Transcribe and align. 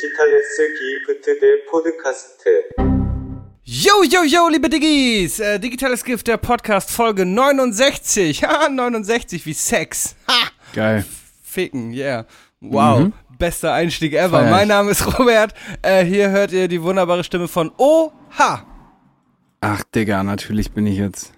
디지털스 0.00 0.74
기프트 0.78 1.38
대 1.40 1.64
포드카스트. 1.70 2.68
Yo, 3.68 4.04
yo, 4.04 4.22
yo, 4.22 4.48
liebe 4.48 4.68
Diggis! 4.68 5.40
Äh, 5.40 5.58
Digitales 5.58 6.04
Gift, 6.04 6.26
der 6.28 6.36
Podcast, 6.36 6.90
Folge 6.90 7.24
69. 7.26 8.44
Ha, 8.44 8.68
69 8.68 9.44
wie 9.46 9.52
Sex. 9.52 10.14
Ha! 10.28 10.48
Geil. 10.72 11.04
Ficken, 11.42 11.92
yeah. 11.92 12.26
Wow, 12.60 13.00
Mhm. 13.00 13.12
bester 13.38 13.72
Einstieg 13.72 14.14
ever. 14.14 14.38
Feier 14.38 14.44
ich. 14.46 14.50
Mein 14.50 14.68
Name 14.68 14.90
ist 14.92 15.18
Robert. 15.18 15.52
Äh, 15.82 16.04
hier 16.04 16.30
hört 16.30 16.52
ihr 16.52 16.68
die 16.68 16.80
wunderbare 16.82 17.24
Stimme 17.24 17.48
von 17.48 17.70
Oha. 17.76 18.64
Ach, 19.60 19.82
Digga, 19.94 20.22
natürlich 20.22 20.70
bin 20.72 20.86
ich 20.86 20.98
jetzt. 20.98 21.32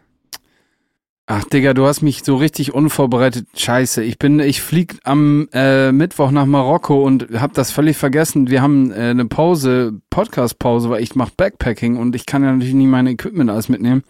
Ach, 1.26 1.46
Digga, 1.46 1.74
du 1.74 1.86
hast 1.86 2.02
mich 2.02 2.24
so 2.26 2.36
richtig 2.36 2.74
unvorbereitet. 2.74 3.48
Scheiße, 3.56 4.04
ich 4.04 4.20
bin, 4.20 4.42
ich 4.42 4.62
flieg 4.62 5.00
am 5.06 5.48
äh, 5.54 5.94
Mittwoch 5.94 6.32
nach 6.32 6.46
Marokko 6.46 7.02
und 7.02 7.30
hab 7.40 7.54
das 7.54 7.72
völlig 7.72 7.96
vergessen. 7.96 8.50
Wir 8.50 8.62
haben 8.62 8.92
äh, 8.92 9.12
eine 9.12 9.26
Pause, 9.26 10.02
Podcast-Pause, 10.10 10.90
weil 10.90 11.02
ich 11.02 11.16
mach 11.16 11.30
Backpacking 11.30 11.96
und 11.96 12.14
ich 12.16 12.26
kann 12.26 12.44
ja 12.44 12.52
natürlich 12.52 12.74
nie 12.74 12.88
mein 12.88 13.08
Equipment 13.08 13.50
alles 13.50 13.70
mitnehmen. 13.70 14.04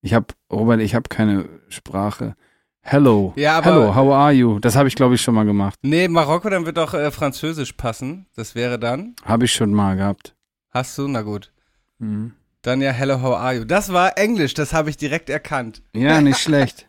Ich 0.00 0.14
hab, 0.14 0.32
Robert, 0.50 0.80
ich 0.80 0.94
hab 0.94 1.10
keine 1.10 1.46
Sprache. 1.68 2.34
Hello. 2.80 3.34
Ja, 3.36 3.58
aber- 3.58 3.66
Hello, 3.66 3.94
how 3.94 4.12
are 4.14 4.32
you? 4.32 4.58
Das 4.60 4.76
habe 4.76 4.88
ich, 4.88 4.94
glaube 4.94 5.16
ich, 5.16 5.20
schon 5.20 5.34
mal 5.34 5.44
gemacht. 5.44 5.78
Nee, 5.82 6.08
Marokko, 6.08 6.48
dann 6.48 6.64
wird 6.64 6.78
doch 6.78 6.94
äh, 6.94 7.10
Französisch 7.10 7.74
passen. 7.74 8.24
Das 8.34 8.54
wäre 8.54 8.78
dann. 8.78 9.14
Habe 9.26 9.44
ich 9.44 9.52
schon 9.52 9.74
mal 9.74 9.94
gehabt. 9.96 10.34
Hast 10.70 10.96
du? 10.96 11.06
Na 11.06 11.20
gut. 11.20 11.52
Mhm. 11.98 12.32
Dann 12.62 12.82
ja, 12.82 12.90
hello, 12.92 13.22
how 13.22 13.36
are 13.36 13.54
you? 13.54 13.64
Das 13.64 13.90
war 13.90 14.18
Englisch, 14.18 14.52
das 14.52 14.74
habe 14.74 14.90
ich 14.90 14.98
direkt 14.98 15.30
erkannt. 15.30 15.82
Ja, 15.94 16.20
nicht 16.20 16.38
schlecht. 16.38 16.86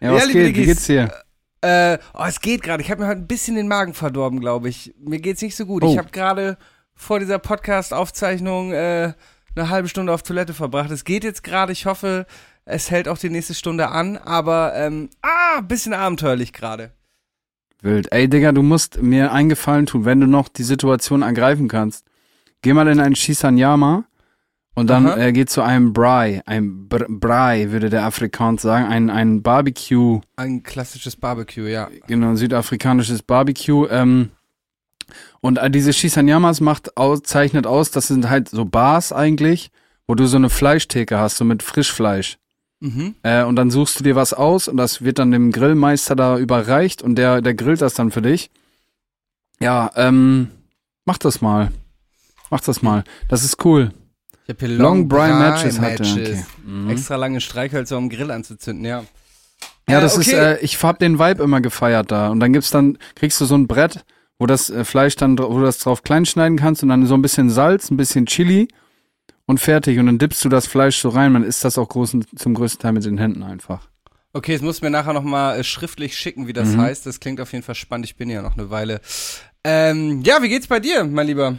Ja, 0.00 0.08
Ja, 0.08 0.14
was 0.14 0.26
liebe 0.26 0.52
geht? 0.52 0.56
Wie 0.56 0.66
geht's 0.66 0.86
dir? 0.86 1.12
Äh, 1.60 1.98
oh, 2.14 2.24
es 2.26 2.40
geht 2.40 2.62
gerade. 2.62 2.82
Ich 2.82 2.90
habe 2.90 3.02
mir 3.02 3.08
heute 3.08 3.20
ein 3.20 3.28
bisschen 3.28 3.54
den 3.54 3.68
Magen 3.68 3.94
verdorben, 3.94 4.40
glaube 4.40 4.68
ich. 4.68 4.92
Mir 4.98 5.20
geht's 5.20 5.40
nicht 5.42 5.54
so 5.54 5.66
gut. 5.66 5.84
Oh. 5.84 5.92
Ich 5.92 5.98
habe 5.98 6.10
gerade 6.10 6.56
vor 6.94 7.20
dieser 7.20 7.38
Podcast-Aufzeichnung 7.38 8.72
äh, 8.72 9.12
eine 9.54 9.68
halbe 9.68 9.88
Stunde 9.88 10.12
auf 10.12 10.24
Toilette 10.24 10.54
verbracht. 10.54 10.90
Es 10.90 11.04
geht 11.04 11.22
jetzt 11.22 11.44
gerade. 11.44 11.70
Ich 11.70 11.86
hoffe, 11.86 12.26
es 12.64 12.90
hält 12.90 13.06
auch 13.06 13.18
die 13.18 13.30
nächste 13.30 13.54
Stunde 13.54 13.88
an. 13.88 14.16
Aber, 14.16 14.74
ähm, 14.74 15.10
ah, 15.20 15.58
ein 15.58 15.68
bisschen 15.68 15.92
abenteuerlich 15.92 16.52
gerade. 16.52 16.90
Wild. 17.82 18.10
Ey, 18.10 18.28
Digga, 18.28 18.50
du 18.50 18.62
musst 18.62 19.00
mir 19.00 19.32
einen 19.32 19.48
Gefallen 19.48 19.86
tun, 19.86 20.04
wenn 20.04 20.18
du 20.18 20.26
noch 20.26 20.48
die 20.48 20.64
Situation 20.64 21.22
ergreifen 21.22 21.68
kannst. 21.68 22.04
Geh 22.62 22.72
mal 22.72 22.88
in 22.88 22.98
einen 22.98 23.14
Shisanyama 23.16 24.04
und 24.74 24.88
dann 24.88 25.06
Aha. 25.06 25.18
äh, 25.18 25.32
geh 25.32 25.44
zu 25.44 25.62
einem 25.62 25.92
Brai. 25.92 26.42
Ein 26.46 26.88
Br 26.88 27.06
Brai, 27.08 27.70
würde 27.70 27.90
der 27.90 28.04
Afrikaner 28.04 28.58
sagen. 28.58 28.86
Ein, 28.86 29.10
ein 29.10 29.42
Barbecue, 29.42 30.20
Ein 30.36 30.62
klassisches 30.62 31.16
Barbecue, 31.16 31.68
ja. 31.68 31.88
genau, 32.06 32.30
ein 32.30 32.36
südafrikanisches 32.36 33.22
Barbecue. 33.22 33.86
Ähm, 33.90 34.30
und 35.40 35.58
äh, 35.58 35.70
diese 35.70 35.92
Shisanyamas 35.92 36.60
macht 36.60 36.96
aus, 36.96 37.22
zeichnet 37.22 37.66
aus, 37.66 37.90
das 37.90 38.08
sind 38.08 38.30
halt 38.30 38.48
so 38.48 38.64
Bars 38.64 39.12
eigentlich, 39.12 39.70
wo 40.06 40.14
du 40.14 40.26
so 40.26 40.36
eine 40.36 40.48
Fleischtheke 40.48 41.18
hast, 41.18 41.36
so 41.36 41.44
mit 41.44 41.62
Frischfleisch. 41.62 42.38
Mhm. 42.80 43.14
Äh, 43.22 43.44
und 43.44 43.56
dann 43.56 43.70
suchst 43.70 44.00
du 44.00 44.04
dir 44.04 44.16
was 44.16 44.32
aus 44.32 44.68
und 44.68 44.76
das 44.76 45.02
wird 45.02 45.18
dann 45.18 45.30
dem 45.30 45.52
Grillmeister 45.52 46.16
da 46.16 46.38
überreicht 46.38 47.02
und 47.02 47.16
der, 47.16 47.42
der 47.42 47.54
grillt 47.54 47.82
das 47.82 47.94
dann 47.94 48.10
für 48.10 48.22
dich. 48.22 48.50
Ja, 49.60 49.90
ähm, 49.96 50.48
mach 51.04 51.18
das 51.18 51.40
mal. 51.40 51.70
Mach 52.50 52.60
das 52.60 52.82
mal. 52.82 53.04
Das 53.28 53.44
ist 53.44 53.64
cool. 53.64 53.92
Ich 54.44 54.48
habe 54.54 54.66
hier 54.66 54.76
Long 54.76 55.08
Bry 55.08 55.28
Bry 55.28 55.34
Matches 55.38 55.80
hatte. 55.80 56.02
Okay. 56.02 56.44
Mhm. 56.64 56.90
Extra 56.90 57.16
lange 57.16 57.40
Streichhölzer, 57.40 57.96
um 57.96 58.08
Grill 58.08 58.30
anzuzünden, 58.30 58.84
ja. 58.84 59.04
Ja, 59.88 59.98
Äh, 59.98 60.00
das 60.00 60.16
ist, 60.16 60.28
okay. 60.28 60.36
äh, 60.54 60.58
ich 60.60 60.82
hab 60.82 60.98
den 60.98 61.18
Vibe 61.18 61.42
immer 61.42 61.60
gefeiert 61.60 62.10
da. 62.10 62.28
Und 62.30 62.40
dann 62.40 62.52
gibt's 62.52 62.70
dann, 62.70 62.98
kriegst 63.14 63.40
du 63.40 63.44
so 63.44 63.54
ein 63.56 63.66
Brett, 63.66 64.04
wo 64.38 64.46
das 64.46 64.70
äh, 64.70 64.84
Fleisch 64.84 65.16
dann, 65.16 65.38
wo 65.38 65.58
du 65.58 65.62
das 65.64 65.78
drauf 65.78 66.02
klein 66.02 66.26
schneiden 66.26 66.58
kannst 66.58 66.82
und 66.82 66.88
dann 66.88 67.06
so 67.06 67.14
ein 67.14 67.22
bisschen 67.22 67.50
Salz, 67.50 67.90
ein 67.90 67.96
bisschen 67.96 68.26
Chili 68.26 68.68
und 69.46 69.58
fertig. 69.60 69.98
Und 69.98 70.06
dann 70.06 70.18
dippst 70.18 70.44
du 70.44 70.48
das 70.48 70.66
Fleisch 70.66 70.98
so 70.98 71.08
rein. 71.10 71.32
Man 71.32 71.44
isst 71.44 71.64
das 71.64 71.78
auch 71.78 71.88
großen, 71.88 72.24
zum 72.36 72.54
größten 72.54 72.80
Teil 72.82 72.92
mit 72.92 73.04
den 73.04 73.18
Händen 73.18 73.42
einfach. 73.42 73.88
Okay, 74.32 74.54
es 74.54 74.62
muss 74.62 74.80
mir 74.82 74.90
nachher 74.90 75.12
nochmal 75.12 75.60
äh, 75.60 75.64
schriftlich 75.64 76.16
schicken, 76.16 76.46
wie 76.48 76.52
das 76.52 76.70
Mhm. 76.70 76.80
heißt. 76.80 77.06
Das 77.06 77.20
klingt 77.20 77.40
auf 77.40 77.52
jeden 77.52 77.64
Fall 77.64 77.74
spannend. 77.74 78.06
Ich 78.06 78.16
bin 78.16 78.30
ja 78.30 78.40
noch 78.42 78.56
eine 78.56 78.70
Weile. 78.70 79.00
Ähm, 79.62 80.22
ja, 80.22 80.42
wie 80.42 80.48
geht's 80.48 80.66
bei 80.66 80.80
dir, 80.80 81.04
mein 81.04 81.26
Lieber? 81.28 81.56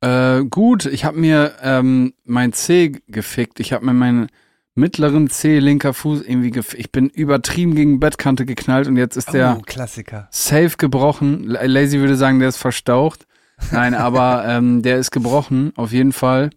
Äh, 0.00 0.44
gut, 0.44 0.86
ich 0.86 1.04
habe 1.04 1.18
mir 1.18 1.54
ähm, 1.62 2.14
mein 2.24 2.52
C 2.52 2.92
gefickt. 3.08 3.60
Ich 3.60 3.72
habe 3.72 3.84
mir 3.86 3.92
meinen 3.94 4.28
mittleren 4.74 5.28
C, 5.28 5.58
linker 5.58 5.92
Fuß 5.92 6.22
irgendwie 6.22 6.50
gefickt. 6.52 6.80
Ich 6.80 6.92
bin 6.92 7.08
übertrieben 7.08 7.74
gegen 7.74 7.98
Bettkante 7.98 8.46
geknallt 8.46 8.86
und 8.86 8.96
jetzt 8.96 9.16
ist 9.16 9.32
der 9.32 9.56
oh, 9.58 9.62
Klassiker. 9.62 10.28
safe 10.30 10.76
gebrochen. 10.78 11.44
Lazy 11.44 11.98
würde 11.98 12.14
sagen, 12.16 12.38
der 12.38 12.48
ist 12.48 12.58
verstaucht. 12.58 13.26
Nein, 13.72 13.94
aber 13.96 14.44
ähm, 14.46 14.82
der 14.82 14.98
ist 14.98 15.10
gebrochen, 15.10 15.72
auf 15.76 15.90
jeden 15.92 16.12
Fall. 16.12 16.50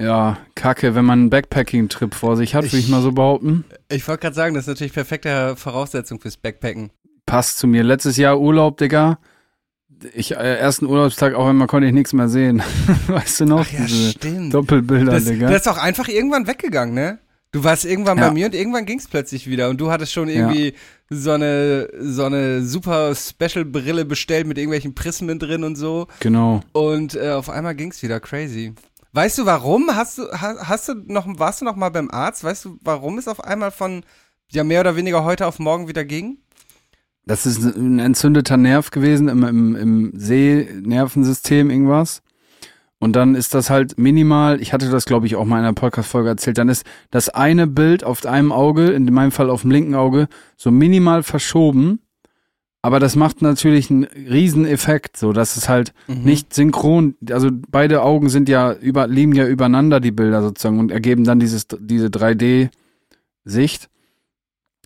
Ja, 0.00 0.36
kacke, 0.54 0.94
wenn 0.94 1.04
man 1.06 1.18
einen 1.20 1.30
Backpacking-Trip 1.30 2.14
vor 2.14 2.36
sich 2.36 2.54
hat, 2.54 2.64
würde 2.64 2.76
ich 2.76 2.84
Ich- 2.84 2.90
mal 2.90 3.02
so 3.02 3.12
behaupten. 3.12 3.64
Ich 3.88 4.06
wollte 4.06 4.20
gerade 4.20 4.36
sagen, 4.36 4.54
das 4.54 4.64
ist 4.64 4.68
natürlich 4.68 4.92
perfekte 4.92 5.56
Voraussetzung 5.56 6.20
fürs 6.20 6.36
Backpacken. 6.36 6.90
Passt 7.26 7.58
zu 7.58 7.66
mir. 7.66 7.82
Letztes 7.82 8.16
Jahr 8.16 8.38
Urlaub, 8.38 8.76
Digga. 8.76 9.18
Ich, 10.14 10.32
äh, 10.32 10.56
ersten 10.58 10.86
Urlaubstag 10.86 11.34
auch 11.34 11.48
immer 11.50 11.66
konnte 11.66 11.88
ich 11.88 11.92
nichts 11.92 12.12
mehr 12.12 12.28
sehen. 12.28 12.62
weißt 13.08 13.40
du 13.40 13.44
noch? 13.46 13.66
Ach 13.68 13.72
ja, 13.78 13.88
stimmt. 13.88 14.54
Doppelbilder, 14.54 15.12
Das, 15.12 15.24
Digga. 15.24 15.48
das 15.48 15.62
ist 15.62 15.68
auch 15.68 15.78
einfach 15.78 16.08
irgendwann 16.08 16.46
weggegangen, 16.46 16.94
ne? 16.94 17.18
Du 17.50 17.64
warst 17.64 17.86
irgendwann 17.86 18.18
Ja. 18.18 18.28
bei 18.28 18.34
mir 18.34 18.46
und 18.46 18.54
irgendwann 18.54 18.84
ging's 18.84 19.08
plötzlich 19.08 19.48
wieder 19.48 19.70
und 19.70 19.80
du 19.80 19.90
hattest 19.90 20.12
schon 20.12 20.28
irgendwie 20.28 20.74
so 21.08 21.30
eine 21.30 21.88
so 21.98 22.24
eine 22.24 22.62
super 22.62 23.14
Special 23.14 23.64
Brille 23.64 24.04
bestellt 24.04 24.46
mit 24.46 24.58
irgendwelchen 24.58 24.94
Prismen 24.94 25.38
drin 25.38 25.64
und 25.64 25.76
so 25.76 26.08
genau. 26.20 26.60
und 26.72 27.14
äh, 27.14 27.30
auf 27.30 27.48
einmal 27.48 27.74
ging's 27.74 28.02
wieder 28.02 28.20
crazy. 28.20 28.74
Weißt 29.14 29.38
du 29.38 29.46
warum? 29.46 29.88
Hast 29.94 30.18
du 30.18 30.24
ha, 30.30 30.56
hast 30.68 30.88
du 30.90 30.94
noch 31.06 31.26
warst 31.38 31.62
du 31.62 31.64
noch 31.64 31.74
mal 31.74 31.88
beim 31.88 32.10
Arzt? 32.10 32.44
Weißt 32.44 32.66
du, 32.66 32.78
warum 32.82 33.16
es 33.16 33.26
auf 33.26 33.42
einmal 33.42 33.70
von 33.70 34.04
ja 34.52 34.62
mehr 34.62 34.80
oder 34.80 34.96
weniger 34.96 35.24
heute 35.24 35.46
auf 35.46 35.58
morgen 35.58 35.88
wieder 35.88 36.04
ging? 36.04 36.36
Das 37.28 37.46
ist 37.46 37.62
ein 37.62 37.98
entzündeter 37.98 38.56
Nerv 38.56 38.90
gewesen 38.90 39.28
im, 39.28 39.44
im, 39.44 39.76
im 39.76 40.12
Sehnervensystem, 40.14 41.70
irgendwas. 41.70 42.22
Und 42.98 43.14
dann 43.14 43.34
ist 43.36 43.54
das 43.54 43.70
halt 43.70 43.96
minimal, 43.98 44.60
ich 44.60 44.72
hatte 44.72 44.90
das 44.90 45.04
glaube 45.04 45.26
ich 45.26 45.36
auch 45.36 45.44
mal 45.44 45.58
in 45.58 45.64
einer 45.64 45.72
Podcast-Folge 45.74 46.30
erzählt, 46.30 46.58
dann 46.58 46.68
ist 46.68 46.84
das 47.12 47.28
eine 47.28 47.66
Bild 47.68 48.02
auf 48.02 48.26
einem 48.26 48.50
Auge, 48.50 48.86
in 48.90 49.04
meinem 49.04 49.30
Fall 49.30 49.50
auf 49.50 49.60
dem 49.62 49.70
linken 49.70 49.94
Auge, 49.94 50.26
so 50.56 50.70
minimal 50.72 51.22
verschoben. 51.22 52.00
Aber 52.80 52.98
das 52.98 53.14
macht 53.14 53.42
natürlich 53.42 53.90
einen 53.90 54.04
riesen 54.04 54.64
Effekt, 54.64 55.16
so 55.16 55.32
dass 55.32 55.56
es 55.56 55.68
halt 55.68 55.92
Mhm. 56.06 56.22
nicht 56.22 56.54
synchron, 56.54 57.14
also 57.30 57.50
beide 57.68 58.02
Augen 58.02 58.30
sind 58.30 58.48
ja 58.48 58.72
über, 58.72 59.06
liegen 59.06 59.34
ja 59.34 59.46
übereinander, 59.46 60.00
die 60.00 60.12
Bilder 60.12 60.42
sozusagen, 60.42 60.78
und 60.80 60.90
ergeben 60.90 61.24
dann 61.24 61.38
dieses, 61.40 61.66
diese 61.80 62.08
3D-Sicht. 62.08 63.88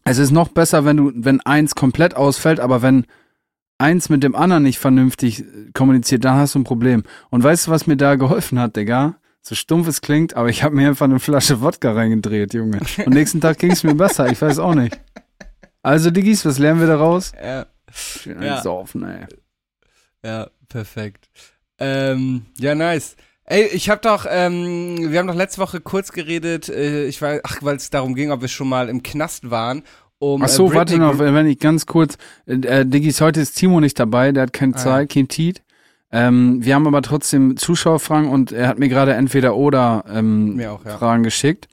Es 0.04 0.18
ist 0.18 0.30
noch 0.30 0.48
besser, 0.48 0.84
wenn 0.84 0.96
du, 0.96 1.12
wenn 1.14 1.40
eins 1.40 1.74
komplett 1.74 2.14
ausfällt, 2.16 2.60
aber 2.60 2.82
wenn 2.82 3.06
eins 3.78 4.08
mit 4.08 4.22
dem 4.22 4.34
anderen 4.34 4.62
nicht 4.64 4.78
vernünftig 4.78 5.40
äh, 5.40 5.70
kommuniziert, 5.74 6.24
dann 6.24 6.36
hast 6.36 6.54
du 6.54 6.60
ein 6.60 6.64
Problem. 6.64 7.02
Und 7.30 7.42
weißt 7.42 7.66
du, 7.66 7.70
was 7.70 7.86
mir 7.86 7.96
da 7.96 8.14
geholfen 8.16 8.58
hat, 8.58 8.76
Digga? 8.76 9.16
So 9.40 9.54
stumpf 9.56 9.88
es 9.88 10.00
klingt, 10.00 10.34
aber 10.36 10.48
ich 10.48 10.62
habe 10.62 10.74
mir 10.76 10.86
einfach 10.88 11.04
eine 11.06 11.18
Flasche 11.18 11.60
Wodka 11.60 11.92
reingedreht, 11.92 12.54
Junge. 12.54 12.78
Und 13.04 13.14
nächsten 13.14 13.40
Tag 13.40 13.58
ging 13.58 13.72
es 13.72 13.82
mir 13.82 13.94
besser, 13.94 14.30
ich 14.30 14.40
weiß 14.40 14.58
auch 14.60 14.74
nicht. 14.74 15.00
Also, 15.82 16.10
Diggis, 16.12 16.44
was 16.46 16.58
lernen 16.60 16.78
wir 16.78 16.86
daraus? 16.86 17.32
Ja. 17.42 17.66
Schön 17.92 18.40
Ja. 18.40 18.56
einsaufen, 18.56 19.02
ey. 19.02 19.26
Ja, 20.24 20.48
perfekt. 20.68 21.28
Ähm, 21.78 22.46
ja, 22.58 22.76
nice. 22.76 23.16
Ey, 23.44 23.66
ich 23.66 23.90
hab 23.90 24.02
doch, 24.02 24.24
ähm, 24.28 25.10
wir 25.10 25.18
haben 25.18 25.26
doch 25.26 25.34
letzte 25.34 25.60
Woche 25.60 25.80
kurz 25.80 26.12
geredet, 26.12 26.68
äh, 26.68 27.06
ich 27.06 27.20
weiß, 27.20 27.40
ach, 27.44 27.58
weil 27.62 27.76
es 27.76 27.90
darum 27.90 28.14
ging, 28.14 28.30
ob 28.30 28.40
wir 28.40 28.48
schon 28.48 28.68
mal 28.68 28.88
im 28.88 29.02
Knast 29.02 29.50
waren. 29.50 29.82
Um, 30.18 30.42
Ach 30.44 30.48
so, 30.48 30.70
äh, 30.70 30.74
warte 30.76 30.98
noch, 30.98 31.18
wenn 31.18 31.46
ich 31.46 31.58
ganz 31.58 31.84
kurz, 31.86 32.16
äh, 32.46 32.54
äh, 32.54 32.86
Diggis, 32.86 33.20
heute 33.20 33.40
ist 33.40 33.54
Timo 33.54 33.80
nicht 33.80 33.98
dabei, 33.98 34.30
der 34.30 34.44
hat 34.44 34.52
keine 34.52 34.74
Ah. 34.74 34.78
Zeit, 34.78 35.10
kein 35.10 35.26
Tiet. 35.26 35.62
Ähm, 36.12 36.64
wir 36.64 36.76
haben 36.76 36.86
aber 36.86 37.02
trotzdem 37.02 37.56
Zuschauerfragen 37.56 38.28
und 38.28 38.52
er 38.52 38.68
hat 38.68 38.78
mir 38.78 38.88
gerade 38.88 39.14
entweder 39.14 39.56
oder 39.56 40.04
ähm, 40.08 40.60
auch, 40.60 40.84
ja. 40.84 40.96
Fragen 40.98 41.24
geschickt. 41.24 41.66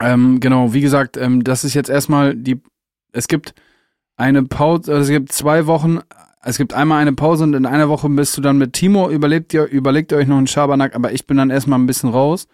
Ähm, 0.00 0.38
genau, 0.38 0.72
wie 0.72 0.80
gesagt, 0.80 1.16
ähm, 1.16 1.42
das 1.42 1.64
ist 1.64 1.74
jetzt 1.74 1.90
erstmal 1.90 2.36
die, 2.36 2.60
es 3.12 3.26
gibt 3.26 3.54
eine 4.20 4.42
Pause, 4.44 4.92
also 4.92 5.02
es 5.02 5.08
gibt 5.08 5.32
zwei 5.32 5.66
Wochen, 5.66 6.00
es 6.42 6.58
gibt 6.58 6.74
einmal 6.74 7.00
eine 7.00 7.14
Pause 7.14 7.44
und 7.44 7.54
in 7.54 7.66
einer 7.66 7.88
Woche 7.88 8.08
bist 8.10 8.36
du 8.36 8.40
dann 8.40 8.58
mit 8.58 8.74
Timo, 8.74 9.10
überlebt 9.10 9.52
ihr, 9.54 9.64
überlegt 9.64 10.12
ihr 10.12 10.18
euch 10.18 10.28
noch 10.28 10.36
einen 10.36 10.46
Schabernack, 10.46 10.94
aber 10.94 11.12
ich 11.12 11.26
bin 11.26 11.38
dann 11.38 11.50
erstmal 11.50 11.78
ein 11.78 11.86
bisschen 11.86 12.10
raus 12.10 12.46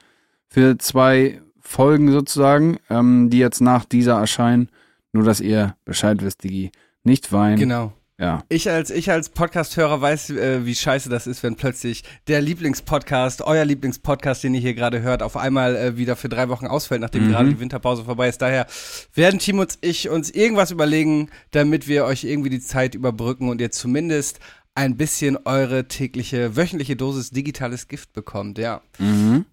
für 0.49 0.79
zwei 0.79 1.41
Folgen 1.61 2.13
sozusagen, 2.13 2.79
ähm, 2.89 3.31
die 3.31 3.39
jetzt 3.39 3.61
nach 3.61 3.85
dieser 3.85 4.19
erscheinen. 4.19 4.71
Nur, 5.13 5.25
dass 5.25 5.41
ihr 5.41 5.75
Bescheid 5.85 6.23
wisst, 6.23 6.45
Digi. 6.45 6.71
Nicht 7.03 7.33
weinen. 7.33 7.59
Genau. 7.59 7.93
Ja. 8.19 8.43
Ich 8.49 8.71
als, 8.71 8.91
ich 8.91 9.11
als 9.11 9.29
Podcast-Hörer 9.29 10.01
weiß, 10.01 10.31
äh, 10.31 10.65
wie 10.65 10.75
scheiße 10.75 11.11
das 11.11 11.27
ist, 11.27 11.43
wenn 11.43 11.57
plötzlich 11.57 12.03
der 12.29 12.41
Lieblingspodcast, 12.41 13.43
euer 13.43 13.65
Lieblingspodcast, 13.67 14.43
den 14.43 14.55
ihr 14.55 14.61
hier 14.63 14.73
gerade 14.75 15.03
hört, 15.03 15.23
auf 15.23 15.37
einmal 15.37 15.77
äh, 15.77 15.97
wieder 15.99 16.17
für 16.17 16.31
drei 16.31 16.49
Wochen 16.49 16.67
ausfällt, 16.67 17.03
nachdem 17.03 17.27
Mhm. 17.27 17.31
gerade 17.33 17.49
die 17.51 17.61
Winterpause 17.61 18.05
vorbei 18.05 18.29
ist. 18.29 18.41
Daher 18.41 18.67
werden 19.15 19.39
Timo 19.39 19.63
und 19.63 19.77
ich 19.83 20.09
uns 20.09 20.31
irgendwas 20.31 20.71
überlegen, 20.71 21.29
damit 21.51 21.89
wir 21.89 22.07
euch 22.07 22.25
irgendwie 22.25 22.49
die 22.51 22.61
Zeit 22.61 22.95
überbrücken 22.95 23.51
und 23.51 23.61
ihr 23.61 23.71
zumindest 23.71 24.41
ein 24.75 24.97
bisschen 24.97 25.37
eure 25.45 25.89
tägliche, 25.89 26.57
wöchentliche 26.57 26.97
Dosis 26.97 27.31
digitales 27.31 27.87
Gift 27.89 28.13
bekommt, 28.15 28.57
ja. 28.57 28.81
Mhm. 28.99 29.45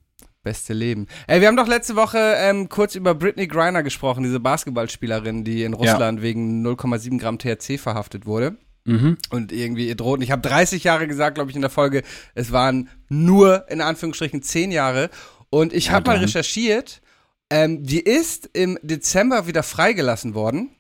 Beste 0.44 0.74
Leben. 0.74 1.08
Ey, 1.28 1.40
wir 1.40 1.48
haben 1.48 1.56
doch 1.56 1.68
letzte 1.68 1.96
Woche 1.96 2.18
ähm, 2.38 2.68
kurz 2.68 2.96
über 2.96 3.16
Britney 3.16 3.48
Griner 3.48 3.82
gesprochen, 3.82 4.24
diese 4.24 4.42
Basketballspielerin, 4.42 5.44
die 5.46 5.64
in 5.64 5.74
Russland 5.74 6.22
wegen 6.22 6.66
0,7 6.68 7.18
Gramm 7.20 7.40
THC 7.40 7.78
verhaftet 7.80 8.26
wurde 8.26 8.58
Mhm. 8.86 9.18
und 9.30 9.54
irgendwie 9.54 9.88
ihr 9.88 9.96
droht. 9.96 10.22
Ich 10.22 10.32
habe 10.32 10.42
30 10.42 10.84
Jahre 10.84 11.08
gesagt, 11.08 11.36
glaube 11.36 11.50
ich, 11.50 11.56
in 11.56 11.62
der 11.62 11.70
Folge. 11.72 12.04
Es 12.36 12.52
waren 12.52 12.90
nur 13.08 13.66
in 13.70 13.80
Anführungsstrichen 13.80 14.42
10 14.44 14.72
Jahre. 14.74 15.10
Und 15.50 15.72
ich 15.72 15.86
Ja, 15.86 15.92
habe 15.94 16.10
mal 16.12 16.18
recherchiert. 16.18 17.02
Ähm, 17.50 17.84
die 17.84 18.02
ist 18.02 18.50
im 18.52 18.78
Dezember 18.82 19.48
wieder 19.48 19.64
freigelassen 19.64 20.34
worden. 20.34 20.72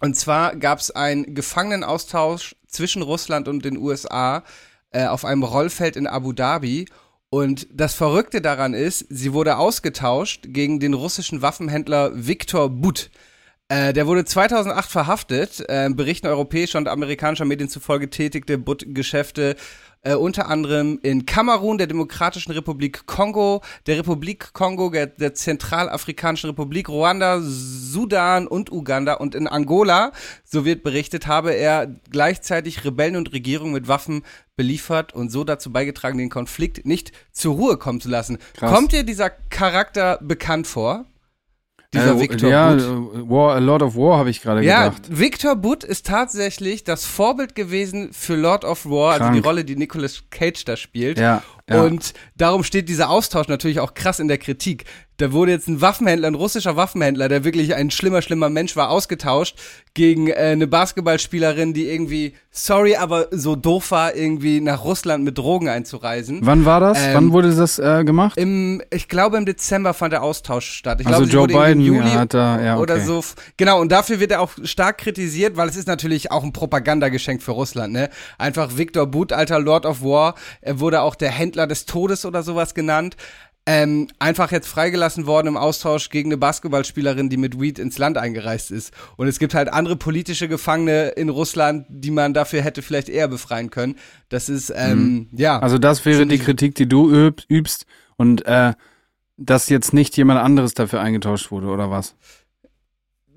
Und 0.00 0.16
zwar 0.16 0.56
gab 0.56 0.78
es 0.78 0.90
einen 0.90 1.34
Gefangenenaustausch 1.34 2.56
zwischen 2.66 3.02
Russland 3.02 3.48
und 3.48 3.64
den 3.66 3.76
USA 3.76 4.42
äh, 4.90 5.04
auf 5.06 5.26
einem 5.26 5.42
Rollfeld 5.42 5.96
in 5.96 6.06
Abu 6.06 6.32
Dhabi. 6.32 6.86
Und 7.36 7.66
das 7.70 7.92
Verrückte 7.92 8.40
daran 8.40 8.72
ist, 8.72 9.04
sie 9.10 9.34
wurde 9.34 9.58
ausgetauscht 9.58 10.46
gegen 10.48 10.80
den 10.80 10.94
russischen 10.94 11.42
Waffenhändler 11.42 12.10
Viktor 12.14 12.70
But. 12.70 13.10
Äh, 13.68 13.92
der 13.92 14.06
wurde 14.06 14.24
2008 14.24 14.90
verhaftet. 14.90 15.62
Äh, 15.68 15.90
Berichten 15.90 16.28
europäischer 16.28 16.78
und 16.78 16.88
amerikanischer 16.88 17.44
Medien 17.44 17.68
zufolge 17.68 18.08
tätigte 18.08 18.56
Butt 18.56 18.86
Geschäfte 18.88 19.56
äh, 20.06 20.14
unter 20.14 20.48
anderem 20.48 20.98
in 21.02 21.26
Kamerun, 21.26 21.78
der 21.78 21.86
Demokratischen 21.86 22.52
Republik 22.52 23.06
Kongo, 23.06 23.62
der 23.86 23.98
Republik 23.98 24.52
Kongo, 24.52 24.90
der, 24.90 25.06
der 25.06 25.34
Zentralafrikanischen 25.34 26.50
Republik, 26.50 26.88
Ruanda, 26.88 27.40
Sudan 27.40 28.46
und 28.46 28.70
Uganda 28.70 29.14
und 29.14 29.34
in 29.34 29.48
Angola, 29.48 30.12
so 30.44 30.64
wird 30.64 30.82
berichtet, 30.82 31.26
habe 31.26 31.52
er 31.52 31.88
gleichzeitig 32.10 32.84
Rebellen 32.84 33.16
und 33.16 33.32
Regierungen 33.32 33.72
mit 33.72 33.88
Waffen 33.88 34.22
beliefert 34.54 35.12
und 35.12 35.30
so 35.30 35.44
dazu 35.44 35.72
beigetragen, 35.72 36.18
den 36.18 36.30
Konflikt 36.30 36.86
nicht 36.86 37.12
zur 37.32 37.54
Ruhe 37.56 37.76
kommen 37.76 38.00
zu 38.00 38.08
lassen. 38.08 38.38
Krass. 38.54 38.72
Kommt 38.72 38.92
dir 38.92 39.02
dieser 39.02 39.30
Charakter 39.30 40.18
bekannt 40.22 40.66
vor? 40.66 41.04
Dieser 41.94 42.16
äh, 42.16 42.20
Victor 42.20 42.50
ja, 42.50 42.72
Butt? 42.72 42.82
äh, 42.82 43.30
War, 43.30 43.54
A 43.56 43.58
Lot 43.58 43.82
of 43.82 43.96
War 43.96 44.18
habe 44.18 44.30
ich 44.30 44.42
gerade 44.42 44.62
Ja, 44.62 44.88
gedacht. 44.88 45.02
Victor 45.08 45.56
Butt 45.56 45.84
ist 45.84 46.06
tatsächlich 46.06 46.84
das 46.84 47.04
Vorbild 47.04 47.54
gewesen 47.54 48.10
für 48.12 48.34
Lord 48.36 48.64
of 48.64 48.86
War, 48.86 49.12
also 49.12 49.24
Krank. 49.24 49.34
die 49.34 49.40
Rolle, 49.40 49.64
die 49.64 49.76
Nicolas 49.76 50.24
Cage 50.30 50.64
da 50.64 50.76
spielt. 50.76 51.18
Ja, 51.18 51.42
ja. 51.68 51.82
Und 51.82 52.12
darum 52.36 52.64
steht 52.64 52.88
dieser 52.88 53.10
Austausch 53.10 53.48
natürlich 53.48 53.80
auch 53.80 53.94
krass 53.94 54.18
in 54.20 54.28
der 54.28 54.38
Kritik. 54.38 54.84
Da 55.18 55.32
wurde 55.32 55.52
jetzt 55.52 55.66
ein 55.68 55.80
Waffenhändler, 55.80 56.28
ein 56.28 56.34
russischer 56.34 56.76
Waffenhändler, 56.76 57.28
der 57.28 57.44
wirklich 57.44 57.74
ein 57.74 57.90
schlimmer, 57.90 58.20
schlimmer 58.20 58.50
Mensch 58.50 58.76
war, 58.76 58.90
ausgetauscht 58.90 59.56
gegen 59.94 60.28
äh, 60.28 60.34
eine 60.34 60.66
Basketballspielerin, 60.66 61.72
die 61.72 61.88
irgendwie, 61.88 62.34
sorry, 62.50 62.96
aber 62.96 63.28
so 63.30 63.56
doof 63.56 63.90
war, 63.92 64.14
irgendwie 64.14 64.60
nach 64.60 64.84
Russland 64.84 65.24
mit 65.24 65.38
Drogen 65.38 65.70
einzureisen. 65.70 66.40
Wann 66.42 66.66
war 66.66 66.80
das? 66.80 66.98
Ähm, 67.00 67.14
Wann 67.14 67.32
wurde 67.32 67.54
das 67.54 67.78
äh, 67.78 68.04
gemacht? 68.04 68.36
Im, 68.36 68.82
ich 68.90 69.08
glaube, 69.08 69.38
im 69.38 69.46
Dezember 69.46 69.94
fand 69.94 70.12
der 70.12 70.22
Austausch 70.22 70.70
statt. 70.70 71.00
Ich 71.00 71.06
Also 71.06 71.24
glaube, 71.24 71.52
Joe 71.52 71.64
Biden 71.64 71.80
Juli 71.80 72.10
hat 72.10 72.34
da, 72.34 72.60
ja, 72.60 72.74
okay. 72.74 72.82
oder 72.82 73.00
so. 73.00 73.24
Genau, 73.56 73.80
und 73.80 73.90
dafür 73.90 74.20
wird 74.20 74.32
er 74.32 74.40
auch 74.42 74.50
stark 74.64 74.98
kritisiert, 74.98 75.56
weil 75.56 75.68
es 75.70 75.76
ist 75.76 75.88
natürlich 75.88 76.30
auch 76.30 76.44
ein 76.44 76.52
Propagandageschenk 76.52 77.42
für 77.42 77.52
Russland, 77.52 77.94
ne? 77.94 78.10
Einfach 78.36 78.76
Viktor 78.76 79.06
But, 79.06 79.32
alter 79.32 79.60
Lord 79.60 79.86
of 79.86 80.02
War, 80.02 80.34
er 80.60 80.78
wurde 80.78 81.00
auch 81.00 81.14
der 81.14 81.30
Händler 81.30 81.66
des 81.66 81.86
Todes 81.86 82.26
oder 82.26 82.42
sowas 82.42 82.74
genannt. 82.74 83.16
Ähm, 83.68 84.06
einfach 84.20 84.52
jetzt 84.52 84.68
freigelassen 84.68 85.26
worden 85.26 85.48
im 85.48 85.56
Austausch 85.56 86.10
gegen 86.10 86.28
eine 86.28 86.36
Basketballspielerin, 86.36 87.28
die 87.28 87.36
mit 87.36 87.60
Weed 87.60 87.80
ins 87.80 87.98
Land 87.98 88.16
eingereist 88.16 88.70
ist. 88.70 88.92
Und 89.16 89.26
es 89.26 89.40
gibt 89.40 89.54
halt 89.54 89.72
andere 89.72 89.96
politische 89.96 90.46
Gefangene 90.46 91.08
in 91.08 91.28
Russland, 91.28 91.84
die 91.88 92.12
man 92.12 92.32
dafür 92.32 92.62
hätte 92.62 92.82
vielleicht 92.82 93.08
eher 93.08 93.26
befreien 93.26 93.70
können. 93.70 93.96
Das 94.28 94.48
ist, 94.48 94.72
ähm, 94.74 95.28
ja. 95.32 95.58
Also 95.58 95.78
das 95.78 96.04
wäre 96.04 96.26
die 96.26 96.38
Kritik, 96.38 96.76
die 96.76 96.88
du 96.88 97.10
üb, 97.10 97.42
übst 97.48 97.86
und 98.16 98.46
äh, 98.46 98.74
dass 99.36 99.68
jetzt 99.68 99.92
nicht 99.92 100.16
jemand 100.16 100.40
anderes 100.40 100.74
dafür 100.74 101.00
eingetauscht 101.00 101.50
wurde 101.50 101.66
oder 101.66 101.90
was? 101.90 102.14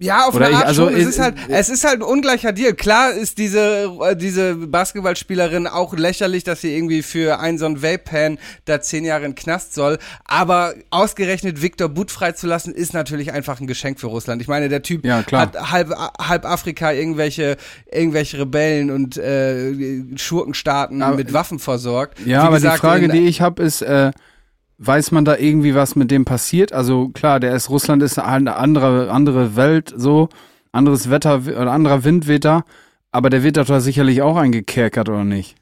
Ja, 0.02 0.28
auf 0.28 0.34
Oder 0.36 0.46
eine 0.46 0.54
ich- 0.54 0.60
Art 0.60 0.68
also 0.68 0.86
schon. 0.86 0.94
Es 0.94 1.02
ich- 1.02 1.08
ist 1.10 1.20
halt, 1.20 1.36
es 1.50 1.70
ist 1.70 1.84
halt 1.84 1.98
ein 1.98 2.04
ungleicher 2.04 2.54
Deal. 2.54 2.74
Klar 2.74 3.12
ist 3.12 3.38
diese, 3.38 3.92
äh, 4.02 4.16
diese 4.16 4.56
Basketballspielerin 4.56 5.68
auch 5.68 5.94
lächerlich, 5.94 6.44
dass 6.46 6.62
sie 6.62 6.74
irgendwie 6.76 7.02
für 7.04 7.40
einen 7.40 7.58
so 7.58 7.66
einen 7.66 7.84
Vape-Pan 7.84 8.38
da 8.66 8.80
zehn 8.82 9.04
Jahre 9.04 9.26
in 9.26 9.36
Knast 9.36 9.74
soll. 9.74 9.98
Aber 10.26 10.74
ausgerechnet 10.90 11.62
Viktor 11.62 11.90
But 11.90 12.12
freizulassen, 12.12 12.74
ist 12.74 12.94
natürlich 12.94 13.34
einfach 13.34 13.60
ein 13.60 13.68
Geschenk 13.68 14.00
für 14.00 14.08
Russland. 14.08 14.42
Ich 14.42 14.48
meine, 14.48 14.70
der 14.70 14.84
Typ 14.84 15.06
Ja, 15.06 15.22
klar. 15.24 15.42
hat 15.42 15.72
halb, 15.72 15.90
halb 16.20 16.46
Afrika 16.46 16.92
irgendwelche, 16.94 17.58
irgendwelche 17.92 18.40
Rebellen 18.40 18.92
und 18.92 19.18
äh, 19.18 19.74
Schurkenstaaten 20.16 21.02
Aber- 21.02 21.18
mit 21.18 21.34
Waffen 21.34 21.60
versorgt. 21.60 22.20
Ja, 22.22 22.26
Wie 22.26 22.48
aber 22.48 22.56
gesagt, 22.56 22.76
die 22.78 22.80
Frage, 22.80 23.08
die 23.10 23.28
ich 23.28 23.42
habe, 23.42 23.64
ist, 23.64 23.82
äh, 23.82 24.12
weiß 24.80 25.12
man 25.12 25.26
da 25.26 25.38
irgendwie, 25.38 25.76
was 25.76 25.96
mit 25.96 26.10
dem 26.10 26.26
passiert? 26.26 26.72
Also 26.74 27.10
klar, 27.10 27.40
der 27.40 27.54
ist 27.54 27.70
Russland 27.70 28.02
ist 28.02 28.18
eine 28.18 28.56
andere, 28.56 29.12
andere 29.12 29.56
Welt, 29.56 29.94
so 29.96 30.30
anderes 30.72 31.10
Wetter 31.10 31.42
oder 31.46 31.72
anderer 31.72 32.04
Wind 32.04 32.28
weht 32.28 32.46
da, 32.46 32.64
aber 33.12 33.30
der 33.30 33.44
wird 33.44 33.58
da 33.58 33.80
sicherlich 33.82 34.22
auch 34.22 34.38
eingekerkert 34.38 35.10
oder 35.10 35.24
nicht? 35.26 35.56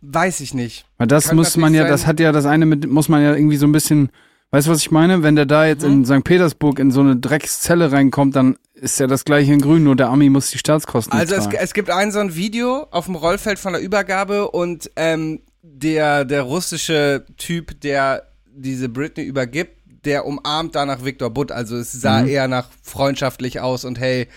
Weiß 0.00 0.40
ich 0.40 0.54
nicht. 0.54 0.86
Weil 0.96 1.08
das 1.08 1.28
Kann 1.28 1.36
muss 1.36 1.56
man 1.56 1.74
ja, 1.74 1.80
natürlich 1.82 1.92
das 1.92 2.00
sein. 2.02 2.08
hat 2.08 2.20
ja 2.20 2.32
das 2.32 2.46
eine 2.46 2.64
mit, 2.64 2.88
muss 2.88 3.08
man 3.10 3.22
ja 3.22 3.34
irgendwie 3.34 3.58
so 3.58 3.66
ein 3.66 3.72
bisschen, 3.72 4.08
weißt 4.50 4.66
du, 4.66 4.70
was 4.70 4.78
ich 4.78 4.90
meine? 4.90 5.22
Wenn 5.22 5.36
der 5.36 5.44
da 5.44 5.66
jetzt 5.66 5.84
Mhm. 5.84 5.92
in 5.92 6.04
St. 6.06 6.24
Petersburg 6.24 6.78
in 6.78 6.90
so 6.90 7.00
eine 7.00 7.16
Dreckszelle 7.16 7.92
reinkommt, 7.92 8.34
dann 8.36 8.56
ist 8.72 8.98
ja 8.98 9.06
das 9.06 9.26
gleiche 9.26 9.52
in 9.52 9.60
Grün, 9.60 9.84
nur 9.84 9.96
der 9.96 10.08
Ami 10.08 10.30
muss 10.30 10.50
die 10.50 10.56
Staatskosten 10.58 11.12
Also 11.12 11.34
es, 11.34 11.44
zahlen. 11.44 11.56
es 11.60 11.74
gibt 11.74 11.90
ein 11.90 12.12
so 12.12 12.18
ein 12.20 12.34
Video 12.34 12.86
auf 12.90 13.04
dem 13.04 13.16
Rollfeld 13.16 13.58
von 13.58 13.74
der 13.74 13.82
Übergabe 13.82 14.50
und 14.50 14.90
ähm, 14.96 15.42
der, 15.62 16.24
der 16.24 16.42
russische 16.42 17.26
Typ, 17.36 17.78
der 17.82 18.22
diese 18.54 18.88
Britney 18.88 19.24
übergibt, 19.24 19.76
der 20.04 20.26
umarmt 20.26 20.74
danach 20.74 21.04
Viktor 21.04 21.30
Butt. 21.30 21.52
Also 21.52 21.76
es 21.76 21.92
sah 21.92 22.22
Mhm. 22.22 22.28
eher 22.28 22.48
nach 22.48 22.68
freundschaftlich 22.82 23.60
aus 23.60 23.84
und 23.84 23.98
hey, 24.00 24.28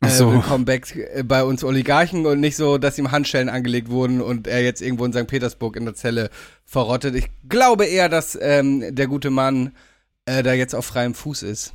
äh, 0.00 0.08
so. 0.08 0.32
willkommen 0.32 0.64
back 0.64 0.94
äh, 0.94 1.22
bei 1.24 1.42
uns 1.42 1.64
Oligarchen 1.64 2.24
und 2.26 2.40
nicht 2.40 2.56
so, 2.56 2.78
dass 2.78 2.98
ihm 2.98 3.10
Handschellen 3.10 3.48
angelegt 3.48 3.90
wurden 3.90 4.20
und 4.20 4.46
er 4.46 4.62
jetzt 4.62 4.80
irgendwo 4.80 5.04
in 5.04 5.12
St. 5.12 5.26
Petersburg 5.26 5.76
in 5.76 5.84
der 5.84 5.94
Zelle 5.94 6.30
verrottet. 6.64 7.14
Ich 7.16 7.28
glaube 7.48 7.84
eher, 7.86 8.08
dass 8.08 8.38
ähm, 8.40 8.94
der 8.94 9.06
gute 9.08 9.30
Mann 9.30 9.72
äh, 10.26 10.42
da 10.42 10.52
jetzt 10.52 10.74
auf 10.74 10.86
freiem 10.86 11.14
Fuß 11.14 11.42
ist. 11.42 11.72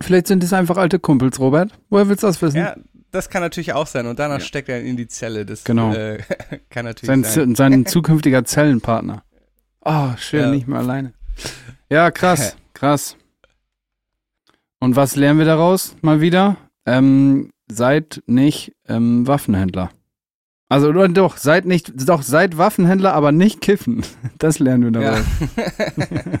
Vielleicht 0.00 0.28
sind 0.28 0.42
es 0.42 0.52
einfach 0.54 0.78
alte 0.78 0.98
Kumpels, 0.98 1.38
Robert. 1.40 1.72
Woher 1.90 2.08
willst 2.08 2.22
du 2.22 2.26
das 2.28 2.40
wissen? 2.40 2.56
Ja, 2.56 2.74
das 3.10 3.28
kann 3.28 3.42
natürlich 3.42 3.74
auch 3.74 3.86
sein. 3.86 4.06
Und 4.06 4.18
danach 4.18 4.38
Ja. 4.38 4.44
steckt 4.44 4.70
er 4.70 4.80
in 4.80 4.96
die 4.96 5.08
Zelle. 5.08 5.44
Das 5.44 5.62
Genau. 5.64 5.92
äh, 5.92 6.20
kann 6.70 6.86
natürlich 6.86 7.06
Sein, 7.08 7.24
sein. 7.24 7.54
sein 7.54 7.84
zukünftiger 7.86 8.44
Zellenpartner. 8.46 9.22
Oh, 9.84 10.10
schön, 10.18 10.40
Ja. 10.40 10.50
nicht 10.50 10.66
mehr 10.68 10.78
alleine. 10.78 11.12
Ja, 11.88 12.10
krass, 12.10 12.56
krass. 12.74 13.16
Und 14.78 14.96
was 14.96 15.16
lernen 15.16 15.38
wir 15.38 15.46
daraus 15.46 15.94
mal 16.02 16.20
wieder? 16.20 16.56
Ähm, 16.86 17.50
seid 17.70 18.22
nicht 18.26 18.72
ähm, 18.88 19.26
Waffenhändler. 19.26 19.90
Also 20.68 20.88
oder 20.88 21.08
doch, 21.08 21.36
seid 21.36 21.64
nicht, 21.66 21.92
doch, 22.08 22.22
seid 22.22 22.56
Waffenhändler, 22.56 23.12
aber 23.14 23.32
nicht 23.32 23.60
kiffen. 23.60 24.04
Das 24.38 24.58
lernen 24.58 24.94
wir 24.94 25.00
Ja. 25.02 25.10
daraus. 25.10 25.24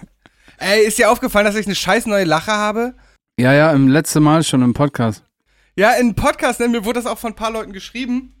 Ey, 0.58 0.86
ist 0.86 0.98
dir 0.98 1.10
aufgefallen, 1.10 1.46
dass 1.46 1.54
ich 1.56 1.66
eine 1.66 1.74
scheiß 1.74 2.06
neue 2.06 2.24
Lache 2.24 2.52
habe? 2.52 2.94
Ja, 3.38 3.52
ja, 3.54 3.72
im 3.72 3.88
letzten 3.88 4.22
Mal 4.22 4.42
schon 4.42 4.62
im 4.62 4.74
Podcast. 4.74 5.24
Ja, 5.76 5.92
in 5.92 6.14
Podcast, 6.14 6.60
mir 6.60 6.84
wurde 6.84 7.00
das 7.00 7.06
auch 7.06 7.18
von 7.18 7.32
ein 7.32 7.36
paar 7.36 7.50
Leuten 7.52 7.72
geschrieben. 7.72 8.34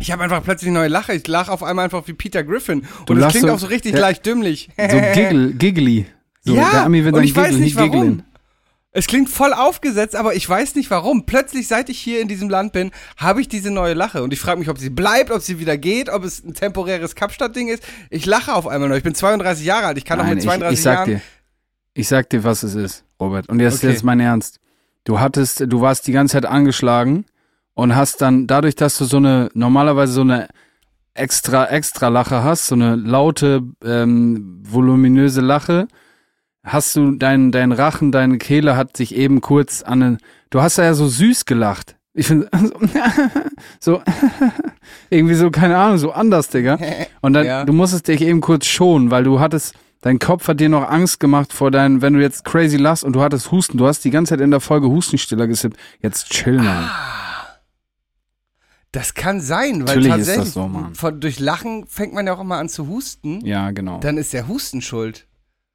Ich 0.00 0.12
habe 0.12 0.22
einfach 0.22 0.42
plötzlich 0.42 0.68
eine 0.68 0.78
neue 0.78 0.88
Lache. 0.88 1.12
Ich 1.14 1.26
lache 1.26 1.50
auf 1.50 1.62
einmal 1.62 1.84
einfach 1.86 2.06
wie 2.06 2.12
Peter 2.12 2.44
Griffin. 2.44 2.82
Du 3.06 3.12
Und 3.12 3.18
es 3.18 3.22
lachst 3.22 3.32
klingt 3.36 3.48
so- 3.48 3.54
auch 3.54 3.58
so 3.58 3.66
richtig 3.66 3.94
Ja. 3.94 4.00
leicht 4.00 4.24
dümmlich. 4.26 4.68
So 4.76 5.00
giggle, 5.14 5.52
giggly. 5.54 6.06
So, 6.44 6.54
ja, 6.54 6.70
der 6.70 6.84
Ami 6.84 7.04
wird 7.04 7.14
und 7.16 7.24
ich 7.24 7.34
weiß 7.34 7.48
giggle, 7.48 7.60
nicht 7.64 7.76
warum. 7.76 7.90
giggeln. 7.90 8.22
Es 8.90 9.06
klingt 9.06 9.28
voll 9.28 9.52
aufgesetzt, 9.52 10.16
aber 10.16 10.34
ich 10.34 10.48
weiß 10.48 10.74
nicht 10.74 10.90
warum. 10.90 11.26
Plötzlich, 11.26 11.68
seit 11.68 11.88
ich 11.90 11.98
hier 11.98 12.20
in 12.20 12.26
diesem 12.26 12.48
Land 12.48 12.72
bin, 12.72 12.90
habe 13.18 13.40
ich 13.40 13.46
diese 13.48 13.70
neue 13.70 13.92
Lache. 13.94 14.22
Und 14.22 14.32
ich 14.32 14.40
frage 14.40 14.58
mich, 14.58 14.70
ob 14.70 14.78
sie 14.78 14.88
bleibt, 14.90 15.30
ob 15.30 15.42
sie 15.42 15.58
wieder 15.60 15.76
geht, 15.76 16.08
ob 16.08 16.24
es 16.24 16.42
ein 16.42 16.54
temporäres 16.54 17.14
Kapstadt-Ding 17.14 17.68
ist. 17.68 17.82
Ich 18.08 18.24
lache 18.24 18.54
auf 18.54 18.66
einmal 18.66 18.88
noch. 18.88 18.96
Ich 18.96 19.02
bin 19.02 19.14
32 19.14 19.64
Jahre 19.66 19.86
alt. 19.88 19.98
Ich 19.98 20.04
kann 20.06 20.18
Nein, 20.18 20.30
mit 20.30 20.38
ich, 20.38 20.44
32 20.44 20.78
ich 20.78 20.82
sag 20.82 20.94
Jahren. 20.94 21.08
dir, 21.10 21.20
ich 21.94 22.08
sag 22.08 22.30
dir, 22.30 22.42
was 22.44 22.62
es 22.62 22.74
ist, 22.74 23.04
Robert. 23.20 23.48
Und 23.50 23.60
jetzt, 23.60 23.78
Okay. 23.84 23.90
jetzt 23.90 24.04
mein 24.04 24.20
Ernst. 24.20 24.58
Du 25.04 25.20
hattest, 25.20 25.60
du 25.70 25.80
warst 25.80 26.06
die 26.06 26.12
ganze 26.12 26.32
Zeit 26.32 26.46
angeschlagen 26.46 27.26
und 27.78 27.94
hast 27.94 28.20
dann, 28.22 28.48
dadurch, 28.48 28.74
dass 28.74 28.98
du 28.98 29.04
so 29.04 29.18
eine, 29.18 29.50
normalerweise 29.54 30.12
so 30.12 30.22
eine 30.22 30.48
extra, 31.14 31.66
extra 31.66 32.08
Lache 32.08 32.42
hast, 32.42 32.66
so 32.66 32.74
eine 32.74 32.96
laute, 32.96 33.62
ähm, 33.84 34.60
voluminöse 34.68 35.40
Lache, 35.40 35.86
hast 36.64 36.96
du 36.96 37.12
dein, 37.12 37.52
dein 37.52 37.70
Rachen, 37.70 38.10
deine 38.10 38.38
Kehle 38.38 38.76
hat 38.76 38.96
sich 38.96 39.14
eben 39.14 39.40
kurz 39.40 39.82
an 39.82 40.00
den, 40.00 40.18
du 40.50 40.60
hast 40.60 40.78
ja 40.78 40.92
so 40.92 41.06
süß 41.06 41.44
gelacht. 41.44 41.94
Ich 42.14 42.26
finde, 42.26 42.48
so, 43.78 44.02
irgendwie 45.10 45.34
so, 45.34 45.52
keine 45.52 45.76
Ahnung, 45.78 45.98
so 45.98 46.10
anders, 46.10 46.48
Digga. 46.48 46.78
Und 47.20 47.34
dann, 47.34 47.46
Ja. 47.46 47.64
du 47.64 47.72
musstest 47.72 48.08
dich 48.08 48.22
eben 48.22 48.40
kurz 48.40 48.66
schonen, 48.66 49.12
weil 49.12 49.22
du 49.22 49.38
hattest, 49.38 49.76
dein 50.00 50.18
Kopf 50.18 50.48
hat 50.48 50.58
dir 50.58 50.68
noch 50.68 50.88
Angst 50.90 51.20
gemacht 51.20 51.52
vor 51.52 51.70
deinen, 51.70 52.02
wenn 52.02 52.14
du 52.14 52.20
jetzt 52.20 52.44
crazy 52.44 52.76
lachst 52.76 53.04
und 53.04 53.12
du 53.14 53.20
hattest 53.22 53.52
Husten, 53.52 53.78
du 53.78 53.86
hast 53.86 54.04
die 54.04 54.10
ganze 54.10 54.30
Zeit 54.30 54.40
in 54.40 54.50
der 54.50 54.58
Folge 54.58 54.88
Hustenstiller 54.88 55.46
gesippt. 55.46 55.76
Jetzt 56.02 56.30
chill 56.30 56.60
mal. 56.60 56.90
Das 58.92 59.12
kann 59.14 59.40
sein, 59.40 59.86
weil 59.86 59.96
Natürlich 59.96 60.06
ist 60.08 60.16
tatsächlich 60.16 60.44
das 60.46 60.54
so, 60.54 60.66
Mann. 60.68 60.94
Von, 60.94 61.20
durch 61.20 61.38
Lachen 61.40 61.86
fängt 61.86 62.14
man 62.14 62.26
ja 62.26 62.34
auch 62.34 62.40
immer 62.40 62.56
an 62.56 62.68
zu 62.70 62.88
husten. 62.88 63.44
Ja, 63.44 63.70
genau. 63.70 64.00
Dann 64.00 64.16
ist 64.16 64.32
der 64.32 64.48
Husten 64.48 64.80
schuld. 64.80 65.26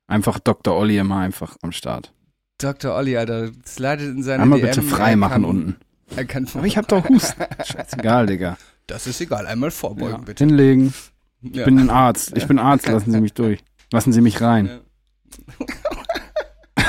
Einfach 0.07 0.39
Dr. 0.39 0.75
Olli 0.75 0.97
immer 0.97 1.17
einfach 1.19 1.55
am 1.61 1.71
Start. 1.71 2.11
Dr. 2.57 2.95
Olli, 2.95 3.15
Alter, 3.17 3.51
slidet 3.65 4.01
in 4.15 4.23
seine 4.23 4.43
Einmal 4.43 4.59
DM. 4.59 4.69
bitte 4.69 4.81
frei 4.81 5.15
machen 5.15 5.31
kann, 5.33 5.45
unten. 5.45 5.75
Er 6.15 6.25
kann, 6.25 6.47
Aber 6.53 6.65
ich 6.65 6.77
hab 6.77 6.87
doch 6.87 7.07
Husten. 7.07 7.41
Scheißegal, 7.63 8.25
Digga. 8.27 8.57
das 8.87 9.07
ist 9.07 9.21
egal, 9.21 9.47
einmal 9.47 9.71
vorbeugen, 9.71 10.11
Ja. 10.11 10.17
bitte. 10.17 10.43
Hinlegen. 10.45 10.93
Ich 11.41 11.55
Ja. 11.55 11.65
bin 11.65 11.77
ein 11.79 11.89
Arzt. 11.89 12.35
Ich 12.35 12.47
bin 12.47 12.57
Arzt, 12.59 12.87
lassen 12.87 13.11
Sie 13.11 13.21
mich 13.21 13.33
durch. 13.33 13.59
Lassen 13.91 14.11
Sie 14.13 14.21
mich 14.21 14.41
rein. 14.41 14.79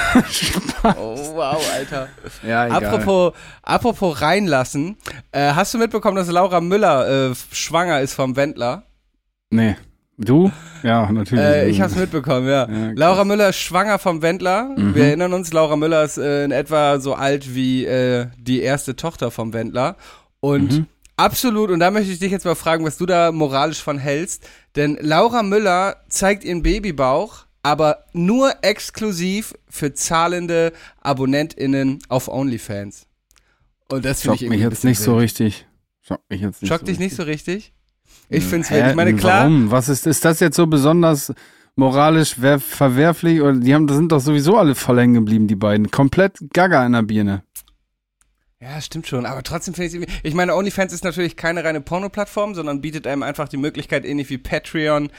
Oh, 0.85 1.17
wow, 1.35 1.57
Alter. 1.75 2.09
Ja, 2.47 2.67
Apropos, 2.67 3.33
apropos 3.63 4.21
reinlassen, 4.21 4.97
äh, 5.33 5.53
hast 5.55 5.73
du 5.73 5.79
mitbekommen, 5.79 6.17
dass 6.17 6.31
Laura 6.31 6.61
Müller 6.61 7.31
äh, 7.31 7.35
schwanger 7.53 8.01
ist 8.03 8.15
vom 8.15 8.37
Wendler? 8.37 8.83
Nee. 9.51 9.77
Du? 10.19 10.53
Ja, 10.83 11.11
natürlich. 11.11 11.43
Äh, 11.45 11.69
ich 11.71 11.81
hab's 11.81 11.97
mitbekommen, 11.97 12.47
ja. 12.47 12.69
Ja. 12.71 12.91
Laura 12.95 13.25
Müller 13.25 13.49
ist 13.49 13.57
schwanger 13.59 13.99
vom 13.99 14.21
Wendler. 14.23 14.75
Mhm. 14.77 14.95
Wir 14.95 15.07
erinnern 15.07 15.33
uns, 15.33 15.53
Laura 15.53 15.77
Müller 15.77 16.05
ist 16.05 16.19
äh, 16.19 16.45
in 16.45 16.51
etwa 16.53 17.01
so 17.01 17.15
alt 17.15 17.55
wie 17.55 17.85
äh, 17.87 18.27
die 18.39 18.61
erste 18.61 18.95
Tochter 18.95 19.31
vom 19.31 19.53
Wendler. 19.53 19.97
Und 20.41 20.73
Mhm. 20.73 20.87
absolut, 21.17 21.71
und 21.71 21.81
da 21.81 21.91
möchte 21.91 22.13
ich 22.13 22.19
dich 22.21 22.31
jetzt 22.31 22.45
mal 22.45 22.55
fragen, 22.55 22.85
was 22.85 22.97
du 22.99 23.07
da 23.07 23.33
moralisch 23.33 23.83
von 23.83 23.99
hältst. 23.99 24.47
Denn 24.77 24.99
Laura 25.01 25.43
Müller 25.43 25.97
zeigt 26.09 26.45
ihren 26.45 26.63
Babybauch, 26.63 27.47
aber 27.65 28.05
nur 28.13 28.53
exklusiv 28.63 29.55
für 29.69 29.93
zahlende 29.95 30.73
AbonnentInnen 31.01 31.99
auf 32.09 32.29
OnlyFans. 32.29 33.07
Und 33.89 34.05
das 34.05 34.21
finde 34.21 34.35
Schockt 34.37 34.43
ich 34.43 34.49
mich 34.51 34.59
irgendwie 34.61 34.67
ein 34.67 34.71
jetzt 34.71 34.85
nicht 34.85 34.99
so 35.01 35.13
wild. 35.13 35.23
richtig. 35.25 35.67
Schockt 36.03 36.31
mich 36.31 36.41
jetzt 36.43 36.63
nicht 36.63 36.69
Schockt 36.69 36.81
so 36.83 36.87
dich 36.87 36.99
nicht 36.99 37.13
richtig. 37.13 37.17
so 37.17 37.23
richtig? 37.25 37.73
Ich 38.29 38.45
finde 38.45 38.67
es 38.67 38.71
wild. 38.71 38.87
Ich 38.89 38.95
meine, 38.95 39.15
klar, 39.17 39.41
Warum? 39.45 39.71
Was 39.71 39.89
ist, 39.89 40.07
ist 40.07 40.25
das 40.25 40.41
jetzt 40.41 40.57
so 40.57 40.67
besonders 40.67 41.33
moralisch 41.75 42.35
wer- 42.39 42.61
verwerflich? 42.61 43.41
Oder 43.41 43.55
die 43.57 43.75
haben, 43.75 43.87
das 43.87 43.97
sind 43.97 44.13
doch 44.13 44.21
sowieso 44.21 44.59
alle 44.59 44.75
voll 44.75 45.01
hängen 45.01 45.15
geblieben, 45.15 45.49
die 45.49 45.57
beiden. 45.57 45.91
Komplett 45.91 46.39
gaga 46.53 46.85
in 46.85 46.93
der 46.93 47.03
Birne. 47.03 47.43
Ja, 48.61 48.81
stimmt 48.81 49.07
schon. 49.07 49.27
Aber 49.27 49.43
trotzdem 49.43 49.75
finde 49.75 49.89
ich 49.89 49.95
irgendwie. 49.95 50.13
Ich 50.23 50.35
meine, 50.35 50.55
OnlyFans 50.55 50.93
ist 50.93 51.05
natürlich 51.05 51.37
keine 51.37 51.65
reine 51.65 51.81
Porno-Plattform, 51.81 52.55
sondern 52.55 52.81
bietet 52.81 53.07
einem 53.07 53.23
einfach 53.23 53.49
die 53.49 53.57
Möglichkeit, 53.59 54.05
ähnlich 54.05 54.29
wie 54.31 54.39
Patreon, 54.39 55.11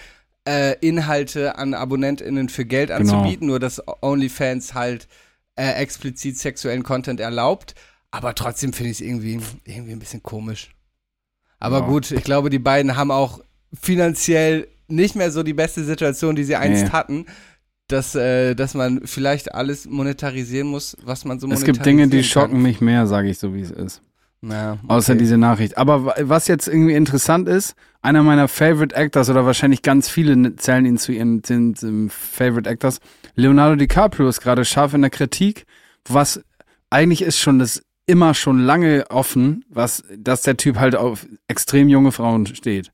äh, 0.47 0.75
Inhalte 0.79 1.57
an 1.57 1.73
AbonnentInnen 1.73 2.49
für 2.49 2.65
Geld 2.65 2.89
Genau. 2.89 2.99
anzubieten. 3.19 3.47
Nur, 3.47 3.59
dass 3.59 3.81
OnlyFans 4.01 4.73
halt 4.73 5.07
äh, 5.55 5.71
explizit 5.81 6.37
sexuellen 6.37 6.83
Content 6.83 7.19
erlaubt. 7.19 7.75
Aber 8.11 8.33
trotzdem 8.35 8.71
finde 8.73 8.91
ich 8.91 8.97
es 8.99 9.05
irgendwie, 9.05 9.39
irgendwie 9.65 9.91
ein 9.93 9.99
bisschen 9.99 10.23
komisch. 10.23 10.75
Aber 11.59 11.79
Ja. 11.79 11.85
gut, 11.87 12.11
ich 12.11 12.23
glaube, 12.23 12.49
die 12.49 12.59
beiden 12.59 12.95
haben 12.97 13.11
auch 13.11 13.39
finanziell 13.73 14.67
nicht 14.87 15.15
mehr 15.15 15.31
so 15.31 15.41
die 15.43 15.53
beste 15.53 15.83
Situation, 15.83 16.35
die 16.35 16.43
sie 16.43 16.55
einst 16.55 16.85
Nee. 16.85 16.89
hatten. 16.91 17.25
Dass, 17.87 18.15
äh, 18.15 18.55
dass 18.55 18.73
man 18.73 19.05
vielleicht 19.05 19.53
alles 19.53 19.85
monetarisieren 19.85 20.67
muss, 20.67 20.97
was 21.03 21.23
man 21.23 21.39
so 21.39 21.45
Es 21.45 21.59
monetarisieren 21.59 21.75
gibt 21.75 21.85
Dinge, 21.85 22.07
die 22.07 22.17
kann. 22.17 22.23
schocken 22.49 22.61
mich 22.63 22.81
mehr, 22.81 23.05
sage 23.05 23.29
ich 23.29 23.37
so, 23.37 23.53
wie 23.53 23.61
es 23.61 23.69
ist. 23.69 24.01
Ja, 24.47 24.77
Außer 24.87 25.13
okay. 25.13 25.19
diese 25.19 25.37
Nachricht. 25.37 25.77
Aber 25.77 26.05
wa- 26.05 26.15
was 26.21 26.47
jetzt 26.47 26.67
irgendwie 26.67 26.93
interessant 26.93 27.47
ist, 27.49 27.75
einer 28.01 28.21
meiner 28.21 28.47
Favorite 28.47 28.95
Actors 28.95 29.29
oder 29.29 29.45
wahrscheinlich 29.45 29.81
ganz 29.81 30.09
viele 30.09 30.55
zählen 30.57 30.85
ihn 30.85 30.97
zu 30.97 31.11
ihren 31.11 31.43
sind, 31.43 31.81
ähm, 31.83 32.09
Favorite 32.09 32.69
Actors. 32.69 32.99
Leonardo 33.35 33.75
DiCaprio 33.75 34.27
ist 34.27 34.41
gerade 34.41 34.63
scharf 34.65 34.93
in 34.93 35.01
der 35.01 35.09
Kritik, 35.09 35.65
was 36.07 36.43
eigentlich 36.89 37.21
ist 37.23 37.39
schon 37.39 37.59
das 37.59 37.81
immer 38.05 38.35
schon 38.35 38.59
lange 38.59 39.05
offen, 39.09 39.65
was, 39.69 40.03
dass 40.15 40.43
der 40.43 40.57
Typ 40.57 40.77
halt 40.77 40.95
auf 40.95 41.25
extrem 41.47 41.89
junge 41.89 42.11
Frauen 42.11 42.45
steht. 42.45 42.91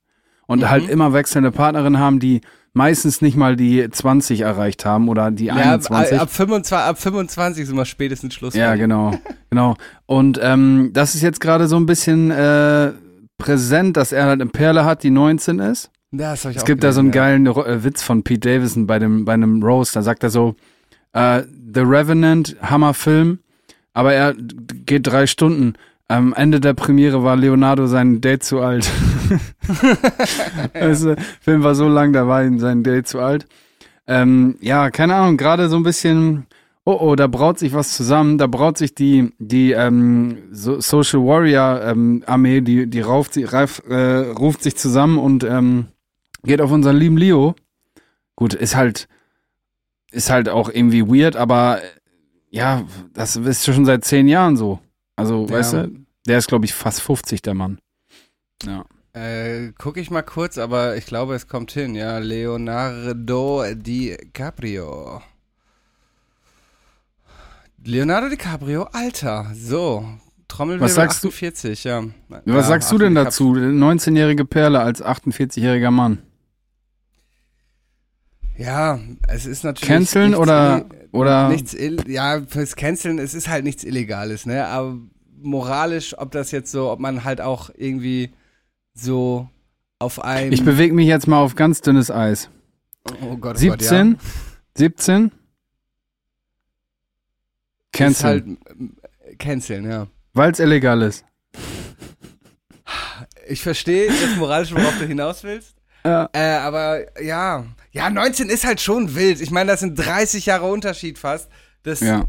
Und 0.47 0.59
Mhm. 0.61 0.69
halt 0.69 0.89
immer 0.89 1.11
wechselnde 1.13 1.51
Partnerinnen 1.51 1.99
haben, 1.99 2.19
die 2.19 2.41
meistens 2.73 3.21
nicht 3.21 3.35
mal 3.35 3.55
die 3.55 3.87
20 3.89 4.41
erreicht 4.41 4.85
haben 4.85 5.09
oder 5.09 5.29
die 5.31 5.45
Ja, 5.45 5.55
ab, 5.55 5.61
21. 5.91 6.19
ab, 6.19 6.29
25, 6.29 6.77
ab 6.87 6.99
25 6.99 7.67
sind 7.67 7.75
wir 7.75 7.85
spätestens 7.85 8.33
Schluss. 8.33 8.53
Ja, 8.55 8.75
genau, 8.75 9.11
genau. 9.49 9.75
Und 10.05 10.39
ähm, 10.41 10.91
das 10.93 11.15
ist 11.15 11.21
jetzt 11.21 11.41
gerade 11.41 11.67
so 11.67 11.75
ein 11.77 11.85
bisschen 11.85 12.31
äh, 12.31 12.91
präsent, 13.37 13.97
dass 13.97 14.11
er 14.11 14.25
halt 14.25 14.41
eine 14.41 14.49
Perle 14.49 14.85
hat, 14.85 15.03
die 15.03 15.09
19 15.11 15.59
ist. 15.59 15.89
Ja, 16.11 16.31
das 16.31 16.43
hab 16.45 16.51
ich 16.51 16.57
Es 16.57 16.63
auch 16.63 16.67
gibt 16.67 16.83
da 16.83 16.91
so 16.91 16.99
einen 16.99 17.11
geilen 17.11 17.47
Ro- 17.47 17.63
äh, 17.65 17.83
Witz 17.83 18.03
von 18.03 18.23
Pete 18.23 18.49
Davidson 18.49 18.85
bei 18.87 18.99
dem 18.99 19.23
bei 19.25 19.33
einem 19.33 19.63
Roast. 19.63 19.95
Da 19.95 20.01
sagt 20.01 20.23
er 20.23 20.29
so: 20.29 20.55
äh, 21.13 21.43
The 21.73 21.79
Revenant, 21.81 22.57
Hammerfilm, 22.61 23.39
aber 23.93 24.13
er 24.13 24.33
geht 24.85 25.07
drei 25.07 25.25
Stunden. 25.25 25.73
Am 26.09 26.33
Ende 26.33 26.59
der 26.59 26.73
Premiere 26.73 27.23
war 27.23 27.37
Leonardo 27.37 27.87
sein 27.87 28.19
Date 28.19 28.43
zu 28.43 28.59
alt. 28.59 28.89
also, 30.73 31.15
der 31.15 31.23
Film 31.41 31.63
war 31.63 31.75
so 31.75 31.87
lang, 31.87 32.13
da 32.13 32.27
war 32.27 32.43
sein 32.59 32.83
Date 32.83 33.07
zu 33.07 33.19
alt. 33.19 33.45
Ähm, 34.07 34.57
ja, 34.61 34.89
keine 34.89 35.15
Ahnung, 35.15 35.37
gerade 35.37 35.69
so 35.69 35.75
ein 35.77 35.83
bisschen, 35.83 36.47
oh 36.85 36.97
oh, 36.99 37.15
da 37.15 37.27
braut 37.27 37.59
sich 37.59 37.73
was 37.73 37.95
zusammen, 37.95 38.37
da 38.37 38.47
braut 38.47 38.77
sich 38.77 38.95
die, 38.95 39.31
die 39.39 39.71
ähm, 39.71 40.37
so 40.51 40.81
Social 40.81 41.21
Warrior 41.21 41.81
ähm, 41.83 42.23
Armee, 42.25 42.61
die, 42.61 42.87
die 42.87 43.01
rauft, 43.01 43.37
reif, 43.37 43.81
äh, 43.87 44.29
ruft 44.31 44.63
sich 44.63 44.75
zusammen 44.75 45.17
und 45.17 45.43
ähm, 45.43 45.87
geht 46.43 46.61
auf 46.61 46.71
unseren 46.71 46.97
lieben 46.97 47.17
Leo. 47.17 47.55
Gut, 48.35 48.53
ist 48.53 48.75
halt, 48.75 49.07
ist 50.11 50.29
halt 50.29 50.49
auch 50.49 50.69
irgendwie 50.69 51.07
weird, 51.07 51.35
aber 51.35 51.81
äh, 51.81 51.87
ja, 52.49 52.83
das 53.13 53.35
ist 53.37 53.65
schon 53.65 53.85
seit 53.85 54.03
zehn 54.03 54.27
Jahren 54.27 54.57
so. 54.57 54.79
Also, 55.15 55.45
Ja. 55.45 55.51
weißt 55.51 55.73
du, 55.73 55.91
der 56.27 56.37
ist, 56.39 56.47
glaube 56.47 56.65
ich, 56.65 56.73
fast 56.73 57.01
50, 57.01 57.41
der 57.41 57.53
Mann. 57.53 57.79
Ja. 58.65 58.83
Äh, 59.13 59.73
guck 59.77 59.97
ich 59.97 60.09
mal 60.09 60.21
kurz, 60.21 60.57
aber 60.57 60.95
ich 60.95 61.05
glaube, 61.05 61.35
es 61.35 61.47
kommt 61.47 61.71
hin. 61.71 61.95
Ja, 61.95 62.17
Leonardo 62.19 63.63
DiCaprio. 63.73 65.21
Leonardo 67.83 68.29
DiCaprio, 68.29 68.83
Alter. 68.93 69.51
So. 69.53 70.05
Trommelwirbel 70.47 70.85
Was 70.85 70.95
sagst 70.95 71.23
du- 71.23 71.29
48, 71.29 71.83
ja. 71.85 72.03
Was 72.29 72.41
ja, 72.45 72.63
sagst 72.63 72.91
du 72.91 72.97
denn 72.97 73.15
dazu? 73.15 73.53
19-jährige 73.53 74.45
Perle 74.45 74.79
als 74.81 75.01
48-jähriger 75.03 75.91
Mann. 75.91 76.19
Ja, 78.57 78.99
es 79.27 79.45
ist 79.45 79.63
natürlich. 79.63 79.87
Canceln 79.89 80.35
oder- 80.35 80.85
oder- 81.11 81.47
Nichts, 81.49 81.73
ill- 81.73 82.03
ja, 82.07 82.41
fürs 82.47 82.75
Canceln, 82.75 83.17
es 83.17 83.33
ist 83.33 83.47
halt 83.47 83.63
nichts 83.63 83.83
Illegales, 83.83 84.45
ne? 84.45 84.67
Aber 84.67 84.97
moralisch, 85.41 86.17
ob 86.17 86.31
das 86.31 86.51
jetzt 86.51 86.71
so, 86.71 86.91
ob 86.91 86.99
man 86.99 87.23
halt 87.23 87.41
auch 87.41 87.69
irgendwie 87.75 88.31
so 89.01 89.49
auf 89.99 90.23
einem. 90.23 90.51
Ich 90.51 90.63
bewege 90.63 90.93
mich 90.93 91.07
jetzt 91.07 91.27
mal 91.27 91.39
auf 91.39 91.55
ganz 91.55 91.81
dünnes 91.81 92.09
Eis. 92.11 92.49
oh 93.21 93.37
Gott, 93.37 93.55
oh 93.55 93.59
17? 93.59 94.13
Gott, 94.13 94.21
ja. 94.21 94.29
17? 94.75 95.25
Ist 95.25 95.33
Cancel. 97.91 98.25
halt 98.25 98.45
äh, 98.47 99.35
canceln, 99.35 99.89
ja. 99.89 100.07
Weil 100.33 100.51
es 100.51 100.59
illegal 100.59 101.01
ist. 101.01 101.25
Ich 103.47 103.61
verstehe 103.61 104.07
das 104.07 104.35
moralische, 104.37 104.75
worauf 104.75 104.97
du 104.97 105.05
hinaus 105.05 105.43
willst. 105.43 105.75
Ja. 106.05 106.29
Äh, 106.33 106.55
aber 106.55 107.21
ja, 107.21 107.65
ja, 107.91 108.09
19 108.09 108.49
ist 108.49 108.63
halt 108.63 108.79
schon 108.81 109.13
wild. 109.15 109.41
Ich 109.41 109.51
meine, 109.51 109.71
das 109.71 109.81
sind 109.81 109.95
30 109.95 110.45
Jahre 110.45 110.71
Unterschied 110.71 111.19
fast. 111.19 111.49
Das, 111.83 111.99
Ja. 111.99 112.25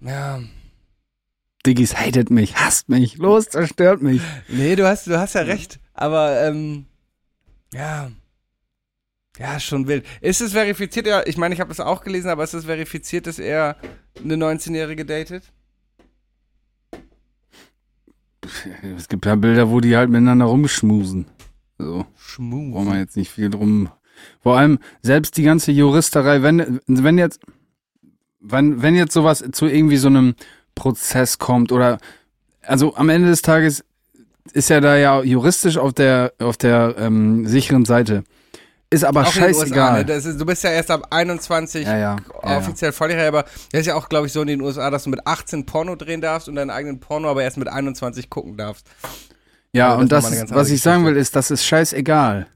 ja. 0.00 0.40
Diggis 1.68 1.96
hatet 1.96 2.30
mich, 2.30 2.56
hasst 2.56 2.88
mich, 2.88 3.18
los, 3.18 3.50
zerstört 3.50 4.00
mich. 4.00 4.22
Nee, 4.48 4.74
du 4.74 4.88
hast, 4.88 5.06
du 5.06 5.18
hast 5.18 5.34
ja 5.34 5.42
recht. 5.42 5.78
Aber, 5.92 6.40
ähm, 6.40 6.86
ja. 7.74 8.10
Ja, 9.38 9.60
schon 9.60 9.86
wild. 9.86 10.06
Ist 10.22 10.40
es 10.40 10.52
verifiziert? 10.52 11.06
Ja, 11.06 11.22
ich 11.26 11.36
meine, 11.36 11.52
ich 11.52 11.60
habe 11.60 11.68
das 11.68 11.80
auch 11.80 12.02
gelesen, 12.02 12.30
aber 12.30 12.42
ist 12.42 12.54
es 12.54 12.64
verifiziert, 12.64 13.26
dass 13.26 13.38
er 13.38 13.76
eine 14.18 14.36
19-Jährige 14.36 15.04
datet? 15.04 15.52
Es 18.96 19.08
gibt 19.08 19.26
ja 19.26 19.34
Bilder, 19.34 19.68
wo 19.68 19.80
die 19.80 19.94
halt 19.94 20.08
miteinander 20.08 20.46
rumschmusen. 20.46 21.26
So, 21.76 22.06
Schmu. 22.16 22.72
brauchen 22.72 22.92
wir 22.92 22.98
jetzt 22.98 23.18
nicht 23.18 23.30
viel 23.30 23.50
drum. 23.50 23.90
Vor 24.40 24.56
allem, 24.56 24.78
selbst 25.02 25.36
die 25.36 25.42
ganze 25.42 25.70
Juristerei, 25.70 26.42
wenn, 26.42 26.80
wenn 26.86 27.18
jetzt, 27.18 27.40
wenn, 28.40 28.80
wenn 28.80 28.94
jetzt 28.94 29.12
sowas 29.12 29.44
zu 29.52 29.66
irgendwie 29.66 29.98
so 29.98 30.08
einem 30.08 30.34
Prozess 30.78 31.38
kommt 31.38 31.72
oder, 31.72 31.98
also 32.62 32.94
am 32.94 33.08
Ende 33.08 33.28
des 33.28 33.42
Tages 33.42 33.84
ist 34.52 34.70
er 34.70 34.80
da 34.80 34.96
ja 34.96 35.22
juristisch 35.22 35.76
auf 35.76 35.92
der, 35.92 36.32
auf 36.38 36.56
der 36.56 36.94
ähm, 36.98 37.46
sicheren 37.46 37.84
Seite. 37.84 38.24
Ist 38.90 39.04
aber 39.04 39.22
Auch 39.22 39.32
den 39.32 39.42
USA, 39.42 39.60
scheißegal. 39.60 39.98
ne? 39.98 40.04
das 40.06 40.24
ist, 40.24 40.40
du 40.40 40.46
bist 40.46 40.64
ja 40.64 40.70
erst 40.70 40.90
ab 40.90 41.08
21 41.10 41.84
ja, 41.84 41.92
ja, 41.92 41.98
ja, 41.98 42.16
ja. 42.50 42.56
offiziell 42.56 42.92
volljährig, 42.92 43.28
aber 43.28 43.42
das 43.42 43.80
ist 43.80 43.86
ja 43.86 43.94
auch, 43.94 44.08
glaube 44.08 44.28
ich, 44.28 44.32
so 44.32 44.40
in 44.40 44.46
den 44.46 44.62
USA, 44.62 44.90
dass 44.90 45.04
du 45.04 45.10
mit 45.10 45.26
18 45.26 45.66
Porno 45.66 45.94
drehen 45.94 46.22
darfst 46.22 46.48
und 46.48 46.54
deinen 46.54 46.70
eigenen 46.70 46.98
Porno 46.98 47.28
aber 47.28 47.42
erst 47.42 47.58
mit 47.58 47.68
21 47.68 48.30
gucken 48.30 48.56
darfst. 48.56 48.86
Ja, 49.74 49.92
Aber 49.92 50.00
und 50.00 50.10
das 50.10 50.24
das, 50.30 50.42
ist 50.42 50.54
was 50.54 50.70
ich 50.70 50.80
sagen 50.80 51.04
will, 51.04 51.16
ist, 51.16 51.36
das 51.36 51.50
ist 51.50 51.64
scheißegal, 51.66 52.46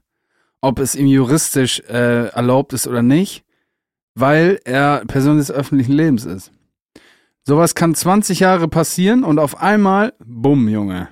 ob 0.61 0.79
es 0.79 0.95
ihm 0.95 1.05
juristisch 1.05 1.81
äh, 1.81 2.29
erlaubt 2.29 2.73
ist 2.73 2.87
oder 2.87 3.03
nicht, 3.03 3.43
weil 4.15 4.59
er 4.65 5.03
Person 5.05 5.37
des 5.37 5.51
öffentlichen 5.51 5.93
Lebens 5.93 6.25
ist. 6.25 6.51
Sowas 7.45 7.75
kann 7.75 7.93
20 7.93 8.39
Jahre 8.39 8.69
passieren 8.69 9.23
und 9.25 9.37
auf 9.37 9.57
einmal, 9.61 10.13
bumm, 10.19 10.69
Junge. 10.69 11.09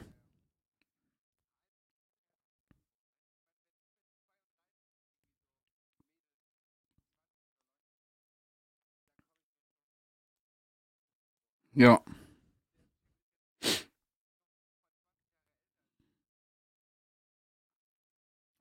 Ja. 11.74 12.02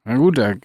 Na 0.05 0.17
gut, 0.17 0.39
er, 0.39 0.59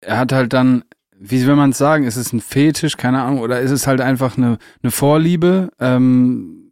er 0.00 0.18
hat 0.18 0.32
halt 0.32 0.52
dann, 0.52 0.84
wie 1.18 1.46
will 1.46 1.56
man 1.56 1.70
es 1.70 1.78
sagen, 1.78 2.04
ist 2.04 2.16
es 2.16 2.32
ein 2.32 2.40
Fetisch, 2.40 2.96
keine 2.96 3.22
Ahnung, 3.22 3.40
oder 3.40 3.60
ist 3.60 3.70
es 3.70 3.86
halt 3.86 4.00
einfach 4.00 4.36
eine, 4.36 4.58
eine 4.82 4.90
Vorliebe? 4.90 5.70
Ähm, 5.80 6.70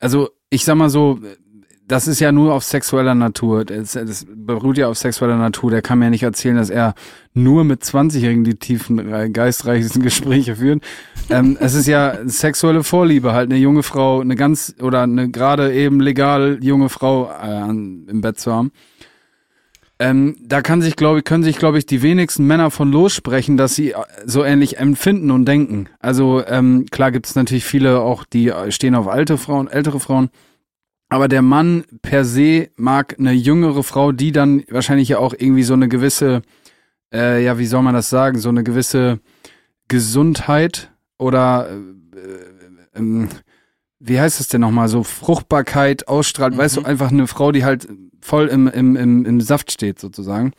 also 0.00 0.30
ich 0.50 0.64
sag 0.64 0.76
mal 0.76 0.90
so, 0.90 1.18
das 1.88 2.06
ist 2.06 2.20
ja 2.20 2.32
nur 2.32 2.52
auf 2.52 2.64
sexueller 2.64 3.14
Natur. 3.14 3.64
Das, 3.64 3.92
das 3.92 4.26
beruht 4.28 4.76
ja 4.76 4.88
auf 4.88 4.98
sexueller 4.98 5.36
Natur. 5.36 5.70
Der 5.70 5.80
kann 5.80 5.98
mir 5.98 6.06
ja 6.06 6.10
nicht 6.10 6.22
erzählen, 6.22 6.56
dass 6.56 6.68
er 6.68 6.94
nur 7.32 7.64
mit 7.64 7.82
20-Jährigen 7.82 8.44
die 8.44 8.56
tiefen, 8.56 9.10
äh, 9.10 9.30
geistreichsten 9.30 10.02
Gespräche 10.02 10.56
führt. 10.56 10.82
ähm, 11.30 11.56
es 11.60 11.74
ist 11.74 11.86
ja 11.86 12.18
sexuelle 12.26 12.84
Vorliebe, 12.84 13.32
halt 13.32 13.50
eine 13.50 13.58
junge 13.58 13.82
Frau, 13.82 14.20
eine 14.20 14.36
ganz 14.36 14.74
oder 14.82 15.02
eine 15.02 15.30
gerade 15.30 15.72
eben 15.72 16.00
legal 16.00 16.58
junge 16.62 16.90
Frau 16.90 17.30
äh, 17.30 17.70
im 17.70 18.20
Bett 18.20 18.38
zu 18.38 18.52
haben. 18.52 18.70
Ähm, 20.00 20.36
da 20.40 20.62
kann 20.62 20.80
sich, 20.80 20.94
glaube 20.94 21.18
ich, 21.18 21.24
können 21.24 21.42
sich, 21.42 21.58
glaube 21.58 21.78
ich, 21.78 21.86
die 21.86 22.02
wenigsten 22.02 22.46
Männer 22.46 22.70
von 22.70 22.92
lossprechen, 22.92 23.56
dass 23.56 23.74
sie 23.74 23.92
äh, 23.92 24.04
so 24.24 24.44
ähnlich 24.44 24.78
empfinden 24.78 25.30
und 25.30 25.44
denken. 25.46 25.88
Also 25.98 26.44
ähm, 26.46 26.86
klar 26.90 27.10
gibt 27.10 27.26
es 27.26 27.34
natürlich 27.34 27.64
viele 27.64 28.00
auch, 28.00 28.24
die 28.24 28.52
stehen 28.68 28.94
auf 28.94 29.08
alte 29.08 29.38
Frauen, 29.38 29.66
ältere 29.66 29.98
Frauen. 29.98 30.30
Aber 31.08 31.26
der 31.26 31.42
Mann 31.42 31.84
per 32.02 32.24
se 32.24 32.68
mag 32.76 33.16
eine 33.18 33.32
jüngere 33.32 33.82
Frau, 33.82 34.12
die 34.12 34.30
dann 34.30 34.62
wahrscheinlich 34.68 35.08
ja 35.08 35.18
auch 35.18 35.34
irgendwie 35.36 35.62
so 35.62 35.74
eine 35.74 35.88
gewisse, 35.88 36.42
äh, 37.12 37.42
ja, 37.42 37.58
wie 37.58 37.66
soll 37.66 37.82
man 37.82 37.94
das 37.94 38.10
sagen, 38.10 38.38
so 38.38 38.50
eine 38.50 38.62
gewisse 38.62 39.18
Gesundheit 39.88 40.92
oder 41.18 41.70
äh, 42.94 43.00
äh, 43.00 43.28
wie 44.00 44.20
heißt 44.20 44.40
es 44.40 44.48
denn 44.48 44.60
nochmal, 44.60 44.88
so 44.88 45.02
Fruchtbarkeit 45.02 46.08
ausstrahlt, 46.08 46.54
mhm. 46.54 46.58
weißt 46.58 46.76
du, 46.76 46.82
einfach 46.82 47.10
eine 47.10 47.26
Frau, 47.26 47.52
die 47.52 47.64
halt 47.64 47.88
voll 48.20 48.46
im, 48.46 48.68
im, 48.68 48.96
im, 48.96 49.24
im 49.24 49.40
Saft 49.40 49.72
steht, 49.72 49.98
sozusagen. 49.98 50.52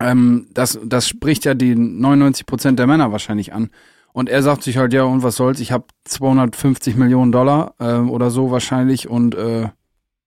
Ähm, 0.00 0.46
das, 0.54 0.78
das 0.84 1.08
spricht 1.08 1.44
ja 1.44 1.54
die 1.54 1.74
99 1.74 2.46
Prozent 2.46 2.78
der 2.78 2.86
Männer 2.86 3.12
wahrscheinlich 3.12 3.52
an. 3.52 3.70
Und 4.12 4.28
er 4.28 4.42
sagt 4.42 4.62
sich 4.62 4.78
halt, 4.78 4.92
ja, 4.92 5.04
und 5.04 5.22
was 5.22 5.36
soll's, 5.36 5.60
ich 5.60 5.72
habe 5.72 5.84
250 6.04 6.96
Millionen 6.96 7.32
Dollar 7.32 7.74
äh, 7.78 7.98
oder 7.98 8.30
so 8.30 8.50
wahrscheinlich 8.50 9.08
und 9.08 9.34
äh, 9.34 9.68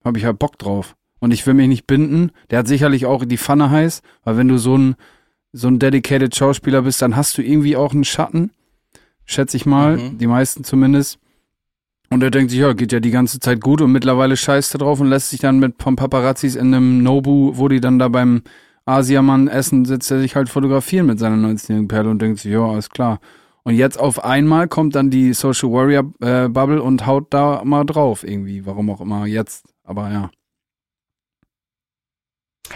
habe 0.03 0.17
ich 0.17 0.25
halt 0.25 0.39
Bock 0.39 0.57
drauf. 0.57 0.95
Und 1.19 1.31
ich 1.31 1.45
will 1.45 1.53
mich 1.53 1.67
nicht 1.67 1.87
binden. 1.87 2.31
Der 2.49 2.59
hat 2.59 2.67
sicherlich 2.67 3.05
auch 3.05 3.25
die 3.25 3.37
Pfanne 3.37 3.69
heiß, 3.69 4.01
weil 4.23 4.37
wenn 4.37 4.47
du 4.47 4.57
so 4.57 4.77
ein, 4.77 4.95
so 5.53 5.67
ein 5.67 5.79
dedicated 5.79 6.35
Schauspieler 6.35 6.83
bist, 6.83 7.01
dann 7.01 7.15
hast 7.15 7.37
du 7.37 7.41
irgendwie 7.41 7.75
auch 7.75 7.93
einen 7.93 8.03
Schatten. 8.03 8.51
Schätze 9.25 9.57
ich 9.57 9.65
mal, 9.65 9.97
mhm. 9.97 10.17
die 10.17 10.27
meisten 10.27 10.63
zumindest. 10.63 11.19
Und 12.11 12.21
er 12.21 12.29
denkt 12.29 12.51
sich, 12.51 12.59
ja, 12.59 12.73
geht 12.73 12.91
ja 12.91 12.99
die 12.99 13.09
ganze 13.09 13.39
Zeit 13.39 13.61
gut 13.61 13.79
und 13.79 13.93
mittlerweile 13.93 14.35
scheißt 14.35 14.75
er 14.75 14.79
drauf 14.79 14.99
und 14.99 15.07
lässt 15.07 15.29
sich 15.29 15.39
dann 15.39 15.59
mit 15.59 15.77
Paparazzis 15.77 16.55
in 16.55 16.73
einem 16.73 17.03
Nobu, 17.03 17.53
wo 17.55 17.69
die 17.69 17.79
dann 17.79 17.99
da 17.99 18.09
beim 18.09 18.41
Asiamann 18.85 19.47
essen, 19.47 19.85
sitzt 19.85 20.11
er 20.11 20.19
sich 20.19 20.35
halt 20.35 20.49
fotografieren 20.49 21.05
mit 21.05 21.19
seiner 21.19 21.37
19-jährigen 21.37 21.87
Perle 21.87 22.09
und 22.09 22.21
denkt 22.21 22.39
sich, 22.39 22.51
ja, 22.51 22.65
alles 22.65 22.89
klar. 22.89 23.21
Und 23.63 23.75
jetzt 23.75 23.97
auf 23.97 24.25
einmal 24.25 24.67
kommt 24.67 24.95
dann 24.95 25.09
die 25.09 25.33
Social 25.33 25.71
Warrior 25.71 26.11
äh, 26.19 26.49
Bubble 26.49 26.81
und 26.83 27.05
haut 27.05 27.27
da 27.33 27.61
mal 27.63 27.85
drauf 27.85 28.27
irgendwie. 28.27 28.65
Warum 28.65 28.89
auch 28.89 28.99
immer 28.99 29.25
jetzt. 29.25 29.73
Aber 29.85 30.11
ja. 30.11 30.31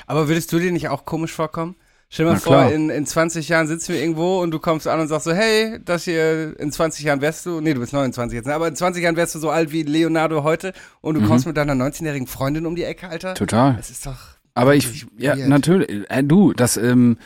Aber 0.07 0.29
würdest 0.29 0.53
du 0.53 0.59
dir 0.59 0.71
nicht 0.71 0.87
auch 0.87 1.03
komisch 1.03 1.33
vorkommen? 1.33 1.75
Stell 2.09 2.25
dir 2.25 2.33
mal 2.33 2.39
vor, 2.39 2.71
in, 2.71 2.89
in 2.89 3.05
20 3.05 3.49
Jahren 3.49 3.67
sitzen 3.67 3.93
wir 3.93 4.01
irgendwo 4.01 4.41
und 4.41 4.51
du 4.51 4.59
kommst 4.59 4.87
an 4.87 4.99
und 4.99 5.07
sagst 5.07 5.25
so, 5.25 5.33
hey, 5.33 5.79
das 5.83 6.05
hier, 6.05 6.57
in 6.59 6.71
20 6.71 7.03
Jahren 7.03 7.19
wärst 7.21 7.45
du, 7.45 7.61
nee, 7.61 7.73
du 7.73 7.79
bist 7.79 7.93
29 7.93 8.35
jetzt, 8.35 8.45
ne? 8.45 8.53
aber 8.53 8.67
in 8.67 8.75
20 8.75 9.03
Jahren 9.03 9.15
wärst 9.15 9.35
du 9.35 9.39
so 9.39 9.49
alt 9.49 9.71
wie 9.71 9.83
Leonardo 9.83 10.43
heute 10.43 10.73
und 11.01 11.15
du 11.15 11.21
mhm. 11.21 11.27
kommst 11.27 11.45
mit 11.47 11.57
deiner 11.57 11.73
19-jährigen 11.73 12.27
Freundin 12.27 12.65
um 12.65 12.75
die 12.75 12.83
Ecke, 12.83 13.09
Alter. 13.09 13.33
Total. 13.33 13.75
Das 13.75 13.89
ist 13.89 14.05
doch. 14.05 14.35
Aber 14.53 14.75
ich, 14.75 15.05
ja, 15.17 15.35
weird. 15.35 15.49
natürlich, 15.49 16.09
äh, 16.09 16.23
du, 16.23 16.53
das, 16.53 16.77
ähm, 16.77 17.17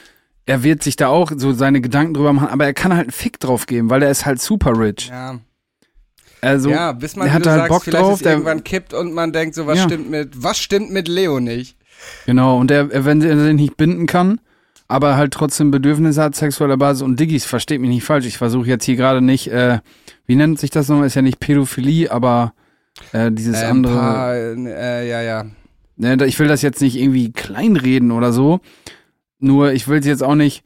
er 0.46 0.64
wird 0.64 0.82
sich 0.82 0.96
da 0.96 1.10
auch 1.10 1.32
so 1.36 1.54
seine 1.54 1.82
Gedanken 1.82 2.16
drüber 2.16 2.34
machen, 2.34 2.48
aber 2.48 2.66
er 2.66 2.74
kann 2.74 2.92
halt 2.92 3.04
einen 3.04 3.12
Fick 3.12 3.40
drauf 3.40 3.68
geben, 3.68 3.92
weil 3.92 4.02
er 4.02 4.10
ist 4.10 4.26
halt 4.26 4.42
super 4.42 4.80
rich. 4.80 5.10
Ja. 5.10 5.40
Also, 6.42 6.70
ja, 6.70 6.94
bis 6.94 7.16
man, 7.16 7.28
er 7.28 7.34
hat 7.34 7.46
halt 7.46 7.58
sagst, 7.58 7.70
Bock 7.70 7.84
vielleicht 7.84 8.04
drauf, 8.04 8.22
irgendwann 8.24 8.64
kippt 8.64 8.94
und 8.94 9.14
man 9.14 9.34
denkt 9.34 9.56
so, 9.56 9.68
was 9.68 9.78
ja. 9.78 9.84
stimmt 9.84 10.10
mit, 10.10 10.42
was 10.42 10.58
stimmt 10.58 10.90
mit 10.90 11.08
Leo 11.08 11.40
nicht? 11.40 11.78
Genau, 12.26 12.58
und 12.58 12.72
er, 12.72 13.06
wenn 13.06 13.22
er 13.22 13.38
sich 13.38 13.54
nicht 13.54 13.78
binden 13.78 14.08
kann, 14.08 14.40
aber 14.90 15.16
halt 15.16 15.34
trotzdem 15.34 15.70
Bedürfnisse 15.70 16.22
hat, 16.22 16.36
sexueller 16.36 16.76
Basis 16.76 17.04
und 17.04 17.20
Diggis, 17.20 17.46
versteht 17.46 17.80
mich 17.80 17.92
nicht 17.92 18.04
falsch, 18.04 18.26
ich 18.26 18.38
versuche 18.38 18.68
jetzt 18.68 18.84
hier 18.84 18.96
gerade 18.96 19.22
nicht, 19.22 19.48
äh, 19.48 19.80
wie 20.26 20.36
nennt 20.36 20.60
sich 20.60 20.72
das 20.72 20.90
nochmal, 20.90 21.06
ist 21.06 21.16
ja 21.16 21.22
nicht 21.22 21.40
Pädophilie, 21.40 22.12
aber 22.12 22.54
äh, 23.14 23.32
dieses 23.32 23.62
äh, 23.62 23.66
andere. 23.66 23.94
Paar, 23.94 24.34
äh, 24.36 25.08
ja, 25.08 25.22
ja. 25.22 25.46
Ne, 25.96 26.18
ich 26.26 26.40
will 26.40 26.48
das 26.48 26.64
jetzt 26.64 26.82
nicht 26.82 26.98
irgendwie 26.98 27.32
kleinreden 27.32 28.12
oder 28.12 28.34
so, 28.34 28.62
nur 29.38 29.72
ich 29.74 29.88
will 29.88 30.00
es 30.00 30.08
jetzt 30.08 30.24
auch 30.24 30.36
nicht 30.36 30.64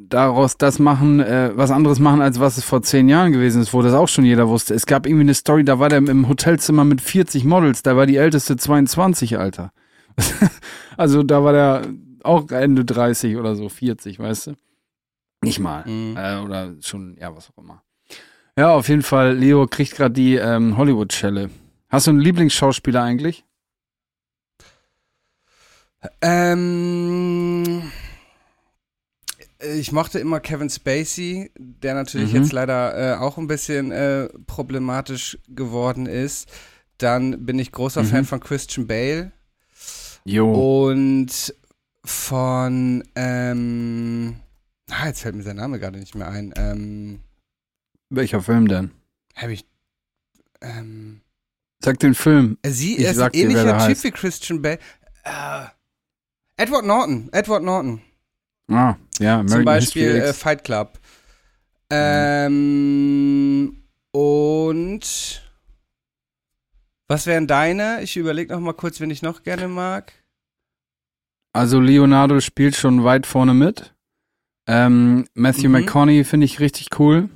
daraus 0.00 0.56
das 0.56 0.78
machen, 0.78 1.20
äh, 1.20 1.50
was 1.54 1.70
anderes 1.70 1.98
machen, 1.98 2.22
als 2.22 2.40
was 2.40 2.56
es 2.56 2.64
vor 2.64 2.80
zehn 2.82 3.08
Jahren 3.08 3.32
gewesen 3.32 3.60
ist, 3.60 3.74
wo 3.74 3.82
das 3.82 3.92
auch 3.92 4.08
schon 4.08 4.24
jeder 4.24 4.48
wusste. 4.48 4.72
Es 4.72 4.86
gab 4.86 5.06
irgendwie 5.06 5.24
eine 5.24 5.34
Story, 5.34 5.64
da 5.64 5.78
war 5.78 5.90
der 5.90 5.98
im 5.98 6.28
Hotelzimmer 6.28 6.84
mit 6.84 7.02
40 7.02 7.44
Models, 7.44 7.82
da 7.82 7.96
war 7.96 8.06
die 8.06 8.16
älteste 8.16 8.56
22, 8.56 9.38
Alter. 9.38 9.72
also 10.96 11.22
da 11.22 11.44
war 11.44 11.52
der 11.52 11.82
auch 12.28 12.50
Ende 12.50 12.84
30 12.84 13.36
oder 13.36 13.56
so, 13.56 13.68
40, 13.68 14.18
weißt 14.18 14.48
du? 14.48 14.54
Nicht 15.42 15.58
mal. 15.58 15.84
Mhm. 15.86 16.16
Äh, 16.16 16.38
oder 16.38 16.74
schon, 16.80 17.16
ja, 17.18 17.34
was 17.34 17.50
auch 17.50 17.62
immer. 17.62 17.82
Ja, 18.56 18.70
auf 18.72 18.88
jeden 18.88 19.02
Fall, 19.02 19.36
Leo 19.36 19.66
kriegt 19.66 19.94
gerade 19.94 20.14
die 20.14 20.34
ähm, 20.34 20.76
Hollywood-Schelle. 20.76 21.50
Hast 21.88 22.06
du 22.06 22.10
einen 22.10 22.20
Lieblingsschauspieler 22.20 23.02
eigentlich? 23.02 23.44
Ähm 26.20 27.90
ich 29.60 29.92
mochte 29.92 30.18
immer 30.18 30.40
Kevin 30.40 30.70
Spacey, 30.70 31.50
der 31.56 31.94
natürlich 31.94 32.32
mhm. 32.32 32.42
jetzt 32.42 32.52
leider 32.52 33.14
äh, 33.14 33.16
auch 33.18 33.38
ein 33.38 33.46
bisschen 33.46 33.90
äh, 33.90 34.28
problematisch 34.46 35.38
geworden 35.48 36.06
ist. 36.06 36.48
Dann 36.98 37.44
bin 37.44 37.58
ich 37.58 37.72
großer 37.72 38.02
mhm. 38.02 38.06
Fan 38.06 38.24
von 38.24 38.40
Christian 38.40 38.86
Bale. 38.86 39.32
Jo. 40.24 40.88
Und 40.88 41.54
von, 42.08 43.04
ähm, 43.14 44.36
ah, 44.90 45.06
jetzt 45.06 45.20
fällt 45.20 45.34
mir 45.34 45.42
sein 45.42 45.56
Name 45.56 45.78
gerade 45.78 45.98
nicht 45.98 46.14
mehr 46.14 46.28
ein. 46.28 46.52
Ähm, 46.56 47.20
Welcher 48.10 48.42
Film 48.42 48.66
denn? 48.68 48.92
Hab 49.34 49.50
ich, 49.50 49.66
ähm, 50.60 51.20
Sag 51.80 52.00
den 52.00 52.14
Film. 52.14 52.58
Sie 52.66 52.96
ich 52.96 53.04
ist 53.04 53.20
ein 53.20 53.30
ähnlicher 53.34 53.86
Typ 53.86 54.02
wie 54.02 54.10
Christian 54.10 54.62
Bale. 54.62 54.78
Äh, 55.22 55.66
Edward 56.56 56.84
Norton. 56.84 57.28
Edward 57.32 57.62
Norton. 57.62 58.00
Ah, 58.68 58.96
ja, 59.18 59.34
American 59.34 59.48
Zum 59.48 59.64
Beispiel 59.64 60.16
äh, 60.16 60.32
Fight 60.32 60.64
Club. 60.64 60.98
Ähm, 61.90 63.82
und 64.10 65.42
was 67.06 67.26
wären 67.26 67.46
deine? 67.46 68.02
Ich 68.02 68.16
überlege 68.16 68.52
noch 68.52 68.60
mal 68.60 68.74
kurz, 68.74 69.00
wen 69.00 69.10
ich 69.10 69.22
noch 69.22 69.42
gerne 69.42 69.68
mag. 69.68 70.12
Also 71.58 71.80
Leonardo 71.80 72.38
spielt 72.38 72.76
schon 72.76 73.02
weit 73.02 73.26
vorne 73.26 73.52
mit. 73.52 73.92
Ähm, 74.68 75.26
Matthew 75.34 75.66
mhm. 75.66 75.72
McConaughey 75.72 76.22
finde 76.22 76.44
ich 76.44 76.60
richtig 76.60 77.00
cool. 77.00 77.30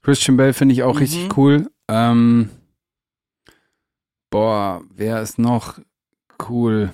Christian 0.00 0.36
Bell 0.36 0.52
finde 0.52 0.74
ich 0.74 0.84
auch 0.84 0.92
mhm. 0.94 0.98
richtig 1.00 1.36
cool. 1.36 1.68
Ähm, 1.88 2.50
boah, 4.30 4.80
wer 4.94 5.20
ist 5.22 5.40
noch 5.40 5.80
cool? 6.48 6.92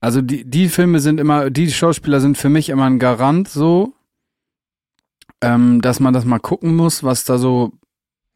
Also 0.00 0.22
die, 0.22 0.44
die 0.44 0.68
Filme 0.68 0.98
sind 0.98 1.20
immer, 1.20 1.50
die 1.50 1.70
Schauspieler 1.70 2.18
sind 2.18 2.36
für 2.36 2.48
mich 2.48 2.68
immer 2.68 2.86
ein 2.86 2.98
Garant 2.98 3.46
so, 3.46 3.94
ähm, 5.40 5.80
dass 5.80 6.00
man 6.00 6.14
das 6.14 6.24
mal 6.24 6.40
gucken 6.40 6.74
muss, 6.74 7.04
was 7.04 7.22
da 7.22 7.38
so 7.38 7.70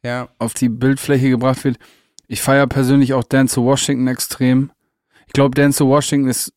ja. 0.05 0.29
auf 0.39 0.53
die 0.53 0.69
Bildfläche 0.69 1.29
gebracht 1.29 1.65
wird. 1.65 1.79
Ich 2.29 2.41
feiere 2.41 2.67
persönlich 2.67 3.13
auch 3.13 3.25
Dance 3.25 3.61
Washington 3.61 4.07
extrem. 4.07 4.71
Ich 5.27 5.33
glaube, 5.33 5.53
Dance 5.53 5.85
Washington 5.85 6.29
ist 6.29 6.53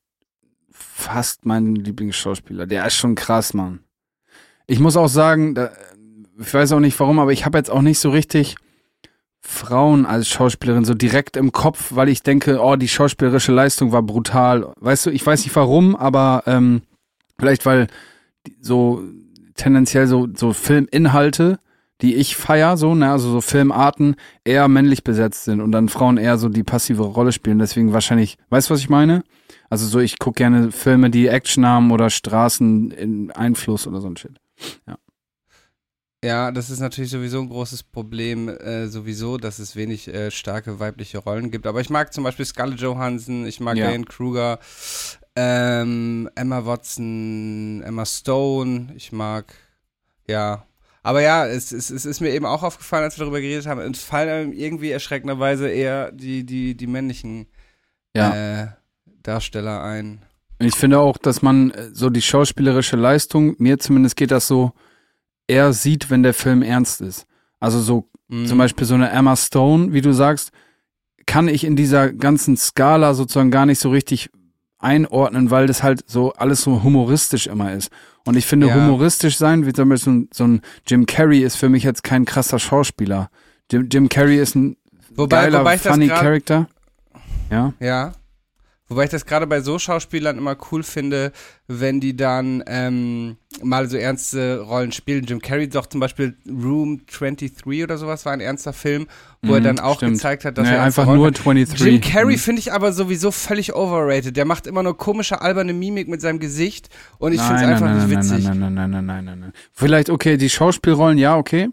fast 0.97 1.45
mein 1.45 1.75
Lieblingsschauspieler. 1.75 2.67
Der 2.67 2.87
ist 2.87 2.95
schon 2.95 3.15
krass, 3.15 3.53
Mann. 3.53 3.81
Ich 4.67 4.81
muss 4.81 4.97
auch 4.97 5.09
sagen, 5.09 5.55
da, 5.55 5.71
ich 6.41 6.53
weiß 6.53 6.73
auch 6.73 6.81
nicht 6.81 6.99
warum, 6.99 7.19
aber 7.19 7.33
ich 7.33 7.45
habe 7.45 7.59
jetzt 7.59 7.71
auch 7.71 7.83
nicht 7.83 7.99
so 7.99 8.11
richtig 8.11 8.57
Frauen 9.41 10.07
als 10.07 10.27
Schauspielerin 10.29 10.87
so 10.87 10.95
direkt 10.95 11.37
im 11.37 11.53
Kopf, 11.53 11.95
weil 11.95 12.09
ich 12.09 12.23
denke, 12.23 12.61
oh, 12.61 12.77
die 12.77 12.89
schauspielerische 12.89 13.53
Leistung 13.53 13.93
war 13.93 14.03
brutal. 14.03 14.73
Weißt 14.81 15.07
du, 15.07 15.11
ich 15.11 15.25
weiß 15.25 15.45
nicht 15.45 15.55
warum, 15.55 15.95
aber 15.95 16.43
ähm, 16.47 16.83
vielleicht 17.39 17.67
weil 17.67 17.89
so 18.61 19.03
tendenziell 19.55 20.07
so, 20.07 20.27
so 20.35 20.53
Filminhalte 20.53 21.59
die 22.03 22.15
ich 22.15 22.37
feier, 22.37 22.77
so, 22.77 22.95
ne, 22.95 23.11
also 23.11 23.31
so 23.31 23.41
Filmarten 23.41 24.17
eher 24.45 24.69
männlich 24.69 25.03
besetzt 25.03 25.45
sind 25.45 25.61
und 25.61 25.73
dann 25.73 25.89
Frauen 25.89 26.19
eher 26.19 26.37
so 26.37 26.49
die 26.49 26.63
passive 26.63 27.03
Rolle 27.03 27.33
spielen. 27.33 27.59
Deswegen 27.59 27.93
wahrscheinlich, 27.93 28.37
weißt 28.51 28.69
du, 28.69 28.75
was 28.75 28.81
ich 28.81 28.91
meine? 28.91 29.25
Also 29.69 29.87
so, 29.87 29.99
ich 30.01 30.19
gucke 30.19 30.37
gerne 30.39 30.71
Filme, 30.73 31.11
die 31.11 31.27
Action 31.27 31.67
haben 31.67 31.91
oder 31.91 32.11
Straßen 32.11 32.91
in 32.93 33.31
Einfluss 33.33 33.87
oder 33.87 34.01
so 34.01 34.09
ein 34.09 34.17
Shit. 34.17 34.39
Ja, 36.25 36.51
das 36.51 36.71
ist 36.71 36.81
natürlich 36.81 37.11
sowieso 37.11 37.41
ein 37.41 37.49
großes 37.49 37.83
Problem, 37.85 38.49
äh, 38.49 38.89
sowieso, 38.89 39.37
dass 39.37 39.59
es 39.59 39.77
wenig 39.77 40.09
äh, 40.09 40.31
starke 40.31 40.81
weibliche 40.81 41.19
Rollen 41.19 41.51
gibt. 41.51 41.67
Aber 41.67 41.81
ich 41.81 41.91
mag 41.91 42.13
zum 42.13 42.25
Beispiel 42.25 42.45
Scarlett 42.47 42.81
Johansson, 42.81 43.47
ich 43.47 43.61
mag 43.61 43.77
Ja. 43.77 43.89
Diane 43.89 44.05
Kruger, 44.05 44.59
ähm, 45.37 46.29
Emma 46.35 46.65
Watson, 46.65 47.83
Emma 47.85 48.07
Stone, 48.07 48.93
ich 48.97 49.13
mag, 49.13 49.55
ja. 50.27 50.67
Aber 51.03 51.21
ja, 51.23 51.47
es, 51.47 51.71
es, 51.71 51.91
es 51.91 52.05
ist 52.05 52.21
mir 52.21 52.31
eben 52.31 52.47
auch 52.47 52.65
aufgefallen, 52.65 53.05
als 53.05 53.17
wir 53.17 53.25
darüber 53.25 53.41
geredet 53.41 53.67
haben, 53.67 53.79
es 53.93 54.03
fallen 54.03 54.29
einem 54.29 54.53
irgendwie 54.53 54.91
erschreckenderweise 54.91 55.69
eher 55.69 56.11
die, 56.11 56.45
die, 56.45 56.77
die 56.77 56.87
männlichen 56.89 57.47
Ja. 58.17 58.63
äh, 58.63 58.67
Darsteller 59.27 59.83
ein. 59.83 60.21
Ich 60.59 60.75
finde 60.75 60.99
auch, 61.01 61.19
dass 61.19 61.43
man 61.43 61.71
äh, 61.71 61.91
so 61.93 62.09
die 62.11 62.23
schauspielerische 62.23 62.97
Leistung, 62.97 63.55
mir 63.59 63.79
zumindest 63.79 64.17
geht 64.17 64.31
das 64.31 64.47
so, 64.49 64.73
eher 65.47 65.73
sieht, 65.73 66.11
wenn 66.11 66.23
der 66.23 66.35
Film 66.35 66.63
ernst 66.63 67.01
ist. 67.01 67.27
Also 67.61 67.81
so 67.81 68.09
Mhm. 68.29 68.47
zum 68.47 68.59
Beispiel 68.59 68.87
so 68.87 68.95
eine 68.95 69.11
Emma 69.11 69.37
Stone, 69.37 69.93
wie 69.93 70.01
du 70.01 70.13
sagst, 70.13 70.51
kann 71.27 71.47
ich 71.47 71.63
in 71.65 71.77
dieser 71.77 72.13
ganzen 72.13 72.57
Skala 72.57 73.15
sozusagen 73.15 73.51
gar 73.53 73.67
nicht 73.67 73.79
so 73.79 73.91
richtig 73.91 74.31
einordnen, 74.79 75.51
weil 75.51 75.67
das 75.69 75.83
halt 75.83 76.03
so 76.09 76.33
alles 76.33 76.63
so 76.63 76.83
humoristisch 76.83 77.47
immer 77.47 77.73
ist. 77.73 77.91
Und 78.25 78.37
ich 78.37 78.47
finde, 78.47 78.67
Ja. 78.67 78.75
humoristisch 78.75 79.37
sein, 79.37 79.65
wie 79.67 79.73
zum 79.73 79.89
Beispiel 79.89 80.27
so 80.33 80.45
ein, 80.45 80.61
Jim 80.87 81.07
Carrey 81.07 81.43
ist 81.45 81.57
für 81.57 81.69
mich 81.69 81.85
jetzt 81.85 82.03
kein 82.03 82.25
krasser 82.25 82.59
Schauspieler. 82.59 83.31
Jim, 83.71 83.89
Jim 83.91 84.09
Carrey 84.09 84.39
ist 84.39 84.55
ein 84.57 84.77
Wobei, 85.15 85.43
geiler, 85.43 85.61
wobei 85.61 85.79
funny 85.79 86.09
grad- 86.09 86.21
Character. 86.21 86.69
Ja. 87.51 87.73
Ja. 87.81 88.13
Wobei 88.89 89.05
ich 89.05 89.11
das 89.11 89.27
gerade 89.27 89.49
bei 89.49 89.61
so 89.61 89.81
Schauspielern 89.81 90.39
immer 90.39 90.57
cool 90.71 90.85
finde, 90.85 91.33
wenn 91.67 91.99
die 91.99 92.17
dann 92.17 92.63
ähm, 92.69 93.37
mal 93.61 93.89
so 93.91 93.97
ernste 93.97 94.61
Rollen 94.61 94.93
spielen. 94.93 95.25
Jim 95.25 95.41
Carrey 95.41 95.69
doch 95.69 95.87
zum 95.87 95.99
Beispiel 95.99 96.37
Room 96.49 97.01
23 97.07 97.83
oder 97.83 97.99
sowas 97.99 98.25
war 98.25 98.33
ein 98.33 98.41
ernster 98.41 98.73
Film, 98.73 99.09
wo 99.43 99.55
er 99.55 99.61
Mhm, 99.61 99.65
dann 99.65 99.79
auch 99.81 99.97
stimmt. 99.97 100.13
gezeigt 100.15 100.45
hat, 100.45 100.57
dass 100.57 100.69
Nee, 100.69 100.75
er 100.77 100.83
einfach 100.85 101.05
Rollen 101.07 101.19
nur 101.19 101.27
hat. 101.29 101.45
23. 101.45 101.81
Jim 101.85 102.01
Carrey 102.01 102.35
Mhm. 102.35 102.39
finde 102.39 102.61
ich 102.61 102.73
aber 102.73 102.93
sowieso 102.93 103.33
völlig 103.33 103.75
overrated. 103.75 104.37
Der 104.37 104.45
macht 104.45 104.69
immer 104.69 104.85
nur 104.85 104.97
komische, 104.97 105.41
alberne 105.41 105.73
Mimik 105.73 106.07
mit 106.07 106.21
seinem 106.21 106.39
Gesicht 106.39 106.89
und 107.19 107.33
ich 107.33 107.41
finde 107.41 107.63
es 107.63 107.69
einfach 107.69 107.87
nein, 107.87 107.97
nicht 108.07 108.09
nein, 108.09 108.19
witzig. 108.23 108.45
Nein, 108.45 108.59
nein, 108.61 108.75
nein, 108.75 108.91
nein, 108.91 109.07
nein, 109.07 109.25
nein, 109.25 109.41
nein. 109.41 109.53
Vielleicht, 109.73 110.11
okay, 110.11 110.37
die 110.37 110.49
Schauspielrollen, 110.49 111.19
ja, 111.19 111.37
okay. 111.37 111.71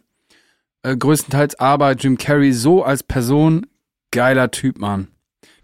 Äh, 0.82 0.97
größtenteils, 0.97 1.60
aber 1.60 1.91
Jim 1.91 2.17
Carrey 2.17 2.54
so 2.54 2.84
als 2.84 3.04
Person, 3.04 3.67
geiler 4.12 4.49
Typ, 4.49 4.80
Mann. 4.80 5.10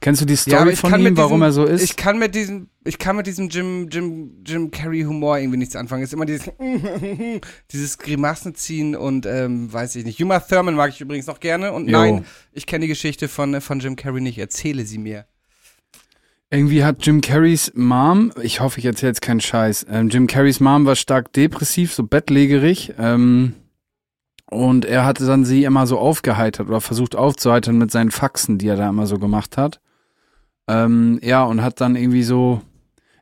Kennst 0.02 0.22
du 0.22 0.26
die 0.26 0.38
Story 0.38 0.72
ich 0.72 0.80
von 0.80 0.94
ihm, 0.96 1.04
mit 1.04 1.18
warum 1.18 1.42
diesem- 1.42 1.42
er 1.42 1.52
so 1.52 1.66
ist? 1.66 1.84
Ich 1.84 1.98
kann 1.98 2.20
mit 2.20 2.34
diesem, 2.34 2.70
ich 2.86 2.98
kann 2.98 3.18
mit 3.18 3.28
diesem 3.28 3.50
Jim, 3.50 3.90
Jim, 3.90 4.32
Jim 4.46 4.72
Carrey 4.72 5.02
Humor 5.02 5.38
irgendwie 5.38 5.58
nichts 5.58 5.76
anfangen. 5.76 6.04
Es 6.04 6.10
ist 6.10 6.14
immer 6.14 6.26
dieses, 6.26 6.50
dieses 7.72 7.98
Grimassen 7.98 8.56
ziehen 8.56 8.96
und 8.96 9.26
ähm, 9.26 9.72
weiß 9.72 9.98
ich 9.98 10.06
nicht. 10.06 10.22
Uma 10.24 10.40
Thurman 10.40 10.76
mag 10.76 10.92
ich 10.92 11.02
übrigens 11.02 11.28
noch 11.28 11.42
gerne 11.42 11.74
und 11.74 11.88
Jo. 11.90 11.98
nein, 11.98 12.26
ich 12.54 12.66
kenne 12.66 12.84
die 12.84 12.88
Geschichte 12.88 13.28
von, 13.28 13.54
äh, 13.56 13.62
von 13.62 13.80
Jim 13.82 13.98
Carrey 13.98 14.22
nicht. 14.22 14.38
Erzähle 14.38 14.86
sie 14.86 15.00
mir. 15.00 15.26
Irgendwie 16.50 16.84
hat 16.84 17.06
Jim 17.06 17.22
Carreys 17.22 17.72
Mom, 17.76 18.32
ich 18.42 18.60
hoffe, 18.60 18.80
ich 18.80 18.86
erzähle 18.86 19.12
jetzt 19.12 19.22
keinen 19.22 19.42
Scheiß, 19.42 19.86
ähm, 19.92 20.10
Jim 20.10 20.26
Carreys 20.26 20.60
Mom 20.60 20.86
war 20.86 20.96
stark 20.96 21.32
depressiv, 21.34 21.94
so 21.94 22.04
bettlägerig, 22.04 22.94
ähm, 22.98 23.54
und 24.50 24.84
er 24.86 25.06
hatte 25.06 25.28
dann 25.28 25.46
sie 25.46 25.64
immer 25.64 25.86
so 25.86 26.00
aufgeheitert 26.00 26.68
oder 26.68 26.82
versucht 26.82 27.16
aufzuheitern 27.16 27.78
mit 27.78 27.92
seinen 27.92 28.10
Faxen, 28.10 28.58
die 28.58 28.68
er 28.68 28.78
da 28.78 28.90
immer 28.90 29.06
so 29.06 29.20
gemacht 29.20 29.58
hat. 29.58 29.80
Ähm, 30.70 31.20
ja, 31.24 31.44
und 31.44 31.64
hat 31.64 31.82
dann 31.82 31.96
irgendwie 31.96 32.22
so, 32.22 32.62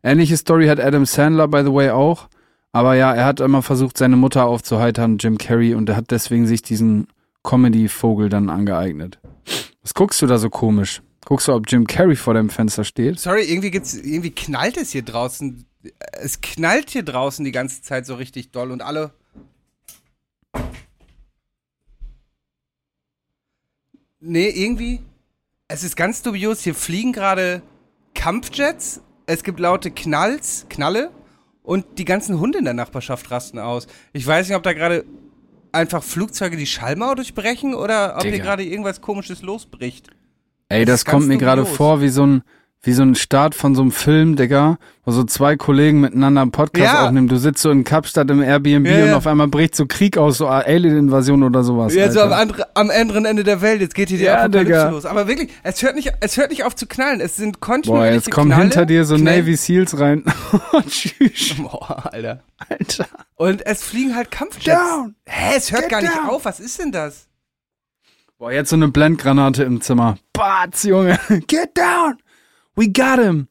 ähnliche 0.04 0.36
Story 0.36 0.68
hat 0.68 0.82
Adam 0.82 1.06
Sandler, 1.06 1.48
by 1.48 1.64
the 1.64 1.74
way, 1.74 1.90
auch. 1.90 2.28
Aber 2.74 2.96
ja, 2.96 3.14
er 3.14 3.24
hat 3.26 3.40
immer 3.40 3.62
versucht, 3.62 3.98
seine 3.98 4.18
Mutter 4.18 4.46
aufzuheitern, 4.46 5.18
Jim 5.18 5.38
Carrey, 5.38 5.74
und 5.74 5.88
er 5.88 5.96
hat 5.96 6.12
deswegen 6.12 6.46
sich 6.46 6.62
diesen 6.62 7.08
Comedy-Vogel 7.44 8.28
dann 8.28 8.50
angeeignet. 8.50 9.20
Was 9.82 9.94
guckst 9.94 10.22
du 10.22 10.28
da 10.28 10.38
so 10.38 10.50
komisch? 10.50 11.02
Guckst 11.26 11.48
du, 11.48 11.54
ob 11.54 11.72
Jim 11.72 11.88
Carrey 11.88 12.18
vor 12.18 12.34
dem 12.34 12.50
Fenster 12.50 12.84
steht? 12.84 13.20
Sorry, 13.20 13.44
irgendwie 13.44 13.72
gibt's, 13.72 13.94
irgendwie 13.94 14.32
knallt 14.32 14.76
es 14.76 14.92
hier 14.92 15.04
draußen. 15.04 15.66
Es 16.12 16.42
knallt 16.42 16.90
hier 16.90 17.04
draußen 17.04 17.46
die 17.46 17.54
ganze 17.54 17.82
Zeit 17.82 18.06
so 18.06 18.16
richtig 18.16 18.52
doll 18.52 18.72
und 18.72 18.82
alle. 18.82 19.12
Nee, 24.20 24.50
irgendwie. 24.50 25.00
Es 25.68 25.84
ist 25.84 25.96
ganz 25.96 26.22
dubios. 26.22 26.62
Hier 26.62 26.76
fliegen 26.76 27.12
gerade 27.14 27.62
Kampfjets. 28.16 29.02
Es 29.26 29.44
gibt 29.44 29.60
laute 29.60 29.92
Knalls, 29.92 30.66
Knalle. 30.70 31.12
Und 31.64 32.00
die 32.00 32.06
ganzen 32.06 32.40
Hunde 32.40 32.60
in 32.60 32.66
der 32.66 32.74
Nachbarschaft 32.74 33.30
rasten 33.30 33.60
aus. 33.60 33.88
Ich 34.14 34.26
weiß 34.26 34.48
nicht, 34.48 34.56
ob 34.56 34.64
da 34.64 34.72
gerade 34.72 35.04
einfach 35.74 36.02
Flugzeuge 36.02 36.56
die 36.56 36.66
Schallmauer 36.66 37.16
durchbrechen 37.16 37.74
oder 37.76 38.16
ob 38.16 38.22
hier 38.24 38.32
Digga. 38.32 38.44
gerade 38.46 38.64
irgendwas 38.64 39.02
Komisches 39.02 39.42
losbricht. 39.42 40.08
Ey, 40.70 40.86
Das 40.86 41.04
das, 41.04 41.12
kommt 41.12 41.28
mir 41.28 41.38
gerade 41.38 41.66
vor 41.66 42.02
wie 42.02 42.08
so 42.10 42.26
ein 42.26 42.44
wie 42.84 42.94
so 42.94 43.02
ein 43.02 43.16
Start 43.16 43.56
von 43.56 43.76
so 43.76 43.82
einem 43.82 43.92
Film, 43.92 44.36
Digga, 44.36 44.78
wo 45.04 45.12
so 45.12 45.24
zwei 45.24 45.58
Kollegen 45.58 46.00
miteinander 46.00 46.42
einen 46.44 46.52
Podcast 46.52 46.94
Ja. 46.94 47.06
aufnehmen. 47.08 47.28
Du 47.28 47.36
sitzt 47.38 47.62
so 47.62 47.70
in 47.72 47.84
Kapstadt 47.84 48.30
im 48.30 48.42
Airbnb 48.42 48.86
Ja, 48.88 49.02
und 49.02 49.08
ja. 49.08 49.18
auf 49.18 49.28
einmal 49.28 49.48
bricht 49.48 49.76
so 49.76 49.88
Krieg 49.88 50.18
aus, 50.18 50.38
so 50.38 50.48
Alien-Invasion 50.48 51.44
oder 51.44 51.64
sowas. 51.64 51.94
Ja, 51.96 52.10
so 52.12 52.22
am, 52.22 52.32
andre, 52.32 52.66
am 52.76 52.90
anderen 52.92 53.26
Ende 53.26 53.44
der 53.44 53.62
Welt. 53.62 53.82
Jetzt 53.82 53.96
geht 53.96 54.10
hier 54.10 54.20
die 54.20 54.26
Ja, 54.26 54.36
Apokalypse 54.44 54.64
Digga. 54.66 54.90
los. 54.90 55.06
Aber 55.06 55.28
wirklich, 55.28 55.50
es 55.64 55.82
hört, 55.82 55.96
nicht, 55.96 56.14
es 56.22 56.38
hört 56.38 56.52
nicht 56.52 56.64
auf 56.64 56.76
zu 56.76 56.86
knallen. 56.86 57.20
Es 57.20 57.36
sind 57.36 57.60
Boah, 57.60 57.66
kontinuierliche 57.68 58.16
jetzt 58.16 58.32
kommen 58.32 58.50
Knalle, 58.52 58.64
hinter 58.64 58.86
dir 58.86 59.04
so 59.06 59.16
Knall- 59.16 59.40
Navy 59.40 59.56
Seals 59.58 60.00
rein. 60.00 60.24
Tschüss, 60.88 61.56
Boah, 61.58 62.10
Alter. 62.14 62.44
Alter. 62.70 63.08
Und 63.36 63.66
es 63.66 63.84
fliegen 63.84 64.16
halt 64.16 64.32
Kampfjets. 64.32 64.66
Down. 64.80 65.16
Hä, 65.26 65.56
es 65.58 65.72
hört 65.72 65.82
Get 65.84 65.90
gar 65.92 66.02
nicht 66.02 66.16
down. 66.16 66.30
auf. 66.30 66.46
Was 66.46 66.60
ist 66.60 66.80
denn 66.80 66.92
das? 66.92 67.28
Boah, 68.38 68.52
jetzt 68.52 68.70
so 68.70 68.76
eine 68.76 68.88
Blendgranate 68.88 69.64
im 69.64 69.82
Zimmer. 69.82 70.18
Batz, 70.32 70.84
Junge. 70.84 71.20
Get 71.48 71.76
down. 71.76 72.18
We 72.78 72.88
got 72.88 73.20
him. 73.20 73.48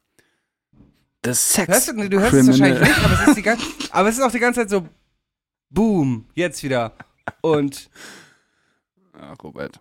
The 1.25 1.35
sex 1.35 1.69
Hörst 1.69 1.89
du, 1.89 2.09
du 2.09 2.21
hörst 2.21 2.33
es 2.35 2.47
wahrscheinlich 2.47 2.81
nicht, 2.81 3.05
aber 3.05 3.15
es, 3.23 3.29
ist 3.29 3.37
die 3.37 3.43
ganze, 3.43 3.67
aber 3.91 4.09
es 4.09 4.17
ist 4.17 4.23
auch 4.23 4.31
die 4.31 4.39
ganze 4.39 4.61
Zeit 4.61 4.71
so 4.71 4.87
Boom, 5.71 6.27
jetzt 6.35 6.62
wieder. 6.62 6.93
Und 7.43 7.91
Ja, 9.21 9.33
Robert. 9.43 9.81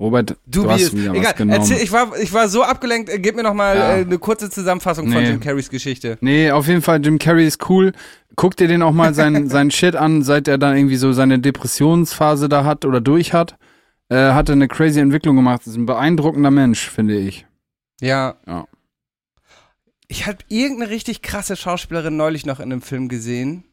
Robert, 0.00 0.30
du 0.46 0.62
dubious. 0.62 0.82
hast 0.84 0.96
wieder 0.96 1.10
Egal, 1.12 1.24
was 1.24 1.34
genommen. 1.36 1.60
erzähl, 1.60 1.82
ich, 1.82 1.90
war, 1.92 2.16
ich 2.18 2.32
war 2.32 2.48
so 2.48 2.62
abgelenkt. 2.62 3.10
Äh, 3.10 3.18
Gib 3.18 3.34
mir 3.36 3.42
noch 3.42 3.52
mal 3.52 3.76
Ja. 3.76 3.96
äh, 3.96 4.00
eine 4.02 4.18
kurze 4.18 4.48
Zusammenfassung 4.48 5.10
von 5.10 5.20
Nee. 5.22 5.28
Jim 5.30 5.40
Carreys 5.40 5.68
Geschichte. 5.68 6.16
Nee, 6.20 6.50
auf 6.52 6.68
jeden 6.68 6.82
Fall, 6.82 7.04
Jim 7.04 7.18
Carrey 7.18 7.46
ist 7.46 7.68
cool. 7.68 7.92
Guck 8.36 8.56
dir 8.56 8.68
den 8.68 8.82
auch 8.82 8.92
mal 8.92 9.12
seinen, 9.12 9.48
seinen 9.50 9.70
Shit 9.72 9.96
an, 9.96 10.22
seit 10.22 10.46
er 10.48 10.56
dann 10.56 10.76
irgendwie 10.76 10.96
so 10.96 11.12
seine 11.12 11.40
Depressionsphase 11.40 12.48
da 12.48 12.64
hat 12.64 12.84
oder 12.84 13.00
durch 13.00 13.32
hat. 13.32 13.56
Äh, 14.08 14.32
hat 14.32 14.48
er 14.48 14.52
eine 14.54 14.68
crazy 14.68 15.00
Entwicklung 15.00 15.34
gemacht. 15.36 15.66
ist 15.66 15.76
ein 15.76 15.84
beeindruckender 15.84 16.52
Mensch, 16.52 16.88
finde 16.88 17.18
ich. 17.18 17.44
Ja. 18.00 18.36
Ja. 18.46 18.66
Ich 20.08 20.26
habe 20.26 20.38
irgendeine 20.48 20.90
richtig 20.90 21.20
krasse 21.20 21.54
Schauspielerin 21.54 22.16
neulich 22.16 22.46
noch 22.46 22.60
in 22.60 22.72
einem 22.72 22.80
Film 22.80 23.08
gesehen, 23.08 23.64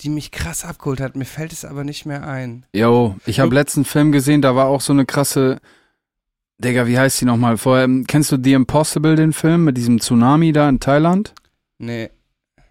die 0.00 0.08
mich 0.08 0.30
krass 0.30 0.64
abgeholt 0.64 1.00
hat. 1.00 1.16
Mir 1.16 1.24
fällt 1.24 1.52
es 1.52 1.64
aber 1.64 1.82
nicht 1.82 2.06
mehr 2.06 2.26
ein. 2.26 2.64
Yo, 2.72 3.16
ich 3.26 3.40
habe 3.40 3.54
letzten 3.54 3.84
Film 3.84 4.12
gesehen, 4.12 4.40
da 4.40 4.54
war 4.54 4.66
auch 4.66 4.80
so 4.80 4.92
eine 4.92 5.04
krasse. 5.04 5.60
Digga, 6.58 6.86
wie 6.86 6.96
heißt 6.96 7.20
die 7.20 7.24
nochmal? 7.24 7.56
Vorher, 7.58 7.84
ähm, 7.84 8.04
kennst 8.06 8.30
du 8.30 8.38
The 8.40 8.52
Impossible, 8.52 9.16
den 9.16 9.32
Film 9.32 9.64
mit 9.64 9.76
diesem 9.76 10.00
Tsunami 10.00 10.52
da 10.52 10.68
in 10.68 10.78
Thailand? 10.78 11.34
Nee. 11.78 12.10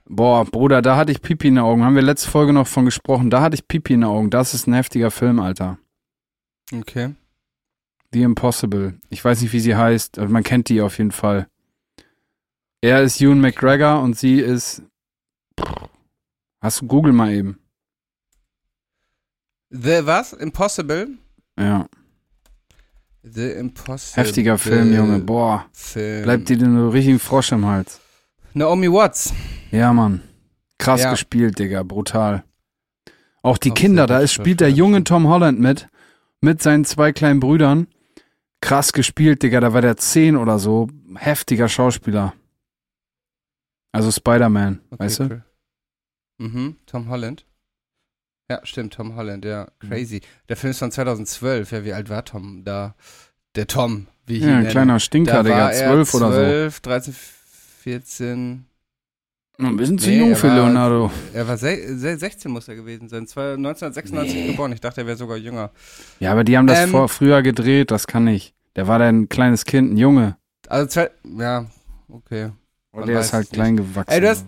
Boah, 0.05 0.45
Bruder, 0.45 0.81
da 0.81 0.95
hatte 0.95 1.11
ich 1.11 1.21
Pipi 1.21 1.49
in 1.49 1.55
den 1.55 1.63
Augen. 1.63 1.83
Haben 1.83 1.95
wir 1.95 2.01
letzte 2.01 2.29
Folge 2.29 2.53
noch 2.53 2.67
von 2.67 2.85
gesprochen. 2.85 3.29
Da 3.29 3.41
hatte 3.41 3.55
ich 3.55 3.67
Pipi 3.67 3.93
in 3.93 4.01
den 4.01 4.09
Augen. 4.09 4.29
Das 4.29 4.53
ist 4.53 4.67
ein 4.67 4.73
heftiger 4.73 5.11
Film, 5.11 5.41
Alter. 5.41 5.77
Okay. 6.73 7.15
The 8.13 8.23
Impossible. 8.23 8.99
Ich 9.09 9.23
weiß 9.23 9.41
nicht, 9.41 9.51
wie 9.51 9.59
sie 9.59 9.75
heißt. 9.75 10.19
aber 10.19 10.29
Man 10.29 10.43
kennt 10.43 10.69
die 10.69 10.81
auf 10.81 10.97
jeden 10.97 11.11
Fall. 11.11 11.47
Er 12.81 13.03
ist 13.03 13.21
Ewan 13.21 13.39
McGregor 13.39 14.01
und 14.01 14.17
sie 14.17 14.39
ist. 14.39 14.81
Hast 16.59 16.81
du 16.81 16.87
Google 16.87 17.13
mal 17.13 17.31
eben? 17.31 17.59
The 19.69 20.05
was? 20.05 20.33
Impossible? 20.33 21.09
Ja. 21.59 21.87
The 23.23 23.51
Impossible. 23.51 24.23
Heftiger 24.23 24.57
Film, 24.57 24.93
Junge. 24.93 25.19
Boah. 25.19 25.65
Film. 25.71 26.23
Bleibt 26.23 26.49
dir 26.49 26.57
denn 26.57 26.75
so 26.75 26.89
richtig 26.89 27.13
ein 27.15 27.19
Frosch 27.19 27.51
im 27.51 27.65
Hals. 27.65 27.99
Naomi 28.53 28.91
Watts. 28.91 29.33
Ja, 29.69 29.93
Mann. 29.93 30.21
Krass 30.79 31.03
Ja. 31.03 31.11
gespielt, 31.11 31.59
Digga. 31.59 31.83
Brutal. 31.83 32.43
Auch 33.43 33.57
die 33.59 33.71
Auch 33.71 33.75
Kinder, 33.75 34.07
da 34.07 34.19
ist, 34.19 34.33
spielt 34.33 34.59
der 34.59 34.71
junge 34.71 35.03
Tom 35.03 35.27
Holland 35.27 35.59
mit. 35.59 35.87
Mit 36.41 36.61
seinen 36.63 36.85
zwei 36.85 37.11
kleinen 37.11 37.39
Brüdern. 37.39 37.87
Krass 38.59 38.91
gespielt, 38.91 39.43
Digga. 39.43 39.59
Da 39.59 39.73
war 39.73 39.81
der 39.81 39.97
10 39.97 40.35
oder 40.35 40.57
so. 40.57 40.87
Heftiger 41.15 41.69
Schauspieler. 41.69 42.33
Also 43.91 44.11
Spider-Man, 44.11 44.79
Okay, 44.91 45.03
weißt 45.03 45.19
du? 45.19 45.23
cool. 45.25 45.43
Mhm, 46.37 46.75
Tom 46.85 47.09
Holland. 47.09 47.45
Ja, 48.49 48.59
stimmt, 48.63 48.93
Tom 48.93 49.15
Holland, 49.15 49.45
ja. 49.45 49.67
Crazy. 49.79 50.21
Der 50.49 50.57
Film 50.57 50.71
ist 50.71 50.79
von 50.79 50.91
2012. 50.91 51.71
Ja, 51.71 51.85
wie 51.85 51.93
alt 51.93 52.09
war 52.09 52.25
Tom 52.25 52.63
da? 52.63 52.95
Der 53.55 53.67
Tom, 53.67 54.07
wie 54.25 54.37
ich 54.37 54.43
ihn 54.43 54.49
Ja, 54.49 54.57
ein 54.57 54.67
kleiner 54.67 54.99
Stinker, 54.99 55.33
da 55.33 55.43
Digga, 55.43 55.55
war 55.55 55.73
er 55.73 55.87
zwölf 55.87 56.13
oder 56.13 56.27
so. 56.31 56.37
12, 56.39 56.79
13, 56.81 57.13
14. 57.13 58.65
Ein 59.59 59.77
bisschen 59.77 59.99
zu 59.99 60.09
Nee, 60.09 60.17
jung 60.19 60.35
für 60.35 60.47
Leonardo. 60.47 61.11
Er 61.33 61.47
war 61.47 61.57
se 61.57 61.97
se 61.97 62.17
16 62.17 62.49
muss 62.51 62.67
er 62.67 62.75
gewesen 62.75 63.09
sein. 63.09 63.27
Zwei- 63.27 63.53
1996 63.53 64.47
geboren. 64.47 64.71
Ich 64.71 64.81
dachte, 64.81 65.01
er 65.01 65.07
wäre 65.07 65.17
sogar 65.17 65.37
jünger. 65.37 65.71
Ja, 66.19 66.31
aber 66.31 66.43
die 66.43 66.57
haben 66.57 66.65
das 66.67 66.79
Ähm, 66.79 66.89
vor, 66.89 67.07
früher 67.09 67.41
gedreht, 67.43 67.91
das 67.91 68.07
kann 68.07 68.23
nicht. 68.23 68.55
Der 68.75 68.87
war 68.87 68.97
dann 68.97 69.21
ein 69.23 69.29
kleines 69.29 69.65
Kind, 69.65 69.93
ein 69.93 69.97
Junge. 69.97 70.37
Also, 70.67 71.01
ja, 71.37 71.65
okay. 72.09 72.51
Man 72.93 73.07
der 73.07 73.19
ist 73.19 73.33
halt 73.33 73.49
klein 73.51 73.77
gewachsen. 73.77 74.11
Ey, 74.11 74.21
du 74.21 74.29
hast- 74.29 74.45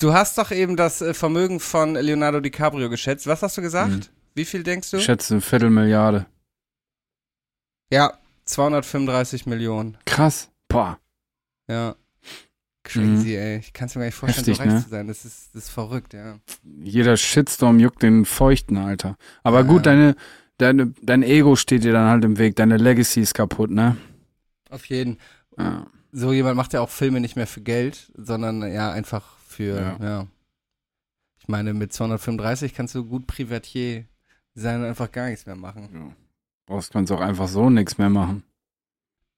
Du 0.00 0.12
hast 0.12 0.38
doch 0.38 0.52
eben 0.52 0.76
das 0.76 1.00
äh, 1.00 1.12
Vermögen 1.12 1.58
von 1.58 1.94
Leonardo 1.94 2.38
DiCaprio 2.38 2.88
geschätzt. 2.88 3.26
Was 3.26 3.42
hast 3.42 3.56
du 3.58 3.62
gesagt? 3.62 3.90
Mhm. 3.90 4.00
Wie 4.36 4.44
viel 4.44 4.62
denkst 4.62 4.92
du? 4.92 4.98
ich 4.98 5.04
schätze 5.04 5.34
eine 5.34 5.40
Viertelmilliarde. 5.40 6.26
Ja, 7.90 8.18
235 8.44 9.46
Millionen. 9.46 9.96
Krass. 10.04 10.50
Boah. 10.68 10.98
Ja. 11.68 11.96
Crazy, 12.84 13.34
ey. 13.36 13.58
Ich 13.58 13.72
kann 13.72 13.86
es 13.88 13.94
mir 13.96 14.02
gar 14.02 14.06
nicht 14.06 14.14
vorstellen, 14.14 14.46
Heftig, 14.46 14.56
so 14.56 14.62
reich 14.62 14.72
ne? 14.72 14.82
zu 14.84 14.88
sein. 14.88 15.08
Das 15.08 15.24
ist, 15.24 15.54
das 15.54 15.64
ist 15.64 15.70
verrückt, 15.70 16.14
ja. 16.14 16.38
Jeder 16.84 17.16
Shitstorm 17.16 17.80
juckt 17.80 18.02
den 18.02 18.24
Feuchten, 18.24 18.76
Alter. 18.78 19.16
Aber 19.42 19.58
Ja. 19.62 19.66
gut, 19.66 19.84
deine, 19.84 20.14
deine, 20.58 20.94
dein 21.02 21.22
Ego 21.22 21.56
steht 21.56 21.82
dir 21.84 21.92
dann 21.92 22.08
halt 22.08 22.24
im 22.24 22.38
Weg. 22.38 22.56
Deine 22.56 22.76
Legacy 22.76 23.20
ist 23.20 23.34
kaputt, 23.34 23.70
ne? 23.70 23.96
Auf 24.70 24.86
jeden. 24.86 25.18
Ja. 25.58 25.86
So 26.12 26.32
jemand 26.32 26.56
macht 26.56 26.72
ja 26.72 26.80
auch 26.80 26.88
Filme 26.90 27.20
nicht 27.20 27.36
mehr 27.36 27.46
für 27.46 27.60
Geld, 27.60 28.10
sondern 28.16 28.62
ja 28.72 28.90
einfach 28.90 29.24
für, 29.46 29.76
ja. 29.76 29.98
Ja. 30.00 30.26
Ich 31.40 31.48
meine, 31.48 31.74
mit 31.74 31.92
235 31.92 32.74
kannst 32.74 32.94
du 32.94 33.04
gut 33.04 33.26
Privatier 33.26 34.04
sein 34.54 34.80
und 34.80 34.86
einfach 34.86 35.10
gar 35.12 35.28
nichts 35.28 35.46
mehr 35.46 35.56
machen. 35.56 35.88
Ja. 35.92 36.16
Brauchst 36.66 36.92
kannst 36.92 37.12
auch 37.12 37.20
einfach 37.20 37.48
so 37.48 37.70
nichts 37.70 37.98
mehr 37.98 38.10
machen. 38.10 38.42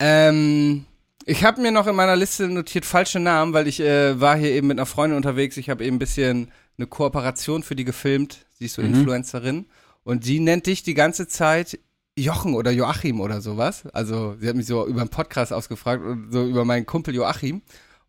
Ähm, 0.01 0.87
ich 1.27 1.45
habe 1.45 1.61
mir 1.61 1.71
noch 1.71 1.87
in 1.87 1.95
meiner 1.95 2.17
Liste 2.17 2.49
notiert 2.49 2.85
falsche 2.85 3.21
Namen, 3.21 3.53
weil 3.53 3.69
ich 3.69 3.81
äh, 3.81 4.21
war 4.21 4.37
hier 4.37 4.51
eben 4.51 4.69
mit 4.69 4.79
einer 4.79 4.87
Freundin 4.87 5.17
unterwegs. 5.17 5.57
Ich 5.57 5.71
habe 5.71 5.85
eben 5.85 5.97
ein 5.97 6.01
bisschen 6.01 6.51
eine 6.79 6.87
Kooperation 6.87 7.63
für 7.63 7.77
die 7.77 7.85
gefilmt. 7.85 8.47
Sie 8.59 8.65
ist 8.65 8.75
so 8.75 8.83
Mhm. 8.83 8.95
Influencerin. 8.95 9.67
Und 10.03 10.25
die 10.27 10.41
nennt 10.41 10.67
dich 10.67 10.83
die 10.83 10.95
ganze 10.95 11.29
Zeit 11.29 11.79
Jochen 12.19 12.55
oder 12.55 12.71
Joachim 12.71 13.21
oder 13.21 13.41
sowas. 13.41 13.85
Also 13.93 14.37
sie 14.39 14.49
hat 14.49 14.57
mich 14.57 14.67
so 14.67 14.87
über 14.87 15.01
einen 15.01 15.11
Podcast 15.11 15.53
ausgefragt 15.53 16.05
und 16.05 16.31
so 16.33 16.45
über 16.45 16.65
meinen 16.65 16.87
Kumpel 16.87 17.15
Joachim. 17.15 17.63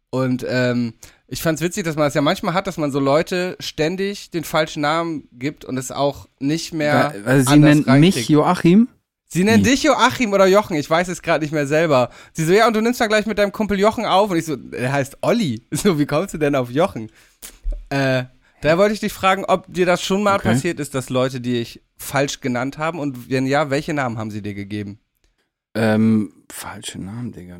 Und 0.09 0.45
ähm, 0.49 0.93
ich 1.27 1.41
fand's 1.41 1.61
witzig, 1.61 1.85
dass 1.85 1.95
man 1.95 2.05
das 2.05 2.13
ja 2.15 2.21
manchmal 2.21 2.53
hat, 2.53 2.67
dass 2.67 2.77
man 2.77 2.91
so 2.91 2.99
Leute 2.99 3.55
ständig 3.61 4.29
den 4.31 4.43
falschen 4.43 4.81
Namen 4.81 5.29
gibt 5.31 5.63
und 5.63 5.77
es 5.77 5.91
auch 5.91 6.27
nicht 6.39 6.73
mehr. 6.73 7.13
Weil, 7.13 7.25
weil 7.25 7.47
sie 7.47 7.57
nennt 7.57 7.87
reinkriegt. 7.87 8.15
mich 8.17 8.29
Joachim. 8.29 8.89
Sie 9.33 9.45
nennt 9.45 9.65
dich 9.65 9.83
Joachim 9.83 10.33
oder 10.33 10.45
Jochen, 10.45 10.75
ich 10.75 10.89
weiß 10.89 11.07
es 11.07 11.21
gerade 11.21 11.41
nicht 11.45 11.53
mehr 11.53 11.65
selber. 11.65 12.09
Sie 12.33 12.43
so, 12.43 12.51
ja, 12.51 12.67
und 12.67 12.75
du 12.75 12.81
nimmst 12.81 12.99
dann 12.99 13.07
gleich 13.07 13.25
mit 13.25 13.37
deinem 13.37 13.53
Kumpel 13.53 13.79
Jochen 13.79 14.05
auf. 14.05 14.29
Und 14.29 14.35
ich 14.35 14.43
so, 14.43 14.57
er 14.73 14.91
heißt 14.91 15.19
Olli. 15.21 15.61
So, 15.71 15.97
wie 15.97 16.05
kommst 16.05 16.33
du 16.33 16.37
denn 16.37 16.53
auf 16.55 16.69
Jochen? 16.69 17.09
Äh, 17.87 18.25
da 18.61 18.77
wollte 18.77 18.93
ich 18.93 18.99
dich 18.99 19.13
fragen, 19.13 19.45
ob 19.45 19.73
dir 19.73 19.85
das 19.85 20.03
schon 20.03 20.21
mal 20.23 20.35
Okay. 20.35 20.49
passiert 20.49 20.79
ist, 20.81 20.93
dass 20.95 21.09
Leute 21.09 21.39
dich 21.39 21.81
falsch 22.01 22.41
genannt 22.41 22.77
haben. 22.77 22.99
Und 22.99 23.29
wenn 23.29 23.45
ja, 23.45 23.69
welche 23.69 23.93
Namen 23.93 24.17
haben 24.17 24.31
sie 24.31 24.41
dir 24.41 24.53
gegeben? 24.53 24.99
Ähm, 25.73 26.33
falsche 26.49 26.99
Namen, 26.99 27.31
Digga. 27.31 27.57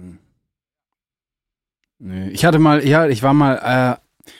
Nee. 1.99 2.29
Ich 2.29 2.45
hatte 2.45 2.59
mal, 2.59 2.85
ja, 2.85 3.07
ich 3.07 3.23
war 3.23 3.33
mal, 3.33 3.55
äh, 3.63 4.33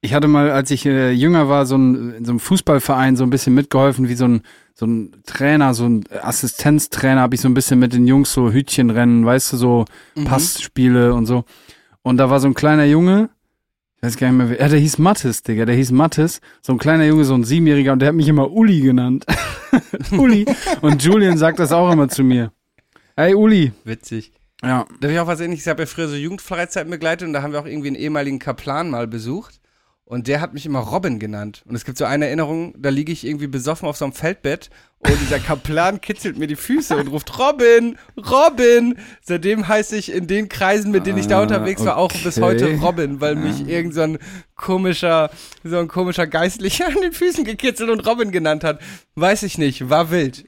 ich 0.00 0.14
hatte 0.14 0.28
mal, 0.28 0.50
als 0.50 0.70
ich 0.70 0.86
äh, 0.86 1.10
jünger 1.10 1.48
war, 1.48 1.66
so 1.66 1.76
ein, 1.76 2.14
in 2.14 2.24
so 2.24 2.32
einem 2.32 2.40
Fußballverein 2.40 3.16
so 3.16 3.24
ein 3.24 3.30
bisschen 3.30 3.54
mitgeholfen, 3.54 4.08
wie 4.08 4.14
so 4.14 4.26
ein, 4.26 4.42
so 4.74 4.86
ein 4.86 5.22
Trainer, 5.26 5.74
so 5.74 5.86
ein 5.88 6.04
Assistenztrainer, 6.22 7.20
habe 7.20 7.34
ich 7.34 7.40
so 7.40 7.48
ein 7.48 7.54
bisschen 7.54 7.80
mit 7.80 7.92
den 7.92 8.06
Jungs 8.06 8.32
so 8.32 8.52
Hütchenrennen, 8.52 9.26
weißt 9.26 9.52
du, 9.52 9.56
so 9.56 9.84
Mhm. 10.14 10.24
Passspiele 10.24 11.12
und 11.14 11.26
so. 11.26 11.44
Und 12.02 12.18
da 12.18 12.30
war 12.30 12.38
so 12.38 12.46
ein 12.46 12.54
kleiner 12.54 12.84
Junge, 12.84 13.30
ich 13.98 14.02
weiß 14.06 14.16
gar 14.16 14.28
nicht 14.28 14.36
mehr, 14.38 14.50
wer, 14.50 14.60
ja, 14.60 14.68
der 14.68 14.78
hieß 14.78 14.98
Mattes, 14.98 15.42
Digga, 15.42 15.64
der 15.64 15.74
hieß 15.74 15.90
Mattes, 15.90 16.40
so 16.62 16.72
ein 16.72 16.78
kleiner 16.78 17.04
Junge, 17.04 17.24
so 17.24 17.34
ein 17.34 17.42
Siebenjähriger, 17.42 17.92
und 17.92 17.98
der 17.98 18.10
hat 18.10 18.14
mich 18.14 18.28
immer 18.28 18.52
Uli 18.52 18.80
genannt. 18.80 19.26
Uli. 20.12 20.46
Und 20.82 21.02
Julian 21.02 21.36
sagt 21.36 21.58
das 21.58 21.72
auch 21.72 21.90
immer 21.90 22.08
zu 22.08 22.22
mir. 22.22 22.52
Hey, 23.16 23.34
Uli. 23.34 23.72
Witzig. 23.82 24.32
Ja. 24.62 24.86
Da 25.00 25.08
habe 25.08 25.12
ich 25.12 25.18
auch 25.18 25.26
was 25.26 25.40
ähnliches. 25.40 25.66
Ich 25.66 25.70
habe 25.70 25.82
ja 25.82 25.86
früher 25.86 26.06
so 26.06 26.14
Jugendfreizeiten 26.14 26.90
begleitet 26.90 27.26
und 27.26 27.32
da 27.32 27.42
haben 27.42 27.52
wir 27.52 27.60
auch 27.60 27.66
irgendwie 27.66 27.88
einen 27.88 27.96
ehemaligen 27.96 28.38
Kaplan 28.38 28.88
mal 28.88 29.08
besucht. 29.08 29.57
Und 30.08 30.26
der 30.26 30.40
hat 30.40 30.54
mich 30.54 30.64
immer 30.64 30.78
Robin 30.78 31.18
genannt. 31.18 31.62
Und 31.68 31.74
es 31.74 31.84
gibt 31.84 31.98
so 31.98 32.06
eine 32.06 32.26
Erinnerung, 32.28 32.72
da 32.78 32.88
liege 32.88 33.12
ich 33.12 33.26
irgendwie 33.26 33.46
besoffen 33.46 33.86
auf 33.86 33.98
so 33.98 34.06
einem 34.06 34.14
Feldbett 34.14 34.70
und 35.00 35.12
dieser 35.20 35.38
Kaplan 35.38 36.00
kitzelt 36.00 36.38
mir 36.38 36.46
die 36.46 36.56
Füße 36.56 36.96
und 36.96 37.08
ruft 37.08 37.38
Robin, 37.38 37.98
Robin. 38.16 38.96
Seitdem 39.20 39.68
heiße 39.68 39.96
ich 39.96 40.10
in 40.10 40.26
den 40.26 40.48
Kreisen, 40.48 40.92
mit 40.92 41.06
denen 41.06 41.18
ich 41.18 41.26
da 41.26 41.40
Ah, 41.40 41.42
unterwegs 41.42 41.84
war, 41.84 41.98
auch 41.98 42.10
bis 42.10 42.38
okay. 42.38 42.42
heute 42.42 42.74
Robin, 42.80 43.20
weil 43.20 43.34
mich 43.34 43.68
irgend 43.68 43.92
so 43.92 44.00
ein 44.00 44.18
komischer, 44.56 45.30
so 45.62 45.78
ein 45.78 45.88
komischer 45.88 46.26
Geistlicher 46.26 46.86
an 46.86 47.02
den 47.02 47.12
Füßen 47.12 47.44
gekitzelt 47.44 47.90
und 47.90 48.06
Robin 48.06 48.30
genannt 48.30 48.64
hat. 48.64 48.80
Weiß 49.14 49.42
ich 49.42 49.58
nicht, 49.58 49.90
war 49.90 50.10
wild. 50.10 50.46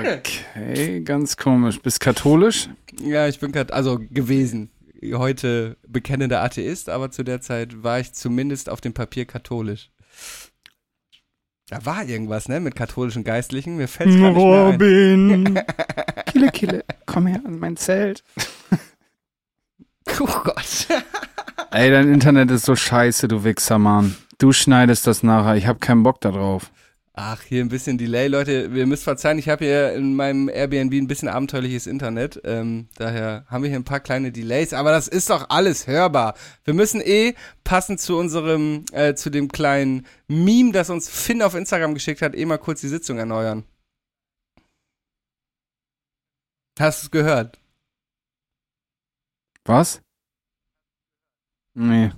Okay, 0.00 1.00
ganz 1.02 1.36
komisch. 1.36 1.80
Bist 1.80 2.00
katholisch? 2.00 2.68
Ja, 3.00 3.28
ich 3.28 3.38
bin 3.38 3.52
gerade, 3.52 3.72
also 3.72 4.00
gewesen. 4.10 4.68
Heute 5.02 5.76
bekennender 5.86 6.42
Atheist, 6.42 6.90
aber 6.90 7.10
zu 7.10 7.22
der 7.22 7.40
Zeit 7.40 7.82
war 7.82 8.00
ich 8.00 8.12
zumindest 8.12 8.68
auf 8.68 8.80
dem 8.80 8.92
Papier 8.92 9.24
katholisch. 9.24 9.90
Da 11.68 11.86
war 11.86 12.04
irgendwas, 12.04 12.48
ne, 12.48 12.60
mit 12.60 12.74
katholischen 12.74 13.24
Geistlichen. 13.24 13.76
Mir 13.76 13.88
fällt's 13.88 14.16
gar 14.18 14.32
nicht 14.32 14.36
mehr 14.36 14.66
ein. 14.66 14.72
Robin. 14.72 15.60
Kille, 16.26 16.50
Kille, 16.50 16.84
komm 17.06 17.26
her 17.28 17.40
an 17.44 17.58
mein 17.58 17.76
Zelt. 17.76 18.24
Oh 20.18 20.26
Gott. 20.44 20.88
Ey, 21.70 21.90
dein 21.90 22.12
Internet 22.12 22.50
ist 22.50 22.66
so 22.66 22.74
scheiße, 22.74 23.28
du 23.28 23.44
Wichser, 23.44 23.78
Mann. 23.78 24.16
Du 24.38 24.52
schneidest 24.52 25.06
das 25.06 25.22
nachher. 25.22 25.54
Ich 25.56 25.66
hab 25.66 25.80
keinen 25.80 26.02
Bock 26.02 26.20
da 26.20 26.32
drauf. 26.32 26.70
Ach, 27.12 27.42
hier 27.42 27.62
ein 27.62 27.68
bisschen 27.68 27.98
Delay. 27.98 28.28
Leute, 28.28 28.70
ihr 28.72 28.86
müsst 28.86 29.02
verzeihen, 29.02 29.38
ich 29.38 29.48
habe 29.48 29.64
hier 29.64 29.92
in 29.94 30.14
meinem 30.14 30.48
Airbnb 30.48 30.94
ein 30.94 31.08
bisschen 31.08 31.28
abenteuerliches 31.28 31.86
Internet. 31.86 32.40
Ähm, 32.44 32.88
daher 32.94 33.44
haben 33.48 33.62
wir 33.62 33.68
hier 33.68 33.78
ein 33.80 33.84
paar 33.84 34.00
kleine 34.00 34.30
Delays, 34.30 34.72
aber 34.72 34.92
das 34.92 35.08
ist 35.08 35.28
doch 35.28 35.50
alles 35.50 35.86
hörbar. 35.88 36.34
Wir 36.64 36.72
müssen 36.72 37.00
eh 37.00 37.34
passend 37.64 38.00
zu 38.00 38.16
unserem, 38.16 38.84
äh, 38.92 39.14
zu 39.14 39.28
dem 39.30 39.48
kleinen 39.48 40.06
Meme, 40.28 40.72
das 40.72 40.88
uns 40.88 41.08
Finn 41.08 41.42
auf 41.42 41.54
Instagram 41.54 41.94
geschickt 41.94 42.22
hat, 42.22 42.34
eh 42.34 42.46
mal 42.46 42.58
kurz 42.58 42.80
die 42.80 42.88
Sitzung 42.88 43.18
erneuern. 43.18 43.64
Hast 46.78 47.02
du 47.02 47.06
es 47.06 47.10
gehört? 47.10 47.58
Was? 49.64 50.00
Nee. 51.74 52.12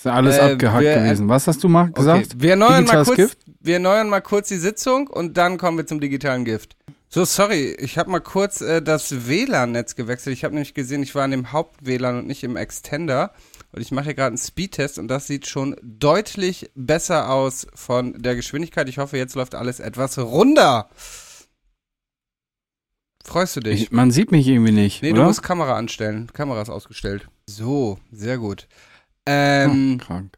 Ist 0.00 0.06
ja 0.06 0.14
alles 0.14 0.38
Äh, 0.38 0.52
abgehackt 0.52 0.82
wir- 0.82 0.94
gewesen. 0.94 1.28
Was 1.28 1.46
hast 1.46 1.62
du 1.62 1.68
mal 1.68 1.90
gesagt? 1.92 2.28
Okay. 2.28 2.34
Wir 2.38 2.50
erneuern 2.52 2.84
mal 2.84 3.04
kurz, 3.04 3.16
Gift? 3.16 3.38
wir 3.60 3.74
erneuern 3.74 4.08
mal 4.08 4.22
kurz 4.22 4.48
die 4.48 4.56
Sitzung 4.56 5.08
und 5.08 5.36
dann 5.36 5.58
kommen 5.58 5.76
wir 5.76 5.86
zum 5.86 6.00
digitalen 6.00 6.46
Gift. 6.46 6.74
So, 7.10 7.26
sorry, 7.26 7.76
ich 7.78 7.98
habe 7.98 8.08
mal 8.10 8.20
kurz 8.20 8.62
äh, 8.62 8.80
das 8.80 9.28
WLAN-Netz 9.28 9.96
gewechselt. 9.96 10.32
Ich 10.32 10.42
habe 10.42 10.54
nämlich 10.54 10.72
gesehen, 10.72 11.02
ich 11.02 11.14
war 11.14 11.26
in 11.26 11.32
dem 11.32 11.52
Haupt-WLAN 11.52 12.20
und 12.20 12.26
nicht 12.26 12.42
im 12.44 12.56
Extender. 12.56 13.34
Und 13.72 13.82
ich 13.82 13.90
mache 13.92 14.06
hier 14.06 14.14
gerade 14.14 14.28
einen 14.28 14.38
Speedtest 14.38 14.98
und 14.98 15.08
das 15.08 15.26
sieht 15.26 15.46
schon 15.46 15.76
deutlich 15.82 16.70
besser 16.74 17.28
aus 17.28 17.66
von 17.74 18.14
der 18.22 18.36
Geschwindigkeit. 18.36 18.88
Ich 18.88 18.96
hoffe, 18.96 19.18
jetzt 19.18 19.34
läuft 19.34 19.54
alles 19.54 19.80
etwas 19.80 20.18
runder. 20.18 20.88
Freust 23.22 23.56
du 23.56 23.60
dich? 23.60 23.82
Ich, 23.82 23.92
man 23.92 24.10
sieht 24.10 24.32
mich 24.32 24.46
irgendwie 24.48 24.72
nicht, 24.72 25.02
nee, 25.02 25.12
oder? 25.12 25.20
du 25.20 25.26
musst 25.26 25.42
Kamera 25.42 25.76
anstellen. 25.76 26.30
Kamera 26.32 26.62
ist 26.62 26.70
ausgestellt. 26.70 27.28
So, 27.46 27.98
sehr 28.10 28.38
gut. 28.38 28.66
Hm, 29.30 29.92
Ähm, 29.92 29.98
krank. 29.98 30.36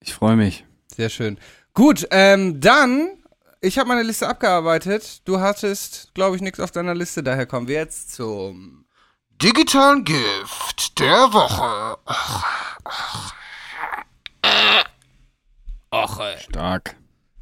Ich 0.00 0.14
freue 0.14 0.36
mich. 0.36 0.64
Sehr 0.94 1.08
schön. 1.08 1.38
Gut, 1.74 2.06
ähm, 2.10 2.60
dann, 2.60 3.08
ich 3.60 3.78
habe 3.78 3.88
meine 3.88 4.02
Liste 4.02 4.28
abgearbeitet. 4.28 5.22
Du 5.26 5.40
hattest, 5.40 6.14
glaube 6.14 6.36
ich, 6.36 6.42
nichts 6.42 6.60
auf 6.60 6.70
deiner 6.70 6.94
Liste. 6.94 7.22
Daher 7.22 7.46
kommen 7.46 7.68
wir 7.68 7.76
jetzt 7.76 8.12
zum 8.14 8.86
digitalen 9.42 10.04
Gift 10.04 10.98
der 10.98 11.32
Woche. 11.32 11.98
Och, 15.92 16.20
ey. 16.20 16.38
Stark. 16.40 16.96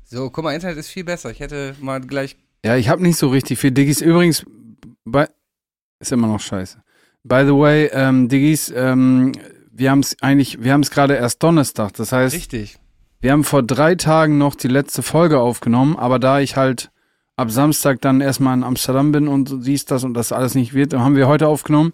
So, 0.04 0.30
guck 0.30 0.44
mal, 0.44 0.54
Internet 0.54 0.78
ist 0.78 0.88
viel 0.90 1.04
besser. 1.04 1.30
Ich 1.30 1.40
hätte 1.40 1.74
mal 1.80 2.00
gleich. 2.00 2.37
Ja, 2.64 2.76
ich 2.76 2.88
habe 2.88 3.02
nicht 3.02 3.18
so 3.18 3.28
richtig 3.28 3.59
viel 3.59 3.70
Diggis. 3.72 4.00
Übrigens, 4.00 4.44
bei, 5.04 5.28
ist 6.00 6.12
immer 6.12 6.26
noch 6.28 6.40
scheiße. 6.40 6.83
By 7.24 7.42
the 7.46 7.52
way, 7.54 7.87
ähm, 7.92 8.28
Diggis, 8.28 8.70
ähm, 8.74 9.33
wir 9.76 9.90
haben 9.90 10.00
es 10.00 10.16
eigentlich, 10.22 10.62
wir 10.62 10.72
haben 10.72 10.82
es 10.82 10.90
gerade 10.90 11.14
erst 11.14 11.42
Donnerstag. 11.42 11.92
Das 11.94 12.12
heißt, 12.12 12.34
Richtig. 12.34 12.78
wir 13.20 13.32
haben 13.32 13.44
vor 13.44 13.62
drei 13.62 13.94
Tagen 13.96 14.38
noch 14.38 14.54
die 14.54 14.68
letzte 14.68 15.02
Folge 15.02 15.40
aufgenommen, 15.40 15.96
aber 15.96 16.18
da 16.18 16.40
ich 16.40 16.56
halt 16.56 16.90
ab 17.37 17.50
Samstag 17.50 18.00
dann 18.00 18.20
erstmal 18.20 18.56
in 18.56 18.62
Amsterdam 18.62 19.10
bin 19.10 19.26
und 19.26 19.62
siehst 19.62 19.90
das 19.90 20.04
und 20.04 20.14
das 20.14 20.32
alles 20.32 20.54
nicht 20.54 20.74
wird, 20.74 20.92
dann 20.92 21.00
haben 21.00 21.16
wir 21.16 21.26
heute 21.26 21.48
aufgenommen. 21.48 21.92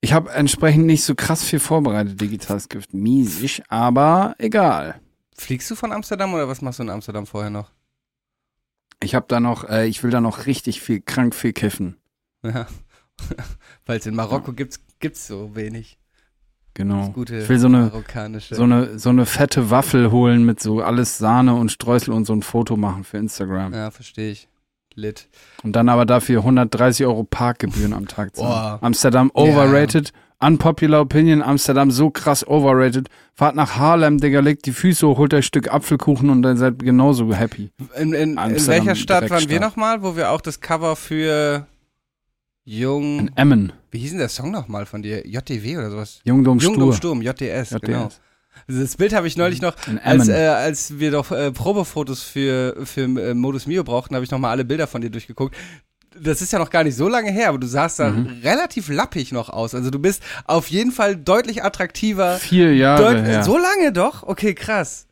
Ich 0.00 0.12
habe 0.12 0.30
entsprechend 0.30 0.86
nicht 0.86 1.02
so 1.02 1.14
krass 1.14 1.42
viel 1.42 1.58
vorbereitet, 1.58 2.20
digitales 2.20 2.68
Gift. 2.68 2.92
Miesig, 2.94 3.62
aber 3.68 4.34
egal. 4.38 5.00
Fliegst 5.34 5.70
du 5.70 5.74
von 5.74 5.92
Amsterdam 5.92 6.34
oder 6.34 6.48
was 6.48 6.62
machst 6.62 6.78
du 6.78 6.82
in 6.82 6.90
Amsterdam 6.90 7.26
vorher 7.26 7.50
noch? 7.50 7.72
Ich 9.02 9.14
habe 9.14 9.26
da 9.28 9.40
noch, 9.40 9.68
äh, 9.68 9.86
ich 9.86 10.02
will 10.02 10.10
da 10.10 10.20
noch 10.20 10.46
richtig 10.46 10.80
viel, 10.80 11.00
krank 11.00 11.34
viel 11.34 11.52
kiffen. 11.52 11.96
Ja. 12.42 12.66
Weil 13.86 13.98
es 13.98 14.06
in 14.06 14.14
Marokko 14.14 14.52
gibt's, 14.52 14.80
gibt's 15.00 15.26
so 15.26 15.54
wenig. 15.56 15.98
Genau. 16.78 17.12
Ich 17.16 17.48
will 17.48 17.58
so 17.58 17.66
eine, 17.66 17.90
so 18.38 18.62
eine, 18.62 19.00
so 19.00 19.08
eine 19.08 19.26
fette 19.26 19.68
Waffel 19.68 20.12
holen 20.12 20.44
mit 20.44 20.60
so 20.60 20.80
alles 20.80 21.18
Sahne 21.18 21.56
und 21.56 21.72
Streusel 21.72 22.14
und 22.14 22.24
so 22.24 22.32
ein 22.32 22.42
Foto 22.42 22.76
machen 22.76 23.02
für 23.02 23.18
Instagram. 23.18 23.74
ja, 23.74 23.90
verstehe 23.90 24.30
ich. 24.30 24.48
Lit. 24.94 25.28
Und 25.64 25.74
dann 25.74 25.88
aber 25.88 26.06
dafür 26.06 26.38
130 26.38 27.04
Euro 27.04 27.24
Parkgebühren 27.24 27.92
am 27.92 28.06
Tag 28.06 28.36
zahlen. 28.36 28.48
Boah. 28.48 28.78
Amsterdam 28.80 29.32
overrated. 29.34 30.12
Unpopular 30.38 31.00
Opinion, 31.00 31.42
Amsterdam 31.42 31.90
so 31.90 32.10
krass 32.10 32.46
overrated. 32.46 33.08
Fahrt 33.34 33.56
nach 33.56 33.76
Harlem, 33.76 34.18
Digga, 34.18 34.38
legt 34.38 34.66
die 34.66 34.72
Füße 34.72 35.04
hoch, 35.08 35.18
holt 35.18 35.34
euch 35.34 35.38
ein 35.38 35.42
Stück 35.42 35.72
Apfelkuchen 35.72 36.30
und 36.30 36.42
dann 36.42 36.56
seid 36.56 36.78
genauso 36.78 37.34
happy. 37.34 37.72
In, 37.96 38.12
in, 38.12 38.38
in 38.38 38.66
welcher 38.68 38.94
Stadt 38.94 39.28
waren 39.30 39.48
wir 39.48 39.58
nochmal, 39.58 40.04
wo 40.04 40.14
wir 40.14 40.30
auch 40.30 40.40
das 40.40 40.60
Cover 40.60 40.94
für 40.94 41.66
Jung. 42.64 43.18
In 43.18 43.36
Emmen, 43.36 43.72
Wie 43.90 43.98
hieß 43.98 44.10
denn 44.10 44.18
der 44.18 44.28
Song 44.28 44.50
nochmal 44.50 44.86
von 44.86 45.02
dir? 45.02 45.26
JDW 45.26 45.78
oder 45.78 45.90
sowas? 45.90 46.20
Jungdom 46.24 46.58
Jungdom 46.58 46.92
Stur. 46.92 46.96
Sturm, 46.96 47.22
JDS, 47.22 47.70
JDS. 47.70 47.80
genau. 47.80 48.08
Das 48.66 48.96
Bild 48.96 49.14
habe 49.14 49.26
ich 49.28 49.36
neulich 49.36 49.62
noch, 49.62 49.76
als, 50.02 50.28
äh, 50.28 50.46
als 50.48 50.98
wir 50.98 51.12
doch 51.12 51.30
äh, 51.30 51.52
Probefotos 51.52 52.22
für, 52.22 52.76
für 52.84 53.02
äh, 53.02 53.32
Modus 53.34 53.66
Mio 53.66 53.84
brauchten, 53.84 54.14
habe 54.14 54.24
ich 54.24 54.30
nochmal 54.30 54.50
alle 54.50 54.64
Bilder 54.64 54.86
von 54.88 55.00
dir 55.00 55.10
durchgeguckt. 55.10 55.54
Das 56.20 56.42
ist 56.42 56.52
ja 56.52 56.58
noch 56.58 56.70
gar 56.70 56.82
nicht 56.82 56.96
so 56.96 57.08
lange 57.08 57.30
her, 57.30 57.50
aber 57.50 57.58
du 57.58 57.66
sahst 57.68 58.00
da 58.00 58.10
Mhm. 58.10 58.40
relativ 58.42 58.88
lappig 58.88 59.30
noch 59.30 59.48
aus. 59.48 59.74
Also 59.74 59.90
du 59.90 60.00
bist 60.00 60.22
auf 60.46 60.68
jeden 60.68 60.90
Fall 60.90 61.14
deutlich 61.16 61.62
attraktiver. 61.62 62.36
Vier 62.38 62.74
Jahre 62.74 63.22
her. 63.22 63.44
So 63.44 63.56
lange 63.56 63.92
doch? 63.92 64.24
Okay, 64.24 64.54
krass. 64.54 65.06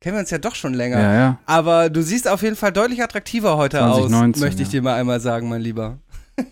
Kennen 0.00 0.14
wir 0.16 0.20
uns 0.20 0.30
ja 0.30 0.38
doch 0.38 0.54
schon 0.54 0.72
länger. 0.72 1.00
ja, 1.00 1.14
ja. 1.14 1.38
Aber 1.46 1.90
du 1.90 2.02
siehst 2.02 2.28
auf 2.28 2.42
jeden 2.42 2.56
Fall 2.56 2.72
deutlich 2.72 3.02
attraktiver 3.02 3.56
heute 3.56 3.78
2019, 3.78 4.34
aus, 4.34 4.46
möchte 4.46 4.62
ich 4.62 4.68
ja. 4.68 4.72
dir 4.80 4.82
mal 4.82 4.94
einmal 4.94 5.20
sagen, 5.20 5.48
mein 5.48 5.60
Lieber. 5.60 5.98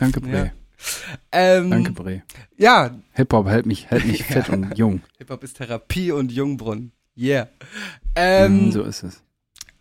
Danke, 0.00 0.20
Bre. 0.20 0.30
Ja. 0.46 0.50
Ähm, 1.30 1.70
Danke, 1.70 1.92
Bre. 1.92 2.22
Ja, 2.56 2.90
Hip-Hop 3.12 3.46
hält 3.46 3.66
mich, 3.66 3.88
hält 3.90 4.06
mich 4.06 4.24
fit 4.26 4.48
und 4.48 4.76
jung. 4.76 5.02
Hip-Hop 5.18 5.44
ist 5.44 5.58
Therapie 5.58 6.10
und 6.10 6.32
Jungbrunnen. 6.32 6.92
Yeah. 7.16 7.48
Ähm, 8.14 8.66
Mhm, 8.66 8.72
so 8.72 8.82
ist 8.82 9.02
es. 9.02 9.22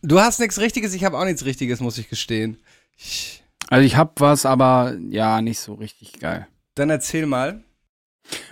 Du 0.02 0.20
hast 0.20 0.40
nichts 0.40 0.60
Richtiges, 0.60 0.94
ich 0.94 1.04
habe 1.06 1.18
auch 1.18 1.26
nichts 1.26 1.46
Richtiges, 1.46 1.80
muss 1.80 1.98
ich 1.98 2.10
gestehen. 2.10 2.58
Ich, 2.98 3.44
Also 3.70 3.86
ich 3.86 3.96
hab 3.98 4.20
was, 4.22 4.46
aber 4.46 4.96
ja, 5.10 5.42
nicht 5.42 5.60
so 5.60 5.74
richtig 5.74 6.20
geil. 6.20 6.48
dann 6.76 6.90
erzähl 6.90 7.26
mal. 7.26 7.64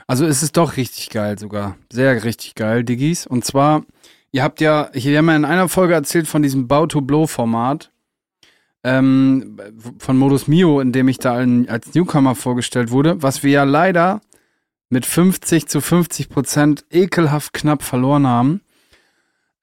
Also 0.08 0.26
es 0.26 0.42
ist 0.42 0.58
doch 0.58 0.78
richtig 0.78 1.10
geil 1.10 1.38
sogar. 1.38 1.78
Sehr 1.92 2.24
richtig 2.24 2.56
geil, 2.56 2.84
Diggis. 2.84 3.28
Und 3.28 3.46
zwar, 3.46 3.86
ihr 4.32 4.42
habt 4.44 4.60
ja, 4.62 4.90
ich 4.94 5.06
habe 5.06 5.14
ja 5.28 5.36
in 5.36 5.46
einer 5.46 5.70
Folge 5.70 5.94
erzählt 5.94 6.28
von 6.28 6.42
diesem 6.44 6.68
Bow-to-Blow-Format 6.68 7.92
ähm, 8.84 9.58
von 10.00 10.18
Modus 10.18 10.48
Mio, 10.48 10.80
in 10.80 10.92
dem 10.92 11.08
ich 11.08 11.20
da 11.20 11.34
als 11.34 11.94
Newcomer 11.94 12.36
vorgestellt 12.36 12.92
wurde, 12.92 13.22
was 13.22 13.44
wir 13.44 13.52
ja 13.52 13.64
leider 13.64 14.22
mit 14.90 15.06
50 15.06 15.68
zu 15.68 15.82
50 15.82 16.30
Prozent 16.30 16.86
ekelhaft 16.92 17.54
knapp 17.54 17.84
verloren 17.84 18.28
haben. 18.28 18.62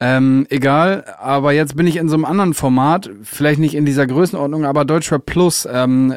Ähm, 0.01 0.47
egal, 0.51 1.05
aber 1.19 1.53
jetzt 1.53 1.77
bin 1.77 1.87
ich 1.87 1.97
in 1.97 2.09
so 2.09 2.15
einem 2.15 2.25
anderen 2.25 2.53
Format, 2.53 3.09
vielleicht 3.23 3.61
nicht 3.61 3.75
in 3.75 3.87
dieser 3.87 4.07
Größenordnung, 4.07 4.65
aber 4.65 4.85
Deutschrap 4.85 5.25
Plus 5.25 5.67
ähm, 5.71 6.13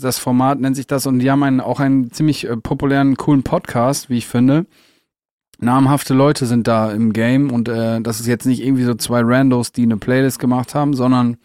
das 0.00 0.18
Format, 0.18 0.60
nennt 0.60 0.76
sich 0.76 0.86
das, 0.86 1.04
und 1.06 1.18
die 1.18 1.30
haben 1.30 1.42
einen, 1.42 1.60
auch 1.60 1.80
einen 1.80 2.10
ziemlich 2.12 2.48
äh, 2.48 2.56
populären, 2.56 3.16
coolen 3.16 3.42
Podcast, 3.42 4.08
wie 4.08 4.18
ich 4.18 4.26
finde. 4.26 4.66
Namhafte 5.58 6.14
Leute 6.14 6.46
sind 6.46 6.68
da 6.68 6.92
im 6.92 7.12
Game 7.12 7.50
und 7.50 7.68
äh, 7.68 8.00
das 8.00 8.20
ist 8.20 8.28
jetzt 8.28 8.46
nicht 8.46 8.62
irgendwie 8.64 8.84
so 8.84 8.94
zwei 8.94 9.20
Randos, 9.22 9.72
die 9.72 9.82
eine 9.82 9.96
Playlist 9.96 10.38
gemacht 10.38 10.76
haben, 10.76 10.94
sondern 10.94 11.36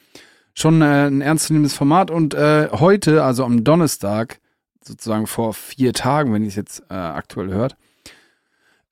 schon 0.54 0.82
äh, 0.82 1.08
ein 1.08 1.22
ernstzunehmendes 1.22 1.74
Format 1.74 2.12
und 2.12 2.34
äh, 2.34 2.70
heute, 2.72 3.24
also 3.24 3.44
am 3.44 3.64
Donnerstag, 3.64 4.40
sozusagen 4.84 5.28
vor 5.28 5.54
vier 5.54 5.94
Tagen, 5.94 6.34
wenn 6.34 6.44
ihr 6.44 6.50
es 6.50 6.56
jetzt 6.56 6.84
äh, 6.90 6.94
aktuell 6.94 7.50
hört, 7.50 7.76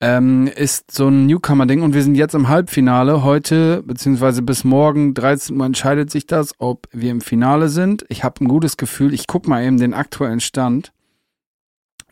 ähm, 0.00 0.48
ist 0.48 0.90
so 0.90 1.06
ein 1.06 1.26
Newcomer-Ding 1.26 1.82
und 1.82 1.94
wir 1.94 2.02
sind 2.02 2.16
jetzt 2.16 2.34
im 2.34 2.48
Halbfinale. 2.48 3.22
Heute, 3.22 3.84
beziehungsweise 3.84 4.42
bis 4.42 4.64
morgen, 4.64 5.14
13 5.14 5.56
Uhr, 5.56 5.64
entscheidet 5.64 6.10
sich 6.10 6.26
das, 6.26 6.54
ob 6.58 6.88
wir 6.90 7.12
im 7.12 7.20
Finale 7.20 7.68
sind. 7.68 8.04
Ich 8.08 8.24
habe 8.24 8.44
ein 8.44 8.48
gutes 8.48 8.76
Gefühl. 8.76 9.14
Ich 9.14 9.28
guck 9.28 9.46
mal 9.46 9.62
eben 9.62 9.78
den 9.78 9.94
aktuellen 9.94 10.40
Stand. 10.40 10.92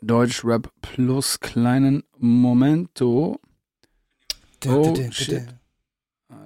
Deutschrap 0.02 0.70
plus 0.82 1.40
kleinen 1.40 2.04
Momento. 2.16 3.40
Oh, 4.68 4.94
shit. 5.10 5.59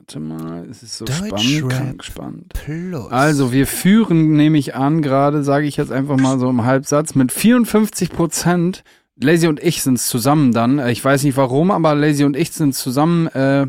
Warte 0.06 0.20
mal, 0.20 0.66
es 0.70 0.82
ist 0.82 0.98
so 0.98 1.06
spannend, 1.06 2.04
spannend. 2.04 2.52
Plus. 2.52 3.10
Also, 3.10 3.52
wir 3.52 3.66
führen, 3.66 4.36
nehme 4.36 4.58
ich 4.58 4.74
an, 4.74 5.00
gerade, 5.00 5.42
sage 5.42 5.66
ich 5.66 5.78
jetzt 5.78 5.90
einfach 5.90 6.18
mal 6.18 6.38
so 6.38 6.50
im 6.50 6.66
Halbsatz, 6.66 7.14
mit 7.14 7.32
54 7.32 8.10
Prozent. 8.10 8.84
Lazy 9.16 9.46
und 9.46 9.62
ich 9.62 9.82
sind 9.82 9.98
zusammen 9.98 10.52
dann. 10.52 10.78
Äh, 10.78 10.92
Ich 10.92 11.02
weiß 11.02 11.22
nicht 11.22 11.38
warum, 11.38 11.70
aber 11.70 11.94
Lazy 11.94 12.24
und 12.24 12.36
ich 12.36 12.50
sind 12.52 12.74
zusammen 12.74 13.28
äh, 13.28 13.66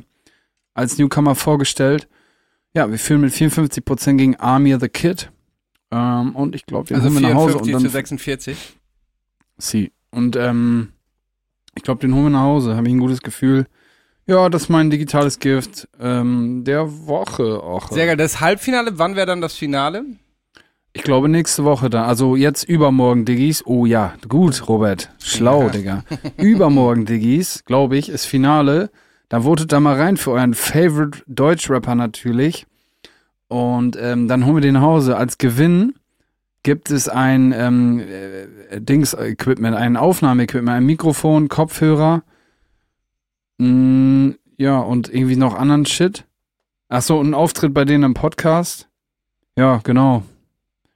als 0.74 0.98
Newcomer 0.98 1.36
vorgestellt. 1.36 2.10
Ja, 2.74 2.92
wir 2.92 3.00
führen 3.00 3.22
mit 3.22 3.32
54 3.32 3.86
Prozent 3.86 4.20
gegen 4.20 4.36
Army 4.36 4.76
the 4.78 4.90
Kid. 4.90 5.32
Ähm, 5.90 6.36
und 6.36 6.54
ich 6.54 6.66
glaube, 6.66 6.90
wir 6.90 6.98
also 6.98 7.08
holen 7.12 7.22
wir 7.22 7.30
nach 7.30 7.36
Hause 7.36 7.60
54 7.60 7.76
und 7.76 7.80
zu 7.80 7.86
dann. 7.86 7.92
46. 7.94 8.58
Sie. 9.58 9.94
Und 10.12 10.36
ähm, 10.36 10.90
ich 11.76 11.84
glaube, 11.84 12.02
den 12.02 12.14
holen 12.14 12.26
wir 12.26 12.32
nach 12.32 12.42
Hause. 12.42 12.76
Habe 12.76 12.88
ich 12.90 12.94
ein 12.94 13.00
gutes 13.00 13.22
Gefühl. 13.22 13.68
Ja, 14.28 14.50
das 14.50 14.64
ist 14.64 14.70
mein 14.70 14.90
digitales 14.90 15.40
Gift 15.40 15.88
ähm, 16.00 16.64
der 16.64 17.06
Woche 17.08 17.62
auch. 17.62 17.92
Sehr 17.92 18.08
geil. 18.08 18.18
Das 18.18 18.40
Halbfinale, 18.42 18.98
wann 18.98 19.16
wäre 19.16 19.28
dann 19.28 19.42
das 19.42 19.54
Finale? 19.54 20.04
Ich 20.94 21.04
glaube 21.04 21.30
nächste 21.30 21.64
Woche 21.64 21.90
dann. 21.90 22.06
Also 22.06 22.36
jetzt 22.36 22.64
übermorgen, 22.64 23.26
Diggis. 23.26 23.64
Oh 23.66 23.86
ja, 23.86 24.14
gut, 24.28 24.68
Robert. 24.68 25.12
Schlau, 25.20 25.64
Ja. 25.64 25.70
Digga. 25.70 26.04
Übermorgen, 26.38 27.06
Diggis, 27.06 27.64
glaube 27.66 27.98
ich, 27.98 28.10
ist 28.10 28.26
Finale. 28.26 28.90
Da 29.30 29.42
votet 29.42 29.72
da 29.72 29.80
mal 29.80 29.96
rein 30.00 30.18
für 30.18 30.32
euren 30.32 30.54
Favorite 30.54 31.22
Deutschrapper 31.28 31.94
natürlich. 31.96 32.66
Und 33.48 33.98
ähm, 34.02 34.28
dann 34.28 34.46
holen 34.46 34.56
wir 34.56 34.62
den 34.62 34.74
nach 34.76 34.82
Hause. 34.82 35.18
Als 35.18 35.38
Gewinn 35.38 35.94
gibt 36.64 36.90
es 36.90 37.10
ein 37.10 37.54
ähm, 37.56 38.00
äh, 38.00 38.80
Dings-Equipment, 38.82 39.76
ein 39.76 39.98
Aufnahmeequipment, 39.98 40.78
ein 40.78 40.86
Mikrofon, 40.86 41.48
Kopfhörer. 41.48 42.24
Mm, 43.58 44.32
ja, 44.58 44.80
und 44.80 45.10
irgendwie 45.14 45.36
noch 45.36 45.56
anderen 45.56 45.86
Shit. 45.86 46.26
Ach 46.90 47.02
so, 47.02 47.20
und 47.20 47.30
ein 47.30 47.34
Auftritt 47.34 47.74
bei 47.74 47.86
denen 47.86 48.04
im 48.04 48.14
Podcast. 48.14 48.88
Ja, 49.58 49.78
genau. 49.84 50.24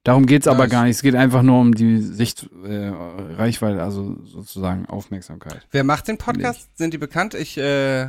Darum 0.03 0.25
geht's 0.25 0.47
aber 0.47 0.63
Nice. 0.63 0.71
gar 0.71 0.83
nicht. 0.85 0.95
Es 0.95 1.01
geht 1.01 1.15
einfach 1.15 1.41
nur 1.41 1.59
um 1.59 1.73
die 1.75 1.97
Sicht, 2.01 2.49
äh, 2.65 2.87
Reichweite, 2.87 3.83
also 3.83 4.17
sozusagen 4.23 4.85
Aufmerksamkeit. 4.85 5.67
Wer 5.71 5.83
macht 5.83 6.07
den 6.07 6.17
Podcast? 6.17 6.69
Sind 6.77 6.93
die 6.93 6.97
bekannt? 6.97 7.33
Ich 7.33 7.57
äh, 7.57 8.07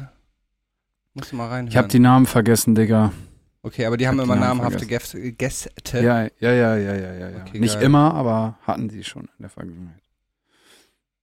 muss 1.14 1.32
mal 1.32 1.48
reinhören. 1.48 1.68
Ich 1.68 1.76
habe 1.76 1.88
die 1.88 1.98
Namen 1.98 2.26
vergessen, 2.26 2.74
Digga. 2.74 3.12
okay, 3.62 3.86
aber 3.86 3.96
die 3.96 4.06
haben 4.06 4.18
hab 4.18 4.24
immer 4.24 4.34
die 4.34 4.40
Namen 4.40 4.60
namhafte 4.60 4.86
Gäste. 4.86 5.32
Gäste. 5.32 5.70
Ja, 5.94 6.22
ja, 6.38 6.52
ja, 6.52 6.76
ja, 6.76 6.76
ja, 6.76 6.94
ja. 6.94 7.30
ja. 7.30 7.44
Okay, 7.46 7.58
Nicht 7.58 7.74
geil. 7.74 7.82
immer, 7.84 8.14
aber 8.14 8.58
hatten 8.62 8.88
sie 8.88 9.02
schon 9.04 9.22
in 9.22 9.40
der 9.40 9.50
Vergangenheit. 9.50 10.02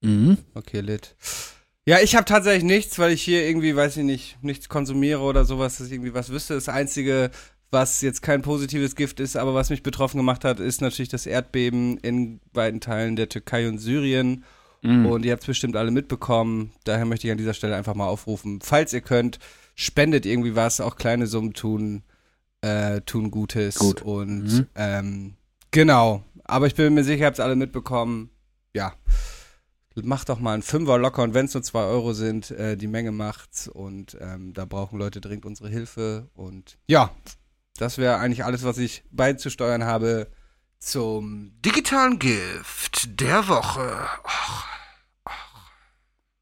Mhm. 0.02 0.38
Okay, 0.54 0.80
lit. 0.80 1.16
Ja, 1.88 2.00
ich 2.02 2.14
habe 2.14 2.26
tatsächlich 2.26 2.64
nichts, 2.64 2.98
weil 2.98 3.12
ich 3.12 3.22
hier 3.22 3.48
irgendwie, 3.48 3.74
weiß 3.74 3.96
ich 3.96 4.04
nicht, 4.04 4.36
nichts 4.42 4.68
konsumiere 4.68 5.20
oder 5.22 5.46
sowas, 5.46 5.78
dass 5.78 5.86
ich 5.86 5.94
irgendwie 5.94 6.12
was 6.12 6.28
wüsste. 6.28 6.52
Das 6.52 6.68
Einzige, 6.68 7.30
was 7.70 8.02
jetzt 8.02 8.20
kein 8.20 8.42
positives 8.42 8.94
Gift 8.94 9.20
ist, 9.20 9.38
aber 9.38 9.54
was 9.54 9.70
mich 9.70 9.82
betroffen 9.82 10.18
gemacht 10.18 10.44
hat, 10.44 10.60
ist 10.60 10.82
natürlich 10.82 11.08
das 11.08 11.24
Erdbeben 11.24 11.96
in 11.96 12.40
beiden 12.52 12.82
Teilen 12.82 13.16
der 13.16 13.30
Türkei 13.30 13.66
und 13.70 13.78
Syrien. 13.78 14.44
Mhm. 14.82 15.06
Und 15.06 15.24
ihr 15.24 15.32
habt 15.32 15.44
es 15.44 15.46
bestimmt 15.46 15.76
alle 15.76 15.90
mitbekommen. 15.90 16.72
Daher 16.84 17.06
möchte 17.06 17.26
ich 17.26 17.30
an 17.32 17.38
dieser 17.38 17.54
Stelle 17.54 17.74
einfach 17.74 17.94
mal 17.94 18.06
aufrufen. 18.06 18.60
Falls 18.62 18.92
ihr 18.92 19.00
könnt, 19.00 19.38
spendet 19.74 20.26
irgendwie 20.26 20.54
was. 20.54 20.82
Auch 20.82 20.96
kleine 20.96 21.26
Summen 21.26 21.54
tun, 21.54 22.02
äh, 22.60 23.00
tun 23.00 23.30
Gutes. 23.30 23.76
Gut. 23.76 24.02
Und 24.02 24.44
Mhm. 24.44 24.66
ähm, 24.74 25.34
genau. 25.70 26.22
Aber 26.44 26.66
ich 26.66 26.74
bin 26.74 26.92
mir 26.92 27.02
sicher, 27.02 27.20
ihr 27.20 27.26
habt 27.26 27.38
es 27.38 27.44
alle 27.44 27.56
mitbekommen. 27.56 28.28
Ja. 28.74 28.92
Macht 30.04 30.28
doch 30.28 30.38
mal 30.38 30.54
einen 30.54 30.62
Fünfer 30.62 30.98
locker 30.98 31.22
und 31.22 31.34
wenn 31.34 31.46
es 31.46 31.54
nur 31.54 31.62
zwei 31.62 31.84
Euro 31.84 32.12
sind, 32.12 32.50
äh, 32.50 32.76
die 32.76 32.86
Menge 32.86 33.12
macht's. 33.12 33.68
Und 33.68 34.16
ähm, 34.20 34.52
da 34.54 34.64
brauchen 34.64 34.98
Leute 34.98 35.20
dringend 35.20 35.46
unsere 35.46 35.68
Hilfe. 35.68 36.28
Und 36.34 36.78
ja, 36.86 37.10
das 37.76 37.98
wäre 37.98 38.18
eigentlich 38.18 38.44
alles, 38.44 38.64
was 38.64 38.78
ich 38.78 39.04
beizusteuern 39.10 39.84
habe 39.84 40.28
zum 40.78 41.52
digitalen 41.64 42.18
Gift 42.18 43.20
der 43.20 43.48
Woche. 43.48 44.06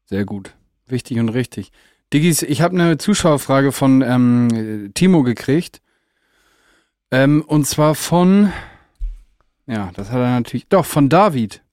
Sehr 0.05 0.25
gut. 0.25 0.53
Wichtig 0.85 1.19
und 1.19 1.29
richtig. 1.29 1.71
Diggis, 2.13 2.41
ich 2.41 2.61
habe 2.61 2.75
eine 2.75 2.97
Zuschauerfrage 2.97 3.71
von 3.71 4.01
ähm, 4.01 4.91
Timo 4.93 5.23
gekriegt. 5.23 5.81
Ähm, 7.11 7.43
und 7.45 7.65
zwar 7.65 7.95
von, 7.95 8.51
ja, 9.65 9.91
das 9.95 10.09
hat 10.09 10.19
er 10.19 10.31
natürlich, 10.31 10.67
doch, 10.67 10.85
von 10.85 11.09
David. 11.09 11.63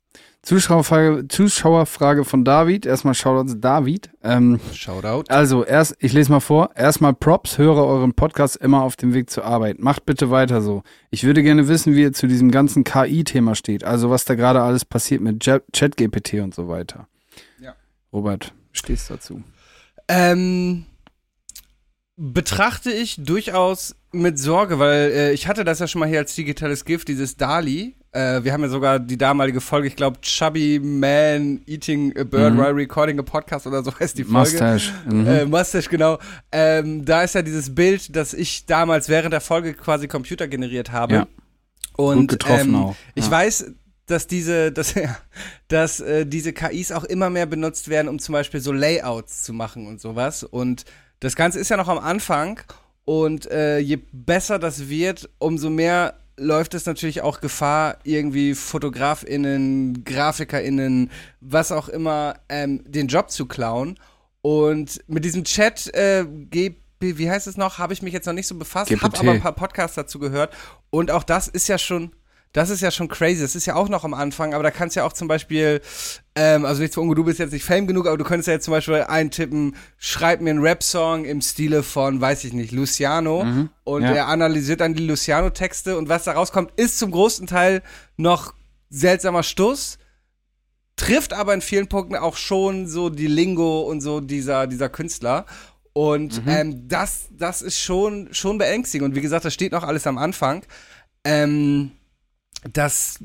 Zuschauerfrage, 0.45 1.27
Zuschauerfrage 1.29 2.25
von 2.25 2.45
David. 2.45 2.85
Erstmal 2.85 3.15
Shoutouts 3.15 3.61
David. 3.61 4.11
Ähm, 4.23 4.61
Shoutout. 4.75 5.25
also, 5.29 5.65
erst, 5.65 5.97
ich 6.01 6.13
lese 6.13 6.31
mal 6.31 6.41
vor. 6.41 6.71
Erstmal 6.77 7.15
Props, 7.15 7.57
höre 7.57 7.83
euren 7.83 8.13
Podcast 8.13 8.57
immer 8.57 8.83
auf 8.83 8.97
dem 8.97 9.15
Weg 9.15 9.31
zur 9.31 9.45
Arbeit. 9.47 9.79
Macht 9.79 10.05
bitte 10.05 10.31
weiter 10.31 10.61
so. 10.61 10.83
Ich 11.11 11.25
würde 11.25 11.43
gerne 11.43 11.67
wissen, 11.67 11.95
wie 11.95 12.03
ihr 12.03 12.13
zu 12.13 12.27
diesem 12.27 12.51
ganzen 12.51 12.85
KI-Thema 12.85 13.55
steht. 13.55 13.85
Also, 13.85 14.11
was 14.11 14.27
da 14.27 14.35
gerade 14.35 14.61
alles 14.61 14.85
passiert 14.85 15.23
mit 15.23 15.43
ChatGPT 15.43 16.35
und 16.35 16.55
so 16.55 16.69
weiter. 16.69 17.09
Ja. 17.59 17.75
Robert, 18.13 18.53
stehst 18.73 19.11
dazu? 19.11 19.43
Ähm, 20.09 20.85
betrachte 22.17 22.93
ich 22.93 23.17
durchaus 23.19 23.97
mit 24.13 24.39
Sorge, 24.39 24.79
weil 24.79 25.11
äh, 25.11 25.33
ich 25.33 25.49
hatte 25.49 25.65
das 25.65 25.79
ja 25.79 25.89
schon 25.89 26.01
mal 26.01 26.09
hier 26.09 26.19
als 26.19 26.35
digitales 26.35 26.85
Gift, 26.85 27.09
dieses 27.09 27.39
DALI. 27.39 27.97
Äh, 28.15 28.45
wir 28.45 28.53
haben 28.53 28.62
ja 28.62 28.69
sogar 28.69 29.01
die 29.01 29.19
damalige 29.19 29.61
Folge, 29.61 29.89
ich 29.89 29.97
glaube, 29.97 30.21
Chubby 30.21 30.79
Man 30.81 31.62
Eating 31.67 32.17
a 32.17 32.23
Bird 32.25 32.55
Mhm. 32.55 32.59
while 32.59 32.75
recording 32.77 33.19
a 33.19 33.23
podcast 33.23 33.67
oder 33.67 33.83
so 33.83 33.93
heißt 33.99 34.17
die 34.17 34.23
Folge. 34.25 34.51
Mustache. 34.51 34.93
Mhm. 35.11 35.27
Äh, 35.27 35.45
Mustache, 35.47 35.89
genau. 35.91 36.19
Ähm, 36.53 37.05
da 37.05 37.23
ist 37.23 37.35
ja 37.35 37.43
dieses 37.43 37.75
Bild, 37.75 38.15
das 38.15 38.33
ich 38.33 38.67
damals 38.67 39.09
während 39.09 39.33
der 39.33 39.41
Folge 39.41 39.75
quasi 39.75 40.07
Computer 40.07 40.47
generiert 40.47 40.93
habe. 40.93 41.15
Ja. 41.15 41.27
Und 41.97 42.19
Gut 42.19 42.29
getroffen 42.31 42.69
ähm, 42.71 42.75
auch. 42.77 42.97
ich 43.17 43.25
Ja. 43.27 43.31
weiß, 43.33 43.73
dass 44.07 44.27
diese, 44.29 44.71
dass, 44.73 44.95
dass 45.69 46.01
äh, 46.01 46.25
diese 46.27 46.53
KIs 46.53 46.93
auch 46.93 47.05
immer 47.05 47.31
mehr 47.31 47.47
benutzt 47.47 47.89
werden, 47.89 48.09
um 48.09 48.19
zum 48.21 48.33
Beispiel 48.35 48.61
so 48.61 48.71
Layouts 48.73 49.43
zu 49.43 49.53
machen 49.53 49.87
und 49.89 50.01
sowas. 50.01 50.45
Und 50.45 50.85
das 51.21 51.35
Ganze 51.37 51.59
ist 51.59 51.69
ja 51.69 51.77
noch 51.77 51.89
am 51.89 51.99
Anfang. 51.99 52.61
Und 53.07 53.51
äh, 53.51 53.79
je 53.81 53.99
besser 54.12 54.59
das 54.59 54.89
wird, 54.89 55.29
umso 55.39 55.69
mehr 55.69 56.15
läuft 56.37 56.74
es 56.74 56.87
natürlich 56.87 57.22
auch 57.22 57.41
Gefahr, 57.41 57.99
irgendwie 58.05 58.55
FotografInnen, 58.55 60.05
GrafikerInnen, 60.05 61.11
was 61.41 61.72
auch 61.72 61.89
immer, 61.89 62.35
ähm, 62.49 62.82
den 62.87 63.09
Job 63.09 63.30
zu 63.30 63.47
klauen. 63.47 63.99
Und 64.43 65.01
mit 65.07 65.24
diesem 65.24 65.45
Chat, 65.45 65.93
äh, 65.95 66.26
GP, 66.26 66.76
wie 67.01 67.30
heißt 67.30 67.47
es 67.47 67.57
noch, 67.57 67.78
habe 67.78 67.93
ich 67.93 68.03
mich 68.03 68.12
jetzt 68.12 68.26
noch 68.26 68.32
nicht 68.32 68.47
so 68.47 68.57
befasst, 68.57 68.91
habe 68.91 69.18
aber 69.18 69.30
ein 69.32 69.41
paar 69.41 69.55
Podcasts 69.55 69.95
dazu 69.95 70.18
gehört. 70.18 70.55
Und 70.91 71.11
auch 71.11 71.22
das 71.22 71.49
ist 71.49 71.68
ja 71.68 71.78
schon, 71.78 72.12
das 72.55 72.71
ist 72.71 72.81
ja 72.81 72.91
schon 72.91 73.09
crazy. 73.09 73.43
Das 73.43 73.55
ist 73.55 73.67
ja 73.67 73.75
auch 73.75 73.89
noch 73.91 74.05
am 74.05 74.15
Anfang, 74.15 74.55
aber 74.55 74.63
da 74.63 74.71
kannst 74.71 74.97
ja 74.97 75.05
auch 75.05 75.13
zum 75.13 75.29
Beispiel, 75.29 75.83
ähm, 76.35 76.65
also 76.65 76.81
nicht 76.81 76.95
zu 76.95 77.01
ungut, 77.03 77.19
du 77.19 77.25
bist 77.25 77.39
jetzt 77.39 77.53
nicht 77.53 77.65
fame 77.65 77.87
genug, 77.87 78.07
aber 78.07 78.17
du 78.17 78.25
könntest 78.25 78.47
ja 78.47 78.55
jetzt 78.55 78.65
zum 78.65 78.73
Beispiel 78.73 78.95
eintippen, 79.07 79.77
schreib 79.99 80.41
mir 80.41 80.51
einen 80.51 80.61
Rap-Song 80.63 81.25
im 81.27 81.43
Stile 81.43 81.83
von, 81.83 82.21
weiß 82.21 82.45
ich 82.45 82.53
nicht, 82.55 82.73
Luciano. 82.73 83.45
Mhm. 83.45 83.69
Und 83.85 84.03
Ja. 84.05 84.13
er 84.13 84.29
analysiert 84.29 84.81
dann 84.81 84.95
die 84.95 85.05
Luciano-Texte 85.07 85.99
und 85.99 86.09
was 86.09 86.25
da 86.25 86.33
rauskommt, 86.33 86.71
ist 86.77 86.99
zum 86.99 87.11
großen 87.11 87.47
Teil 87.47 87.83
noch 88.17 88.55
seltsamer 88.89 89.43
Stuss. 89.43 89.99
Trifft 90.97 91.33
aber 91.33 91.55
in 91.55 91.61
vielen 91.61 91.89
Punkten 91.89 92.15
auch 92.15 92.37
schon 92.37 92.87
so 92.87 93.11
die 93.11 93.27
Lingo 93.27 93.81
und 93.81 94.01
so 94.01 94.21
dieser, 94.21 94.69
dieser 94.69 94.89
Künstler. 94.89 95.45
Und 95.93 96.45
Mhm. 96.45 96.51
ähm, 96.51 96.89
das, 96.89 97.27
das 97.33 97.63
ist 97.63 97.81
schon, 97.81 98.29
schon 98.33 98.59
beängstigend. 98.59 99.09
Und 99.09 99.15
wie 99.17 99.21
gesagt, 99.21 99.45
das 99.45 99.53
steht 99.55 99.73
noch 99.73 99.83
alles 99.83 100.07
am 100.07 100.19
Anfang. 100.19 100.63
Ähm, 101.25 101.91
das 102.73 103.19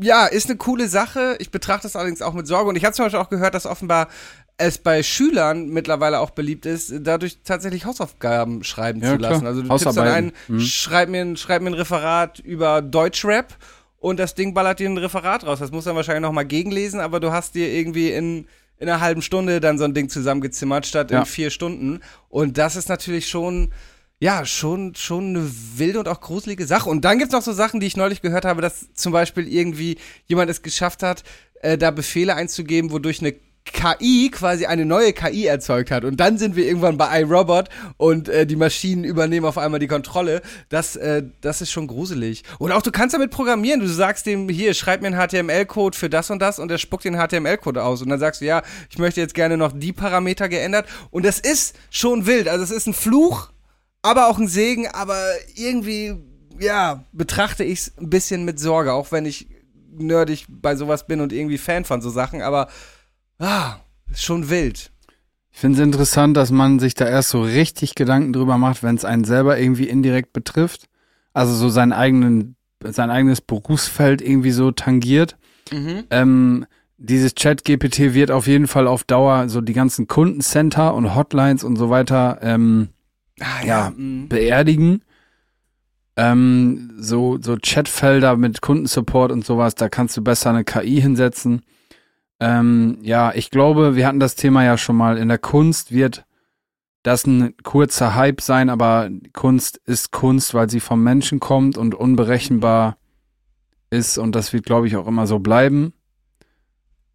ja, 0.00 0.26
ist 0.26 0.48
eine 0.48 0.56
coole 0.56 0.88
Sache. 0.88 1.36
Ich 1.38 1.50
betrachte 1.50 1.86
es 1.86 1.96
allerdings 1.96 2.22
auch 2.22 2.32
mit 2.32 2.46
Sorge. 2.46 2.68
Und 2.70 2.76
ich 2.76 2.84
habe 2.84 2.94
zum 2.94 3.04
Beispiel 3.04 3.20
auch 3.20 3.28
gehört, 3.28 3.54
dass 3.54 3.66
offenbar 3.66 4.08
es 4.56 4.78
bei 4.78 5.02
Schülern 5.02 5.68
mittlerweile 5.68 6.20
auch 6.20 6.30
beliebt 6.30 6.66
ist, 6.66 6.92
dadurch 7.00 7.38
tatsächlich 7.44 7.84
Hausaufgaben 7.84 8.64
schreiben 8.64 9.00
Ja, 9.02 9.12
zu 9.12 9.18
klar. 9.18 9.32
lassen. 9.32 9.46
Also 9.46 9.62
du 9.62 9.68
tippst 9.68 9.96
dann 9.96 10.08
ein. 10.08 10.32
Mhm. 10.48 10.60
schreib, 10.60 11.08
mir 11.08 11.22
ein, 11.22 11.36
schreib 11.36 11.62
mir 11.62 11.70
ein 11.70 11.74
Referat 11.74 12.38
über 12.38 12.80
Deutschrap 12.80 13.54
und 13.98 14.18
das 14.18 14.34
Ding 14.34 14.54
ballert 14.54 14.78
dir 14.78 14.88
ein 14.88 14.98
Referat 14.98 15.44
raus. 15.46 15.58
Das 15.58 15.70
musst 15.72 15.86
du 15.86 15.90
dann 15.90 15.96
wahrscheinlich 15.96 16.22
noch 16.22 16.32
mal 16.32 16.44
gegenlesen, 16.44 17.00
aber 17.00 17.18
du 17.20 17.32
hast 17.32 17.54
dir 17.54 17.68
irgendwie 17.72 18.10
in, 18.12 18.46
in 18.78 18.88
einer 18.88 19.00
halben 19.00 19.22
Stunde 19.22 19.60
dann 19.60 19.78
so 19.78 19.84
ein 19.84 19.94
Ding 19.94 20.08
zusammengezimmert, 20.08 20.86
statt 20.86 21.10
Ja. 21.10 21.20
in 21.20 21.26
vier 21.26 21.50
Stunden. 21.50 22.00
Und 22.28 22.56
das 22.56 22.76
ist 22.76 22.88
natürlich 22.88 23.28
schon 23.28 23.72
ja, 24.22 24.46
schon, 24.46 24.94
schon 24.94 25.30
eine 25.30 25.50
wilde 25.76 25.98
und 25.98 26.06
auch 26.06 26.20
gruselige 26.20 26.64
Sache. 26.64 26.88
Und 26.88 27.04
dann 27.04 27.18
gibt's 27.18 27.32
noch 27.32 27.42
so 27.42 27.52
Sachen, 27.52 27.80
die 27.80 27.88
ich 27.88 27.96
neulich 27.96 28.22
gehört 28.22 28.44
habe, 28.44 28.62
dass 28.62 28.94
zum 28.94 29.10
Beispiel 29.10 29.52
irgendwie 29.52 29.98
jemand 30.26 30.48
es 30.48 30.62
geschafft 30.62 31.02
hat, 31.02 31.24
äh, 31.60 31.76
da 31.76 31.90
Befehle 31.90 32.36
einzugeben, 32.36 32.92
wodurch 32.92 33.18
eine 33.18 33.34
KI 33.64 34.30
quasi 34.30 34.66
eine 34.66 34.84
neue 34.84 35.12
KI 35.12 35.46
erzeugt 35.46 35.90
hat. 35.90 36.04
Und 36.04 36.20
dann 36.20 36.38
sind 36.38 36.54
wir 36.54 36.64
irgendwann 36.64 36.96
bei 36.98 37.22
iRobot 37.22 37.68
und 37.96 38.28
äh, 38.28 38.46
die 38.46 38.54
Maschinen 38.54 39.02
übernehmen 39.02 39.44
auf 39.44 39.58
einmal 39.58 39.80
die 39.80 39.88
Kontrolle. 39.88 40.42
Das, 40.68 40.94
äh, 40.94 41.24
das 41.40 41.60
ist 41.60 41.72
schon 41.72 41.88
gruselig. 41.88 42.44
Und 42.60 42.70
auch 42.70 42.82
du 42.82 42.92
kannst 42.92 43.16
damit 43.16 43.32
programmieren. 43.32 43.80
Du 43.80 43.88
sagst 43.88 44.26
dem, 44.26 44.48
hier, 44.48 44.74
schreib 44.74 45.02
mir 45.02 45.08
einen 45.08 45.18
HTML-Code 45.18 45.98
für 45.98 46.08
das 46.08 46.30
und 46.30 46.38
das 46.38 46.60
und 46.60 46.68
der 46.68 46.78
spuckt 46.78 47.04
den 47.04 47.16
HTML-Code 47.16 47.82
aus. 47.82 48.02
Und 48.02 48.08
dann 48.08 48.20
sagst 48.20 48.40
du, 48.40 48.44
ja, 48.44 48.62
ich 48.88 48.98
möchte 48.98 49.20
jetzt 49.20 49.34
gerne 49.34 49.56
noch 49.56 49.72
die 49.74 49.92
Parameter 49.92 50.48
geändert. 50.48 50.86
Und 51.10 51.24
das 51.24 51.40
ist 51.40 51.74
schon 51.90 52.26
wild. 52.26 52.46
Also 52.46 52.62
es 52.62 52.70
ist 52.70 52.86
ein 52.86 52.94
Fluch, 52.94 53.51
aber 54.02 54.28
auch 54.28 54.38
ein 54.38 54.48
Segen, 54.48 54.88
aber 54.88 55.18
irgendwie, 55.54 56.14
ja, 56.58 57.04
betrachte 57.12 57.64
ich 57.64 57.78
es 57.80 57.98
ein 57.98 58.10
bisschen 58.10 58.44
mit 58.44 58.58
Sorge, 58.58 58.92
auch 58.92 59.12
wenn 59.12 59.24
ich 59.24 59.48
nerdig 59.96 60.46
bei 60.48 60.76
sowas 60.76 61.06
bin 61.06 61.20
und 61.20 61.32
irgendwie 61.32 61.58
Fan 61.58 61.84
von 61.84 62.02
so 62.02 62.10
Sachen, 62.10 62.42
aber 62.42 62.68
ah, 63.38 63.76
ist 64.10 64.24
schon 64.24 64.50
wild. 64.50 64.90
Ich 65.52 65.58
finde 65.60 65.78
es 65.78 65.84
interessant, 65.84 66.36
dass 66.36 66.50
man 66.50 66.78
sich 66.78 66.94
da 66.94 67.06
erst 67.06 67.28
so 67.28 67.42
richtig 67.42 67.94
Gedanken 67.94 68.32
drüber 68.32 68.56
macht, 68.56 68.82
wenn 68.82 68.96
es 68.96 69.04
einen 69.04 69.24
selber 69.24 69.58
irgendwie 69.58 69.88
indirekt 69.88 70.32
betrifft. 70.32 70.88
Also 71.34 71.54
so 71.54 71.68
seinen 71.68 71.92
eigenen, 71.92 72.56
sein 72.82 73.10
eigenes 73.10 73.42
Berufsfeld 73.42 74.22
irgendwie 74.22 74.50
so 74.50 74.70
tangiert. 74.70 75.36
Mhm. 75.70 76.04
Ähm, 76.10 76.66
dieses 76.96 77.34
Chat-GPT 77.34 78.14
wird 78.14 78.30
auf 78.30 78.46
jeden 78.46 78.66
Fall 78.66 78.86
auf 78.86 79.04
Dauer 79.04 79.48
so 79.48 79.60
die 79.60 79.72
ganzen 79.72 80.06
Kundencenter 80.06 80.94
und 80.94 81.14
Hotlines 81.14 81.64
und 81.64 81.76
so 81.76 81.90
weiter 81.90 82.38
ähm, 82.42 82.88
Ah, 83.42 83.64
Ja. 83.64 83.90
mm. 83.90 84.28
beerdigen. 84.28 85.02
Ähm, 86.16 86.92
so, 86.98 87.38
so 87.40 87.56
Chatfelder 87.56 88.36
mit 88.36 88.60
Kundensupport 88.60 89.32
und 89.32 89.44
sowas, 89.44 89.74
da 89.74 89.88
kannst 89.88 90.16
du 90.16 90.22
besser 90.22 90.50
eine 90.50 90.64
KI 90.64 91.00
hinsetzen. 91.00 91.62
Ähm, 92.38 92.98
ja, 93.02 93.32
ich 93.34 93.50
glaube, 93.50 93.96
wir 93.96 94.06
hatten 94.06 94.20
das 94.20 94.34
Thema 94.34 94.62
ja 94.64 94.76
schon 94.76 94.96
mal. 94.96 95.16
In 95.16 95.28
der 95.28 95.38
Kunst 95.38 95.92
wird 95.92 96.26
das 97.02 97.26
ein 97.26 97.54
kurzer 97.62 98.14
Hype 98.14 98.40
sein, 98.40 98.68
aber 98.68 99.10
Kunst 99.32 99.80
ist 99.86 100.12
Kunst, 100.12 100.52
weil 100.54 100.68
sie 100.68 100.80
vom 100.80 101.02
Menschen 101.02 101.40
kommt 101.40 101.76
und 101.78 101.94
unberechenbar 101.94 102.96
ist 103.90 104.18
und 104.18 104.34
das 104.34 104.52
wird, 104.52 104.64
glaube 104.66 104.86
ich, 104.86 104.96
auch 104.96 105.06
immer 105.06 105.26
so 105.26 105.38
bleiben. 105.38 105.92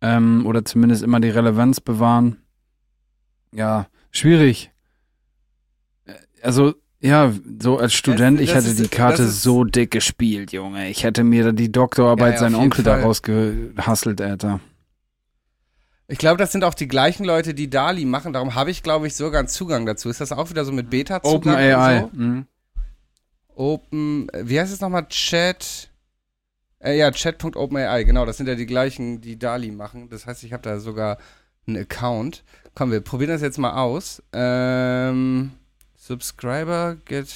Ähm, 0.01 0.45
oder 0.45 0.65
zumindest 0.65 1.03
immer 1.03 1.19
die 1.19 1.29
Relevanz 1.29 1.81
bewahren. 1.81 2.37
Ja, 3.51 3.87
schwierig. 4.11 4.71
Also, 6.41 6.75
ja, 6.99 7.33
so 7.61 7.77
als 7.77 7.93
Student, 7.93 8.37
Das- 8.37 8.43
ich 8.43 8.49
das 8.53 8.63
hätte 8.65 8.71
ist- 8.73 8.79
die 8.83 8.87
Karte 8.95 9.27
so 9.27 9.63
dick 9.63 9.91
gespielt, 9.91 10.51
Junge. 10.51 10.89
Ich 10.89 11.03
hätte 11.03 11.23
mir 11.23 11.43
da 11.45 11.51
die 11.51 11.71
Doktorarbeit 11.71 12.27
Ja, 12.27 12.33
ja, 12.33 12.39
seinen 12.39 12.55
Onkel 12.55 12.83
Fall. 12.83 12.97
daraus 12.99 13.21
gehasselt, 13.21 14.21
Alter. 14.21 14.59
Ich 16.09 16.17
glaube, 16.17 16.37
das 16.37 16.53
sind 16.53 16.63
auch 16.63 16.73
die 16.73 16.87
gleichen 16.87 17.25
Leute, 17.25 17.53
die 17.53 17.69
Dali 17.69 18.05
machen. 18.05 18.31
Darum 18.31 18.55
habe 18.55 18.71
ich, 18.71 18.81
glaube 18.81 19.07
ich, 19.07 19.15
sogar 19.15 19.39
einen 19.39 19.49
Zugang 19.49 19.85
dazu. 19.85 20.09
Ist 20.09 20.21
das 20.21 20.31
auch 20.31 20.49
wieder 20.49 20.63
so 20.63 20.71
mit 20.71 20.89
Beta-Zugang? 20.89 21.35
Open 21.35 21.51
AI. 21.55 22.03
und 22.03 22.11
So? 22.13 22.17
Mhm. 22.19 22.45
Open, 23.55 24.27
wie 24.43 24.59
heißt 24.59 24.71
es 24.73 24.81
nochmal? 24.81 25.07
Chat. 25.09 25.89
Äh, 26.79 26.97
ja, 26.97 27.11
chat.openai, 27.11 28.03
genau. 28.03 28.25
Das 28.25 28.37
sind 28.37 28.47
ja 28.47 28.55
die 28.55 28.67
gleichen, 28.67 29.19
die 29.19 29.37
Dali 29.37 29.71
machen. 29.71 30.09
Das 30.09 30.25
heißt, 30.27 30.43
ich 30.43 30.53
habe 30.53 30.61
da 30.63 30.79
sogar 30.79 31.17
einen 31.67 31.77
Account. 31.77 32.43
Komm, 32.75 32.91
wir 32.91 33.01
probieren 33.01 33.31
das 33.31 33.41
jetzt 33.41 33.57
mal 33.57 33.71
aus. 33.81 34.21
Ähm, 34.31 35.51
Subscriber, 36.07 36.95
get. 37.05 37.27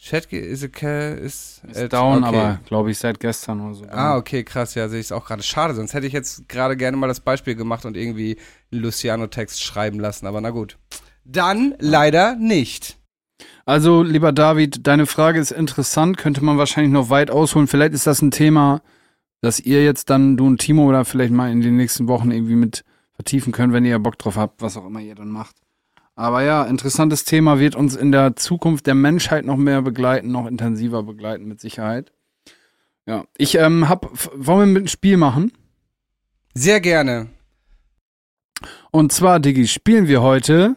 Chat 0.00 0.30
is 0.32 0.62
a 0.62 0.66
is, 1.14 1.60
Ist 1.66 1.76
äh, 1.76 1.88
down, 1.88 2.22
okay. 2.22 2.36
aber 2.36 2.60
glaube 2.66 2.90
ich 2.90 2.98
seit 2.98 3.18
gestern 3.18 3.60
oder 3.60 3.74
so. 3.74 3.84
Ah, 3.90 4.16
okay, 4.16 4.44
krass, 4.44 4.74
ja, 4.74 4.88
sehe 4.88 5.00
ich 5.00 5.06
es 5.06 5.12
auch 5.12 5.26
gerade. 5.26 5.42
Schade, 5.42 5.74
sonst 5.74 5.94
hätte 5.94 6.06
ich 6.06 6.12
jetzt 6.12 6.48
gerade 6.48 6.76
gerne 6.76 6.96
mal 6.96 7.08
das 7.08 7.20
Beispiel 7.20 7.54
gemacht 7.56 7.84
und 7.84 7.96
irgendwie 7.96 8.36
Luciano-Text 8.70 9.62
schreiben 9.62 9.98
lassen, 9.98 10.26
aber 10.26 10.40
na 10.40 10.50
gut. 10.50 10.78
Dann 11.24 11.74
leider 11.80 12.36
nicht. 12.36 12.98
Also, 13.64 14.02
lieber 14.02 14.32
David, 14.32 14.86
deine 14.86 15.06
Frage 15.06 15.40
ist 15.40 15.50
interessant, 15.50 16.18
könnte 16.18 16.44
man 16.44 16.58
wahrscheinlich 16.58 16.92
noch 16.92 17.10
weit 17.10 17.30
ausholen. 17.30 17.66
Vielleicht 17.66 17.94
ist 17.94 18.06
das 18.06 18.22
ein 18.22 18.30
Thema, 18.30 18.82
das 19.40 19.58
ihr 19.58 19.82
jetzt 19.84 20.10
dann, 20.10 20.36
du 20.36 20.46
und 20.46 20.58
Timo, 20.58 20.86
oder 20.86 21.04
vielleicht 21.04 21.32
mal 21.32 21.50
in 21.50 21.60
den 21.62 21.76
nächsten 21.76 22.08
Wochen 22.08 22.30
irgendwie 22.30 22.56
mit 22.56 22.84
vertiefen 23.14 23.52
könnt, 23.52 23.72
wenn 23.72 23.84
ihr 23.84 23.98
Bock 23.98 24.18
drauf 24.18 24.36
habt, 24.36 24.62
was 24.62 24.76
auch 24.76 24.86
immer 24.86 25.00
ihr 25.00 25.14
dann 25.14 25.30
macht. 25.30 25.56
Aber 26.18 26.42
ja, 26.42 26.64
interessantes 26.64 27.22
Thema 27.22 27.60
wird 27.60 27.76
uns 27.76 27.94
in 27.94 28.10
der 28.10 28.34
Zukunft 28.34 28.88
der 28.88 28.96
Menschheit 28.96 29.44
noch 29.44 29.56
mehr 29.56 29.82
begleiten, 29.82 30.32
noch 30.32 30.48
intensiver 30.48 31.04
begleiten, 31.04 31.46
mit 31.46 31.60
Sicherheit. 31.60 32.10
Ja, 33.06 33.24
ich 33.36 33.54
ähm, 33.54 33.88
hab, 33.88 34.10
wollen 34.34 34.58
wir 34.58 34.66
mit 34.66 34.84
ein 34.86 34.88
Spiel 34.88 35.16
machen? 35.16 35.52
Sehr 36.54 36.80
gerne. 36.80 37.28
Und 38.90 39.12
zwar, 39.12 39.38
Diggi, 39.38 39.68
spielen 39.68 40.08
wir 40.08 40.20
heute 40.20 40.74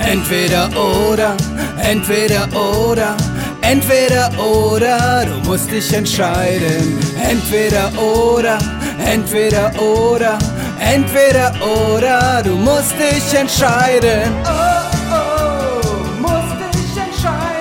Entweder 0.00 0.68
oder, 0.76 1.36
entweder 1.84 2.48
oder, 2.82 3.16
Entweder 3.62 4.32
oder, 4.42 5.26
du 5.26 5.48
musst 5.48 5.70
dich 5.70 5.92
entscheiden. 5.92 6.98
Entweder 7.22 7.92
oder, 8.02 8.58
entweder 9.04 9.80
oder, 9.80 10.38
entweder 10.80 11.54
oder, 11.62 12.42
du 12.42 12.56
musst 12.56 12.94
dich 12.98 13.34
entscheiden. 13.38 14.32
Oh, 14.44 14.80
oh, 15.12 16.20
musst 16.20 16.56
dich 16.74 16.96
entscheiden. 16.96 17.60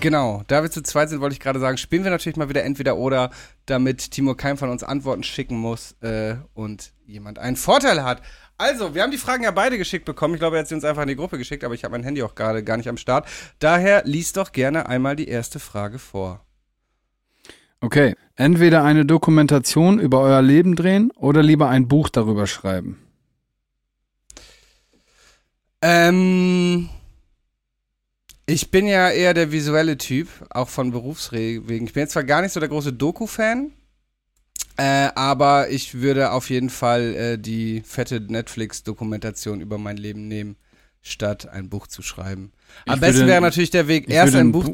Genau, 0.00 0.42
da 0.48 0.62
wir 0.62 0.70
zu 0.70 0.82
zweit 0.82 1.10
sind, 1.10 1.20
wollte 1.20 1.34
ich 1.34 1.40
gerade 1.40 1.60
sagen, 1.60 1.76
spielen 1.76 2.02
wir 2.02 2.10
natürlich 2.10 2.36
mal 2.36 2.48
wieder 2.48 2.64
entweder 2.64 2.96
oder, 2.96 3.30
damit 3.66 4.10
Timo 4.10 4.34
keinem 4.34 4.56
von 4.56 4.70
uns 4.70 4.82
Antworten 4.82 5.22
schicken 5.22 5.56
muss 5.56 5.92
äh, 6.00 6.34
und 6.54 6.92
jemand 7.06 7.38
einen 7.38 7.56
Vorteil 7.56 8.02
hat. 8.02 8.20
Also, 8.58 8.94
wir 8.94 9.02
haben 9.02 9.10
die 9.10 9.18
Fragen 9.18 9.44
ja 9.44 9.50
beide 9.50 9.78
geschickt 9.78 10.04
bekommen. 10.04 10.34
Ich 10.34 10.40
glaube, 10.40 10.56
er 10.56 10.60
hat 10.60 10.68
sie 10.68 10.74
uns 10.74 10.84
einfach 10.84 11.02
in 11.02 11.08
die 11.08 11.16
Gruppe 11.16 11.38
geschickt, 11.38 11.64
aber 11.64 11.74
ich 11.74 11.84
habe 11.84 11.92
mein 11.92 12.04
Handy 12.04 12.22
auch 12.22 12.34
gerade 12.34 12.64
gar 12.64 12.76
nicht 12.76 12.88
am 12.88 12.96
Start. 12.96 13.28
Daher 13.58 14.02
liest 14.04 14.36
doch 14.36 14.52
gerne 14.52 14.86
einmal 14.86 15.16
die 15.16 15.28
erste 15.28 15.58
Frage 15.58 15.98
vor. 15.98 16.44
Okay, 17.82 18.14
entweder 18.36 18.84
eine 18.84 19.04
Dokumentation 19.04 19.98
über 19.98 20.20
euer 20.20 20.40
Leben 20.40 20.76
drehen 20.76 21.10
oder 21.16 21.42
lieber 21.42 21.68
ein 21.68 21.88
Buch 21.88 22.08
darüber 22.08 22.46
schreiben. 22.46 22.98
Ähm, 25.82 26.88
ich 28.46 28.70
bin 28.70 28.86
ja 28.86 29.10
eher 29.10 29.34
der 29.34 29.50
visuelle 29.50 29.98
Typ, 29.98 30.28
auch 30.50 30.68
von 30.68 30.92
Berufswegen. 30.92 31.86
Ich 31.86 31.92
bin 31.92 32.02
jetzt 32.02 32.12
zwar 32.12 32.22
gar 32.24 32.40
nicht 32.42 32.52
so 32.52 32.60
der 32.60 32.68
große 32.68 32.92
Doku-Fan, 32.92 33.72
äh, 34.76 35.08
aber 35.16 35.68
ich 35.70 35.94
würde 36.00 36.30
auf 36.30 36.50
jeden 36.50 36.70
Fall 36.70 37.14
äh, 37.16 37.36
die 37.38 37.82
fette 37.84 38.20
Netflix-Dokumentation 38.20 39.60
über 39.60 39.76
mein 39.78 39.96
Leben 39.96 40.28
nehmen, 40.28 40.54
statt 41.02 41.48
ein 41.48 41.68
Buch 41.68 41.88
zu 41.88 42.00
schreiben. 42.02 42.52
Am 42.86 42.94
Ich 42.94 43.00
besten 43.00 43.16
würde- 43.22 43.28
wäre 43.32 43.40
natürlich 43.40 43.70
der 43.70 43.88
Weg, 43.88 44.08
erst 44.08 44.36
ein 44.36 44.52
Buch, 44.52 44.70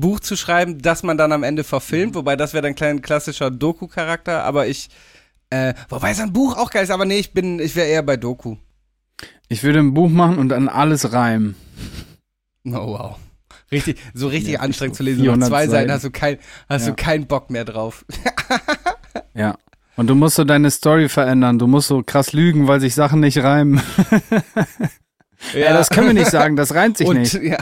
Buch 0.00 0.20
zu 0.20 0.36
schreiben, 0.36 0.78
das 0.80 1.02
man 1.02 1.16
dann 1.18 1.32
am 1.32 1.42
Ende 1.42 1.64
verfilmt, 1.64 2.14
wobei 2.14 2.36
das 2.36 2.52
wäre 2.54 2.62
dann 2.62 2.74
klein 2.74 3.02
klassischer 3.02 3.50
Doku-Charakter, 3.50 4.44
aber 4.44 4.66
ich, 4.66 4.88
äh, 5.50 5.74
wobei 5.88 6.14
so 6.14 6.22
ein 6.22 6.32
Buch 6.32 6.56
auch 6.56 6.70
geil 6.70 6.84
ist, 6.84 6.90
aber 6.90 7.04
nee, 7.04 7.18
ich 7.18 7.32
bin, 7.32 7.58
ich 7.58 7.74
wäre 7.76 7.88
eher 7.88 8.02
bei 8.02 8.16
Doku. 8.16 8.56
Ich 9.48 9.62
würde 9.62 9.78
ein 9.80 9.94
Buch 9.94 10.08
machen 10.10 10.38
und 10.38 10.52
an 10.52 10.68
alles 10.68 11.12
reimen. 11.12 11.54
Oh 12.66 12.72
wow. 12.72 13.16
Richtig, 13.72 13.98
so 14.14 14.28
richtig 14.28 14.54
Ja, 14.54 14.60
anstrengend 14.60 14.94
so 14.96 14.98
zu 14.98 15.04
lesen. 15.04 15.22
400 15.22 15.48
zwei 15.48 15.66
Seiten 15.68 15.90
hast 15.92 16.04
du 16.04 16.10
kein, 16.10 16.38
hast 16.68 16.86
Ja. 16.86 16.90
du 16.92 16.96
keinen 16.96 17.26
Bock 17.26 17.50
mehr 17.50 17.64
drauf. 17.64 18.04
Ja. 19.34 19.56
Und 19.96 20.06
du 20.08 20.14
musst 20.14 20.36
so 20.36 20.44
deine 20.44 20.70
Story 20.70 21.08
verändern. 21.08 21.58
Du 21.58 21.66
musst 21.66 21.88
so 21.88 22.02
krass 22.04 22.32
lügen, 22.32 22.66
weil 22.68 22.80
sich 22.80 22.94
Sachen 22.94 23.20
nicht 23.20 23.38
reimen. 23.38 23.80
Ja, 25.54 25.72
das 25.72 25.88
können 25.90 26.08
wir 26.08 26.14
nicht 26.14 26.30
sagen, 26.32 26.56
das 26.56 26.74
reimt 26.74 26.98
sich 26.98 27.06
Und 27.06 27.18
nicht. 27.18 27.34
ja. 27.34 27.58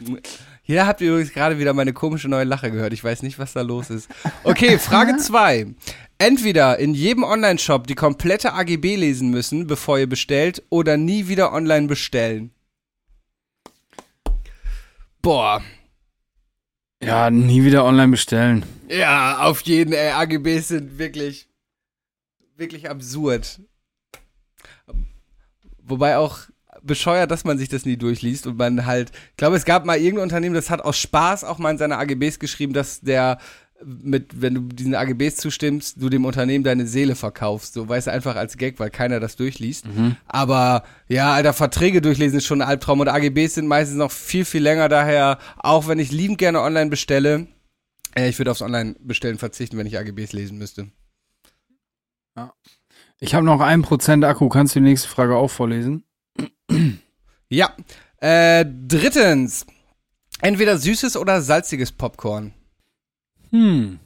Hier 0.62 0.86
habt 0.86 1.00
ihr 1.00 1.10
übrigens 1.10 1.32
gerade 1.32 1.58
wieder 1.58 1.74
meine 1.74 1.92
komische 1.92 2.28
neue 2.28 2.44
Lache 2.44 2.70
gehört. 2.70 2.92
Ich 2.92 3.04
weiß 3.04 3.22
nicht, 3.22 3.38
was 3.38 3.52
da 3.52 3.62
los 3.62 3.90
ist. 3.90 4.08
Okay, 4.42 4.78
Frage 4.78 5.16
2. 5.18 5.66
Entweder 6.18 6.78
in 6.78 6.94
jedem 6.94 7.24
Online-Shop 7.24 7.86
die 7.86 7.94
komplette 7.94 8.54
AGB 8.54 8.96
lesen 8.96 9.30
müssen, 9.30 9.66
bevor 9.66 9.98
ihr 9.98 10.08
bestellt, 10.08 10.62
oder 10.70 10.96
nie 10.96 11.28
wieder 11.28 11.52
online 11.52 11.86
bestellen. 11.86 12.50
Boah. 15.20 15.62
Ja, 17.02 17.30
nie 17.30 17.64
wieder 17.64 17.84
online 17.84 18.08
bestellen. 18.08 18.64
Ja, 18.88 19.40
auf 19.40 19.60
jeden, 19.62 19.92
ey. 19.92 20.10
AGBs 20.12 20.68
sind 20.68 20.98
wirklich, 20.98 21.48
wirklich 22.56 22.88
absurd. 22.88 23.60
Wobei 25.82 26.16
auch 26.16 26.38
bescheuert, 26.86 27.30
dass 27.30 27.44
man 27.44 27.58
sich 27.58 27.68
das 27.68 27.84
nie 27.84 27.96
durchliest 27.96 28.46
und 28.46 28.58
man 28.58 28.86
halt, 28.86 29.10
ich 29.30 29.36
glaube, 29.36 29.56
es 29.56 29.64
gab 29.64 29.84
mal 29.84 29.98
irgendein 29.98 30.24
Unternehmen, 30.24 30.54
das 30.54 30.70
hat 30.70 30.80
aus 30.82 30.98
Spaß 30.98 31.44
auch 31.44 31.58
mal 31.58 31.70
in 31.70 31.78
seine 31.78 31.98
AGBs 31.98 32.38
geschrieben, 32.38 32.72
dass 32.72 33.00
der 33.00 33.38
mit, 33.84 34.40
wenn 34.40 34.54
du 34.54 34.60
diesen 34.62 34.94
AGBs 34.94 35.36
zustimmst, 35.36 36.00
du 36.00 36.08
dem 36.08 36.24
Unternehmen 36.24 36.64
deine 36.64 36.86
Seele 36.86 37.16
verkaufst. 37.16 37.74
So, 37.74 37.88
weißt 37.88 38.06
du, 38.06 38.12
einfach 38.12 38.36
als 38.36 38.56
Gag, 38.56 38.78
weil 38.78 38.90
keiner 38.90 39.20
das 39.20 39.36
durchliest. 39.36 39.84
Aber 40.26 40.84
ja, 41.08 41.34
Alter, 41.34 41.52
Verträge 41.52 42.00
durchlesen 42.00 42.38
ist 42.38 42.46
schon 42.46 42.62
ein 42.62 42.68
Albtraum 42.68 43.00
und 43.00 43.08
AGBs 43.08 43.54
sind 43.54 43.66
meistens 43.66 43.98
noch 43.98 44.10
viel, 44.10 44.44
viel 44.44 44.62
länger. 44.62 44.88
Daher, 44.88 45.38
auch 45.58 45.86
wenn 45.86 45.98
ich 45.98 46.12
liebend 46.12 46.38
gerne 46.38 46.60
online 46.62 46.88
bestelle, 46.88 47.48
äh, 48.16 48.28
ich 48.28 48.38
würde 48.38 48.52
aufs 48.52 48.62
Online-Bestellen 48.62 49.38
verzichten, 49.38 49.76
wenn 49.76 49.86
ich 49.86 49.98
AGBs 49.98 50.32
lesen 50.32 50.56
müsste. 50.56 50.88
Ich 53.20 53.34
habe 53.34 53.44
noch 53.44 53.60
ein 53.60 53.82
Prozent 53.82 54.24
Akku. 54.24 54.48
Kannst 54.48 54.74
du 54.74 54.80
die 54.80 54.84
nächste 54.84 55.08
Frage 55.08 55.36
auch 55.36 55.50
vorlesen? 55.50 56.04
Ja. 57.50 57.72
Äh, 58.20 58.64
drittens. 58.66 59.66
Entweder 60.40 60.78
süßes 60.78 61.16
oder 61.16 61.40
salziges 61.40 61.92
Popcorn. 61.92 62.52
Hm. 63.50 64.00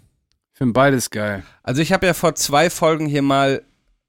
Ich 0.53 0.59
finde 0.59 0.73
beides 0.73 1.11
geil. 1.11 1.45
Also 1.63 1.81
ich 1.81 1.93
habe 1.93 2.07
ja 2.07 2.15
vor 2.15 2.35
zwei 2.35 2.69
Folgen 2.69 3.07
hier 3.07 3.23
mal, 3.23 3.63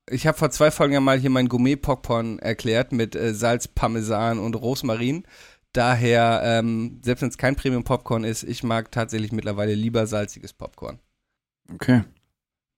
ich 0.10 0.28
habe 0.28 0.38
vor 0.38 0.50
zwei 0.52 0.72
Folgen 0.72 0.94
ja 0.94 1.00
mal 1.00 1.20
hier 1.20 1.30
mein 1.30 1.48
Gourmet-Popcorn 1.48 2.40
erklärt 2.40 2.92
mit 2.92 3.16
äh, 3.16 3.34
Salz, 3.34 3.68
Parmesan 3.68 4.40
und 4.40 4.56
Rosmarin. 4.56 5.24
Daher, 5.74 6.42
ähm, 6.44 7.00
selbst 7.04 7.22
wenn 7.22 7.30
es 7.30 7.38
kein 7.38 7.56
Premium-Popcorn 7.56 8.24
ist, 8.24 8.44
ich 8.44 8.64
mag 8.64 8.92
tatsächlich 8.92 9.32
mittlerweile 9.32 9.76
lieber 9.76 10.08
salziges 10.08 10.52
Popcorn. 10.52 11.00
Okay. 11.72 12.04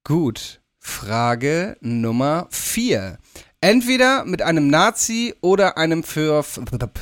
Gut. 0.03 0.61
Frage 0.79 1.77
Nummer 1.79 2.47
vier. 2.51 3.19
Entweder 3.64 4.26
mit 4.26 4.41
einem 4.41 4.68
Nazi 4.70 5.36
oder 5.41 5.78
einem 5.78 6.03
für, 6.03 6.43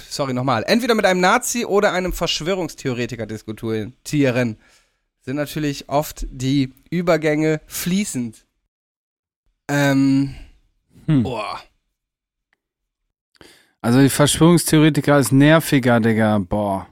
sorry 0.10 0.34
nochmal, 0.34 0.64
entweder 0.68 0.94
mit 0.94 1.06
einem 1.06 1.22
Nazi 1.22 1.66
oder 1.66 1.94
einem 1.94 2.12
Verschwörungstheoretiker 2.12 3.26
diskutieren. 3.26 3.94
Tieren. 4.04 4.58
Sind 5.22 5.38
natürlich 5.38 5.88
oft 5.88 6.28
die 6.30 6.74
Übergänge 6.90 7.62
fließend. 7.66 8.46
Ähm, 9.70 10.36
Hm. 11.06 11.24
boah. 11.24 11.62
Also 13.82 14.02
die 14.02 14.10
Verschwörungstheoretiker 14.10 15.18
ist 15.18 15.32
nerviger, 15.32 16.00
Digga. 16.02 16.40
Boah. 16.40 16.88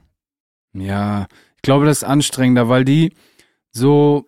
Ja, 0.72 1.26
ich 1.56 1.62
glaube, 1.62 1.84
das 1.84 1.98
ist 1.98 2.04
anstrengender, 2.04 2.68
weil 2.70 2.84
die 2.84 3.12
so 3.70 4.26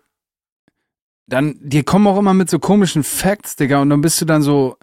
dann, 1.27 1.57
die 1.61 1.83
kommen 1.83 2.07
auch 2.07 2.19
immer 2.19 2.33
mit 2.33 2.49
so 2.49 2.59
komischen 2.59 3.03
Facts, 3.03 3.55
Digga, 3.55 3.81
und 3.81 3.89
dann 3.89 4.01
bist 4.01 4.19
du 4.21 4.25
dann 4.25 4.41
so, 4.41 4.77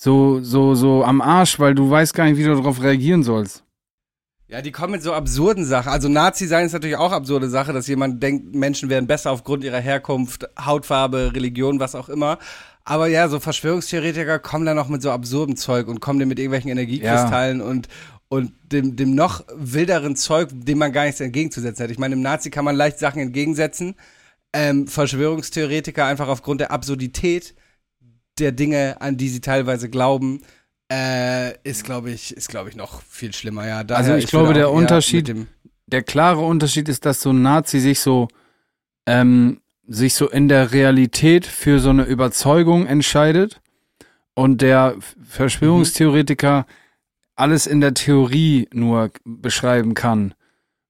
so, 0.00 0.40
so, 0.40 0.76
so 0.76 1.04
am 1.04 1.20
Arsch, 1.20 1.58
weil 1.58 1.74
du 1.74 1.90
weißt 1.90 2.14
gar 2.14 2.24
nicht, 2.24 2.38
wie 2.38 2.44
du 2.44 2.54
darauf 2.54 2.80
reagieren 2.80 3.24
sollst. 3.24 3.64
Ja, 4.46 4.62
die 4.62 4.70
kommen 4.72 4.92
mit 4.92 5.02
so 5.02 5.12
absurden 5.12 5.64
Sachen. 5.64 5.90
Also 5.90 6.08
Nazi 6.08 6.46
sein 6.46 6.64
ist 6.64 6.72
natürlich 6.72 6.96
auch 6.96 7.12
absurde 7.12 7.50
Sache, 7.50 7.72
dass 7.72 7.88
jemand 7.88 8.22
denkt, 8.22 8.54
Menschen 8.54 8.88
wären 8.88 9.08
besser 9.08 9.32
aufgrund 9.32 9.64
ihrer 9.64 9.80
Herkunft, 9.80 10.48
Hautfarbe, 10.64 11.32
Religion, 11.34 11.80
was 11.80 11.94
auch 11.94 12.08
immer. 12.08 12.38
Aber 12.84 13.08
ja, 13.08 13.28
so 13.28 13.40
Verschwörungstheoretiker 13.40 14.38
kommen 14.38 14.64
dann 14.64 14.76
noch 14.76 14.88
mit 14.88 15.02
so 15.02 15.10
absurdem 15.10 15.56
Zeug 15.56 15.88
und 15.88 16.00
kommen 16.00 16.20
dann 16.20 16.28
mit 16.28 16.38
irgendwelchen 16.38 16.70
Energiekristallen 16.70 17.60
und 17.60 17.88
und 18.30 18.52
dem, 18.72 18.94
dem 18.94 19.14
noch 19.14 19.44
wilderen 19.54 20.14
Zeug, 20.14 20.50
dem 20.52 20.78
man 20.78 20.92
gar 20.92 21.04
nichts 21.04 21.20
entgegenzusetzen 21.20 21.84
hat. 21.84 21.90
Ich 21.90 21.98
meine, 21.98 22.14
im 22.14 22.20
Nazi 22.20 22.50
kann 22.50 22.64
man 22.64 22.76
leicht 22.76 22.98
Sachen 22.98 23.20
entgegensetzen. 23.20 23.94
Ähm, 24.52 24.86
Verschwörungstheoretiker 24.86 26.04
einfach 26.04 26.28
aufgrund 26.28 26.60
der 26.60 26.70
Absurdität 26.70 27.54
der 28.40 28.52
Dinge, 28.52 28.96
an 29.00 29.16
die 29.16 29.28
sie 29.28 29.40
teilweise 29.40 29.88
glauben, 29.88 30.40
äh, 30.90 31.52
ist, 31.64 31.84
glaube 31.84 32.10
ich, 32.10 32.36
ist, 32.36 32.48
glaube 32.48 32.70
ich, 32.70 32.76
noch 32.76 33.02
viel 33.02 33.32
schlimmer, 33.34 33.66
ja. 33.66 33.84
Daher, 33.84 34.04
Also 34.04 34.14
ich 34.16 34.26
glaube, 34.30 34.54
der 34.54 34.70
Unterschied- 34.70 35.34
Der 35.86 36.02
klare 36.02 36.40
Unterschied 36.40 36.88
ist, 36.88 37.06
dass 37.06 37.20
so 37.20 37.30
ein 37.30 37.40
Nazi 37.42 37.80
sich 37.80 38.00
so, 38.00 38.28
ähm, 39.06 39.60
sich 39.86 40.12
so 40.14 40.28
in 40.28 40.48
der 40.48 40.72
Realität 40.72 41.46
für 41.46 41.78
so 41.78 41.88
eine 41.90 42.04
Überzeugung 42.04 42.86
entscheidet 42.86 43.60
und 44.34 44.60
der 44.60 44.96
Verschwörungstheoretiker 45.26 46.66
alles 47.36 47.66
in 47.66 47.80
der 47.80 47.94
Theorie 47.94 48.68
nur 48.72 49.10
beschreiben 49.24 49.94
kann. 49.94 50.34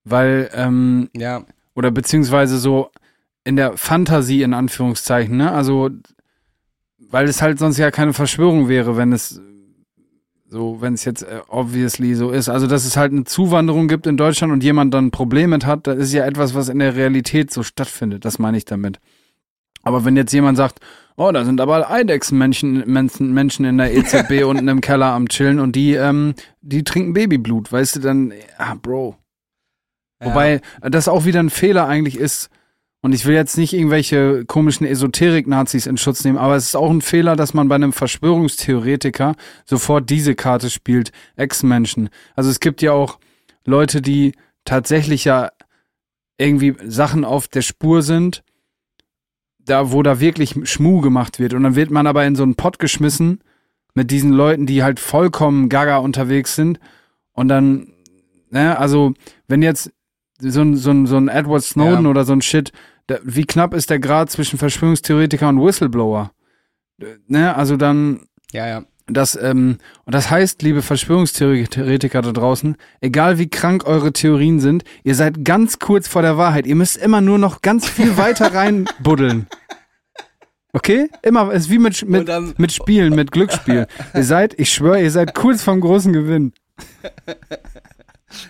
Weil, 0.04 0.50
ähm, 0.54 1.10
Ja, 1.14 1.44
oder 1.74 1.90
beziehungsweise 1.90 2.58
so 2.58 2.90
in 3.44 3.56
der 3.56 3.76
Fantasie 3.76 4.42
in 4.42 4.54
Anführungszeichen, 4.54 5.36
ne? 5.36 5.52
Also, 5.52 5.90
weil 7.10 7.28
es 7.28 7.42
halt 7.42 7.58
sonst 7.58 7.78
ja 7.78 7.90
keine 7.90 8.12
Verschwörung 8.12 8.68
wäre, 8.68 8.96
wenn 8.96 9.12
es 9.12 9.40
so, 10.50 10.80
wenn 10.80 10.94
es 10.94 11.04
jetzt 11.04 11.22
äh, 11.22 11.40
obviously 11.48 12.14
so 12.14 12.30
ist. 12.30 12.48
Also, 12.48 12.66
dass 12.66 12.86
es 12.86 12.96
halt 12.96 13.12
eine 13.12 13.24
Zuwanderung 13.24 13.86
gibt 13.86 14.06
in 14.06 14.16
Deutschland 14.16 14.52
und 14.52 14.64
jemand 14.64 14.94
dann 14.94 15.06
ein 15.06 15.10
Problem 15.10 15.50
mit 15.50 15.66
hat, 15.66 15.86
das 15.86 15.98
ist 15.98 16.12
ja 16.14 16.24
etwas, 16.24 16.54
was 16.54 16.70
in 16.70 16.78
der 16.78 16.96
Realität 16.96 17.50
so 17.50 17.62
stattfindet. 17.62 18.24
Das 18.24 18.38
meine 18.38 18.56
ich 18.56 18.64
damit. 18.64 18.98
Aber 19.82 20.04
wenn 20.04 20.16
jetzt 20.16 20.32
jemand 20.32 20.56
sagt, 20.56 20.80
oh, 21.16 21.30
da 21.32 21.44
sind 21.44 21.60
aber 21.60 21.90
Eidechsenmenschen 21.90 22.84
Menschen, 22.86 23.34
Menschen 23.34 23.64
in 23.66 23.78
der 23.78 23.94
EZB 23.94 24.44
unten 24.46 24.68
im 24.68 24.80
Keller 24.80 25.12
am 25.12 25.28
Chillen 25.28 25.60
und 25.60 25.76
die, 25.76 25.94
ähm, 25.94 26.34
die 26.62 26.84
trinken 26.84 27.12
Babyblut, 27.12 27.70
weißt 27.70 27.96
du, 27.96 28.00
dann, 28.00 28.32
ja, 28.58 28.74
Bro. 28.80 29.16
ja. 30.20 30.28
Wobei 30.28 30.60
das 30.80 31.08
auch 31.08 31.26
wieder 31.26 31.40
ein 31.40 31.50
Fehler 31.50 31.86
eigentlich 31.86 32.18
ist, 32.18 32.48
und 33.00 33.14
ich 33.14 33.24
will 33.26 33.34
jetzt 33.34 33.56
nicht 33.56 33.72
irgendwelche 33.72 34.44
komischen 34.44 34.86
Esoterik-Nazis 34.86 35.86
in 35.86 35.96
Schutz 35.96 36.24
nehmen, 36.24 36.38
aber 36.38 36.56
es 36.56 36.66
ist 36.66 36.76
auch 36.76 36.90
ein 36.90 37.00
Fehler, 37.00 37.36
dass 37.36 37.54
man 37.54 37.68
bei 37.68 37.76
einem 37.76 37.92
Verschwörungstheoretiker 37.92 39.36
sofort 39.64 40.10
diese 40.10 40.34
Karte 40.34 40.68
spielt, 40.68 41.12
Ex-Menschen. 41.36 42.08
Also 42.34 42.50
es 42.50 42.60
gibt 42.60 42.82
ja 42.82 42.92
auch 42.92 43.18
Leute, 43.64 44.02
die 44.02 44.32
tatsächlich 44.64 45.24
ja 45.24 45.50
irgendwie 46.38 46.74
Sachen 46.84 47.24
auf 47.24 47.48
der 47.48 47.62
Spur 47.62 48.02
sind, 48.02 48.42
da 49.58 49.92
wo 49.92 50.02
da 50.02 50.20
wirklich 50.20 50.54
Schmu 50.64 51.00
gemacht 51.00 51.38
wird 51.38 51.54
und 51.54 51.62
dann 51.62 51.76
wird 51.76 51.90
man 51.90 52.06
aber 52.06 52.24
in 52.26 52.34
so 52.34 52.42
einen 52.42 52.54
Pott 52.54 52.78
geschmissen 52.78 53.40
mit 53.94 54.10
diesen 54.10 54.32
Leuten, 54.32 54.66
die 54.66 54.82
halt 54.82 54.98
vollkommen 54.98 55.68
gaga 55.68 55.98
unterwegs 55.98 56.54
sind 56.56 56.80
und 57.32 57.48
dann, 57.48 57.92
ne, 58.50 58.78
also 58.78 59.14
wenn 59.46 59.62
jetzt 59.62 59.92
so 60.40 60.60
ein, 60.62 60.76
so 60.76 60.90
ein, 60.90 61.06
so 61.06 61.16
ein 61.16 61.28
Edward 61.28 61.62
Snowden 61.64 62.04
Ja. 62.04 62.10
oder 62.10 62.24
so 62.24 62.32
ein 62.32 62.42
Shit, 62.42 62.72
da, 63.06 63.18
wie 63.24 63.44
knapp 63.46 63.74
ist 63.74 63.90
der 63.90 63.98
Grad 63.98 64.30
zwischen 64.30 64.58
Verschwörungstheoretiker 64.58 65.48
und 65.48 65.60
Whistleblower? 65.64 66.30
Ne, 67.26 67.54
also 67.56 67.76
dann, 67.76 68.26
Ja, 68.52 68.66
ja. 68.66 68.82
das, 69.06 69.36
ähm, 69.40 69.78
und 70.04 70.14
das 70.14 70.30
heißt, 70.30 70.62
liebe 70.62 70.82
Verschwörungstheoretiker 70.82 72.22
da 72.22 72.32
draußen, 72.32 72.76
egal 73.00 73.38
wie 73.38 73.48
krank 73.48 73.86
eure 73.86 74.12
Theorien 74.12 74.60
sind, 74.60 74.84
ihr 75.04 75.14
seid 75.14 75.44
ganz 75.44 75.78
kurz 75.78 76.08
vor 76.08 76.22
der 76.22 76.36
Wahrheit. 76.36 76.66
Ihr 76.66 76.74
müsst 76.76 76.96
immer 76.96 77.20
nur 77.20 77.38
noch 77.38 77.62
ganz 77.62 77.88
viel 77.88 78.16
weiter 78.16 78.52
reinbuddeln. 78.54 79.46
Okay? 80.72 81.08
Immer, 81.22 81.50
es 81.52 81.64
ist 81.64 81.70
wie 81.70 81.78
mit, 81.78 82.06
mit, 82.08 82.28
dann- 82.28 82.54
mit 82.58 82.72
Spielen, 82.72 83.14
mit 83.14 83.32
Glücksspiel. 83.32 83.86
ihr 84.14 84.24
seid, 84.24 84.58
ich 84.58 84.70
schwöre, 84.72 85.00
ihr 85.02 85.10
seid 85.10 85.34
kurz 85.34 85.62
vom 85.62 85.80
großen 85.80 86.12
Gewinn. 86.12 86.52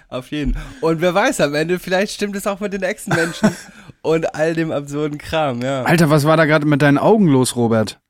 Auf 0.09 0.31
jeden. 0.31 0.57
Und 0.81 1.01
wer 1.01 1.15
weiß, 1.15 1.41
am 1.41 1.55
Ende, 1.55 1.79
vielleicht 1.79 2.15
stimmt 2.15 2.37
es 2.37 2.47
auch 2.47 2.61
mit 2.61 2.73
den 2.73 2.83
Echsenmenschen 2.83 3.55
und 4.03 4.35
all 4.35 4.55
dem 4.55 4.73
absurden 4.73 5.19
Kram, 5.19 5.63
ja. 5.63 5.83
Alter, 5.83 6.11
was 6.11 6.25
war 6.25 6.37
da 6.37 6.45
gerade 6.45 6.67
mit 6.67 6.83
deinen 6.83 6.99
Augen 6.99 7.29
los, 7.29 7.57
Robert? 7.57 8.01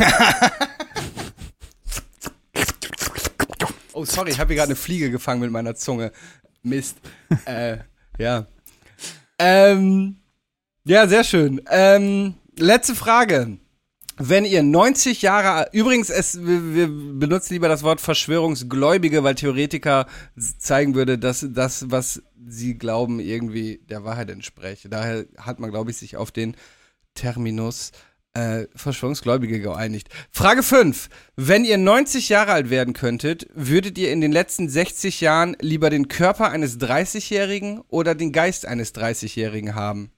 Oh, 3.97 4.05
sorry, 4.05 4.29
ich 4.29 4.39
habe 4.39 4.49
hier 4.49 4.57
gerade 4.57 4.67
eine 4.69 4.75
Fliege 4.75 5.09
gefangen 5.09 5.41
mit 5.41 5.49
meiner 5.49 5.73
Zunge. 5.73 6.11
Mist. 6.61 6.99
äh, 7.45 7.77
ja. 8.19 8.45
Ähm, 9.39 10.17
ja, 10.83 11.07
sehr 11.07 11.23
schön. 11.23 11.59
Ähm, 11.67 12.35
letzte 12.59 12.93
Frage. 12.93 13.57
Wenn 14.19 14.45
ihr 14.45 14.63
90 14.63 15.21
Jahre, 15.21 15.69
übrigens, 15.73 16.09
es, 16.09 16.39
wir, 16.43 16.87
benutzen 16.87 17.53
lieber 17.53 17.67
das 17.67 17.83
Wort 17.83 18.01
Verschwörungsgläubige, 18.01 19.23
weil 19.23 19.35
Theoretiker 19.35 20.07
zeigen 20.57 20.95
würde, 20.95 21.19
dass 21.19 21.45
das, 21.49 21.91
was 21.91 22.23
sie 22.47 22.77
glauben, 22.77 23.19
irgendwie 23.19 23.79
der 23.89 24.03
Wahrheit 24.03 24.31
entspräche. 24.31 24.89
Daher 24.89 25.25
hat 25.37 25.59
man, 25.59 25.69
glaube 25.69 25.91
ich, 25.91 25.97
sich 25.97 26.17
auf 26.17 26.31
den 26.31 26.55
Terminus 27.13 27.91
äh, 28.33 28.67
Verschwörungsgläubige 28.75 29.59
geeinigt. 29.59 30.09
Frage 30.31 30.63
5. 30.63 31.09
Wenn 31.35 31.63
ihr 31.63 31.77
90 31.77 32.29
Jahre 32.29 32.53
alt 32.53 32.69
werden 32.71 32.93
könntet, 32.93 33.47
würdet 33.53 33.97
ihr 33.97 34.11
in 34.11 34.21
den 34.21 34.31
letzten 34.31 34.67
60 34.67 35.21
Jahren 35.21 35.55
lieber 35.59 35.89
den 35.89 36.07
Körper 36.07 36.49
eines 36.49 36.79
30-Jährigen 36.79 37.81
oder 37.87 38.15
den 38.15 38.31
Geist 38.31 38.65
eines 38.65 38.95
30-Jährigen 38.95 39.75
haben? 39.75 40.11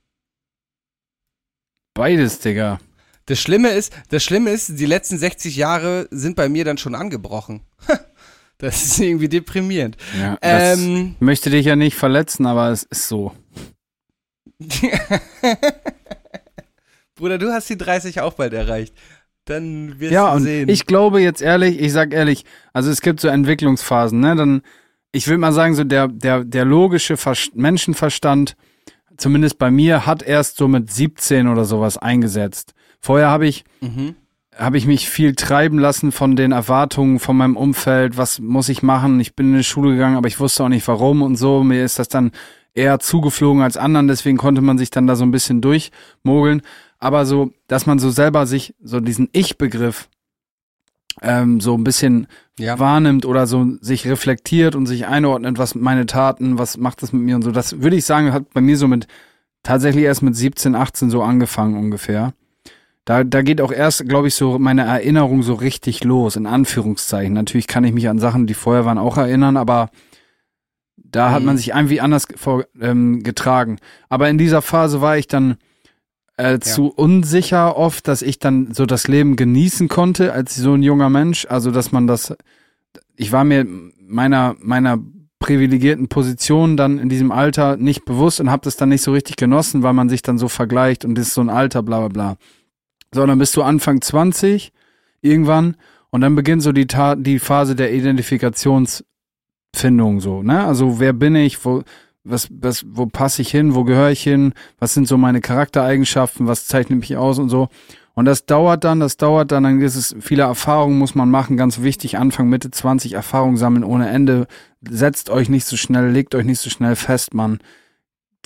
Beides, 1.93 2.39
Digga. 2.39 2.79
Das 3.29 3.39
Schlimme 3.39 3.69
ist, 3.69 3.93
das 4.09 4.23
Schlimme 4.23 4.49
ist, 4.49 4.79
die 4.79 4.87
letzten 4.87 5.17
60 5.19 5.55
Jahre 5.55 6.07
sind 6.09 6.35
bei 6.35 6.49
mir 6.49 6.65
dann 6.65 6.77
schon 6.77 6.95
angebrochen. 6.95 7.61
Das 8.61 8.83
ist 8.83 8.99
irgendwie 8.99 9.29
deprimierend. 9.29 9.95
Ja, 10.19 10.37
Ähm, 10.41 11.15
möchte 11.21 11.49
dich 11.49 11.65
ja 11.65 11.77
nicht 11.77 11.95
verletzen, 11.95 12.45
aber 12.45 12.71
es 12.71 12.83
ist 12.83 13.07
so. 13.07 13.31
Bruder, 17.15 17.37
du 17.37 17.51
hast 17.53 17.69
die 17.69 17.77
30 17.77 18.19
auch 18.19 18.33
bald 18.33 18.51
erreicht. 18.51 18.93
Dann 19.45 19.99
wirst 19.99 20.11
Ja, 20.11 20.31
du 20.31 20.35
und 20.37 20.43
sehen. 20.43 20.67
ich 20.67 20.85
glaube 20.85 21.21
jetzt 21.21 21.41
ehrlich, 21.41 21.79
ich 21.79 21.93
sag 21.93 22.13
ehrlich, 22.13 22.43
also 22.73 22.89
es 22.91 22.99
gibt 23.01 23.21
so 23.21 23.29
Entwicklungsphasen, 23.29 24.19
ne? 24.19 24.35
Dann, 24.35 24.61
ich 25.13 25.27
will 25.29 25.37
mal 25.37 25.53
sagen, 25.53 25.75
so 25.75 25.85
der, 25.85 26.09
der, 26.09 26.43
der 26.43 26.65
logische 26.65 27.15
Vers 27.15 27.51
Menschenverstand, 27.53 28.57
zumindest 29.17 29.57
bei 29.57 29.71
mir, 29.71 30.05
hat 30.05 30.21
erst 30.21 30.57
so 30.57 30.67
mit 30.67 30.91
17 30.91 31.47
oder 31.47 31.63
sowas 31.65 31.97
eingesetzt. 31.97 32.73
Vorher 32.99 33.29
habe 33.29 33.47
ich, 33.47 33.63
mhm. 33.81 34.15
habe 34.55 34.77
ich 34.77 34.85
mich 34.85 35.09
viel 35.09 35.35
treiben 35.35 35.79
lassen 35.79 36.11
von 36.11 36.35
den 36.35 36.51
Erwartungen 36.51 37.19
von 37.19 37.37
meinem 37.37 37.57
Umfeld. 37.57 38.17
Was 38.17 38.39
muss 38.39 38.69
ich 38.69 38.83
machen? 38.83 39.19
Ich 39.19 39.35
bin 39.35 39.51
in 39.51 39.57
die 39.57 39.63
Schule 39.63 39.91
gegangen, 39.91 40.17
aber 40.17 40.27
ich 40.27 40.39
wusste 40.39 40.63
auch 40.63 40.69
nicht 40.69 40.87
warum 40.87 41.21
und 41.21 41.35
so. 41.35 41.63
Mir 41.63 41.83
ist 41.83 41.99
das 41.99 42.09
dann 42.09 42.31
eher 42.73 42.99
zugeflogen 42.99 43.61
als 43.61 43.77
anderen, 43.77 44.07
deswegen 44.07 44.37
konnte 44.37 44.61
man 44.61 44.77
sich 44.77 44.89
dann 44.89 45.07
da 45.07 45.15
so 45.15 45.23
ein 45.23 45.31
bisschen 45.31 45.61
durchmogeln. 45.61 46.61
Aber 46.99 47.25
so, 47.25 47.51
dass 47.67 47.85
man 47.85 47.99
so 47.99 48.09
selber 48.09 48.45
sich 48.45 48.75
so 48.81 48.99
diesen 48.99 49.29
Ich-Begriff 49.31 50.09
ähm, 51.21 51.59
so 51.59 51.75
ein 51.75 51.83
bisschen 51.83 52.27
Ja. 52.57 52.79
wahrnimmt 52.79 53.25
oder 53.25 53.47
so 53.47 53.65
sich 53.81 54.07
reflektiert 54.07 54.75
und 54.75 54.85
sich 54.85 55.07
einordnet, 55.07 55.57
was 55.57 55.75
meine 55.75 56.05
Taten, 56.05 56.57
was 56.57 56.77
macht 56.77 57.01
das 57.01 57.13
mit 57.13 57.21
mir 57.21 57.35
und 57.35 57.41
so. 57.41 57.51
Das 57.51 57.81
würde 57.81 57.95
ich 57.95 58.05
sagen, 58.05 58.33
hat 58.33 58.53
bei 58.53 58.61
mir 58.61 58.77
so 58.77 58.87
mit 58.87 59.07
tatsächlich 59.63 60.05
erst 60.05 60.21
mit 60.21 60.35
17, 60.35 60.75
18 60.75 61.09
so 61.09 61.21
angefangen 61.21 61.77
ungefähr. 61.77 62.33
Da, 63.09 63.23
da 63.23 63.41
geht 63.41 63.59
auch 63.59 63.71
erst, 63.71 64.07
glaube 64.07 64.27
ich, 64.27 64.35
so 64.35 64.59
meine 64.59 64.83
Erinnerung 64.83 65.41
so 65.41 65.55
richtig 65.55 66.03
los, 66.03 66.35
in 66.35 66.45
Anführungszeichen. 66.45 67.33
Natürlich 67.33 67.65
kann 67.65 67.83
ich 67.83 67.91
mich 67.91 68.07
an 68.07 68.19
Sachen, 68.19 68.45
die 68.45 68.53
vorher 68.53 68.85
waren, 68.85 68.99
auch 68.99 69.17
erinnern, 69.17 69.57
aber 69.57 69.89
da 70.95 71.31
hat 71.31 71.39
Mhm. 71.39 71.45
man 71.47 71.57
sich 71.57 71.69
irgendwie 71.69 72.01
anders 72.01 72.27
vor, 72.35 72.65
ähm, 72.79 73.23
getragen. 73.23 73.79
Aber 74.09 74.29
in 74.29 74.37
dieser 74.37 74.61
Phase 74.61 75.01
war 75.01 75.17
ich 75.17 75.25
dann 75.25 75.57
äh, 76.37 76.59
zu 76.59 76.89
unsicher 76.89 77.75
oft, 77.77 78.07
dass 78.07 78.21
ich 78.21 78.37
dann 78.37 78.75
so 78.75 78.85
das 78.85 79.07
Leben 79.07 79.35
genießen 79.35 79.87
konnte 79.87 80.31
als 80.31 80.53
so 80.53 80.75
ein 80.75 80.83
junger 80.83 81.09
Mensch. 81.09 81.47
Also, 81.49 81.71
dass 81.71 81.91
man 81.91 82.05
das, 82.05 82.35
ich 83.15 83.31
war 83.31 83.43
mir 83.43 83.65
meiner, 84.07 84.55
meiner 84.61 84.99
privilegierten 85.39 86.09
Position 86.09 86.77
dann 86.77 86.99
in 86.99 87.09
diesem 87.09 87.31
Alter 87.31 87.75
nicht 87.75 88.05
bewusst 88.05 88.39
und 88.39 88.51
habe 88.51 88.61
das 88.65 88.77
dann 88.77 88.89
nicht 88.89 89.01
so 89.01 89.13
richtig 89.13 89.35
genossen, 89.35 89.81
weil 89.81 89.93
man 89.93 90.09
sich 90.09 90.21
dann 90.21 90.37
so 90.37 90.47
vergleicht 90.47 91.05
und 91.05 91.15
das 91.17 91.29
ist 91.29 91.33
so 91.33 91.41
ein 91.41 91.49
Alter, 91.49 91.81
bla 91.81 92.01
bla 92.01 92.07
bla. 92.09 92.37
So, 93.13 93.25
dann 93.25 93.39
bist 93.39 93.57
du 93.57 93.63
Anfang 93.63 94.01
20 94.01 94.71
irgendwann 95.21 95.75
und 96.09 96.21
dann 96.21 96.35
beginnt 96.35 96.63
so 96.63 96.71
die, 96.71 96.87
Ta 96.87 97.15
die 97.15 97.39
Phase 97.39 97.75
der 97.75 97.93
Identifikationsfindung 97.93 100.19
so, 100.19 100.43
ne? 100.43 100.63
Also 100.63 100.99
wer 100.99 101.13
bin 101.13 101.35
ich, 101.35 101.63
wo, 101.65 101.83
was, 102.23 102.47
was, 102.51 102.85
wo 102.87 103.05
passe 103.05 103.41
ich 103.41 103.51
hin, 103.51 103.75
wo 103.75 103.83
gehöre 103.83 104.11
ich 104.11 104.21
hin, 104.21 104.53
was 104.79 104.93
sind 104.93 105.07
so 105.07 105.17
meine 105.17 105.41
Charaktereigenschaften, 105.41 106.47
was 106.47 106.67
zeichnet 106.67 106.99
mich 106.99 107.17
aus 107.17 107.39
und 107.39 107.49
so. 107.49 107.67
Und 108.13 108.25
das 108.25 108.45
dauert 108.45 108.83
dann, 108.83 108.99
das 108.99 109.17
dauert 109.17 109.51
dann, 109.51 109.63
dann 109.63 109.81
ist 109.81 109.95
es, 109.95 110.15
viele 110.19 110.43
Erfahrungen 110.43 110.97
muss 110.97 111.15
man 111.15 111.29
machen, 111.29 111.57
ganz 111.57 111.81
wichtig, 111.81 112.17
Anfang, 112.17 112.49
Mitte 112.49 112.69
20 112.69 113.13
Erfahrungen 113.13 113.55
sammeln 113.55 113.85
ohne 113.85 114.09
Ende. 114.09 114.47
Setzt 114.81 115.29
euch 115.29 115.47
nicht 115.47 115.65
so 115.65 115.77
schnell, 115.77 116.11
legt 116.11 116.35
euch 116.35 116.43
nicht 116.43 116.59
so 116.59 116.69
schnell 116.69 116.97
fest, 116.97 117.33
Mann. 117.33 117.59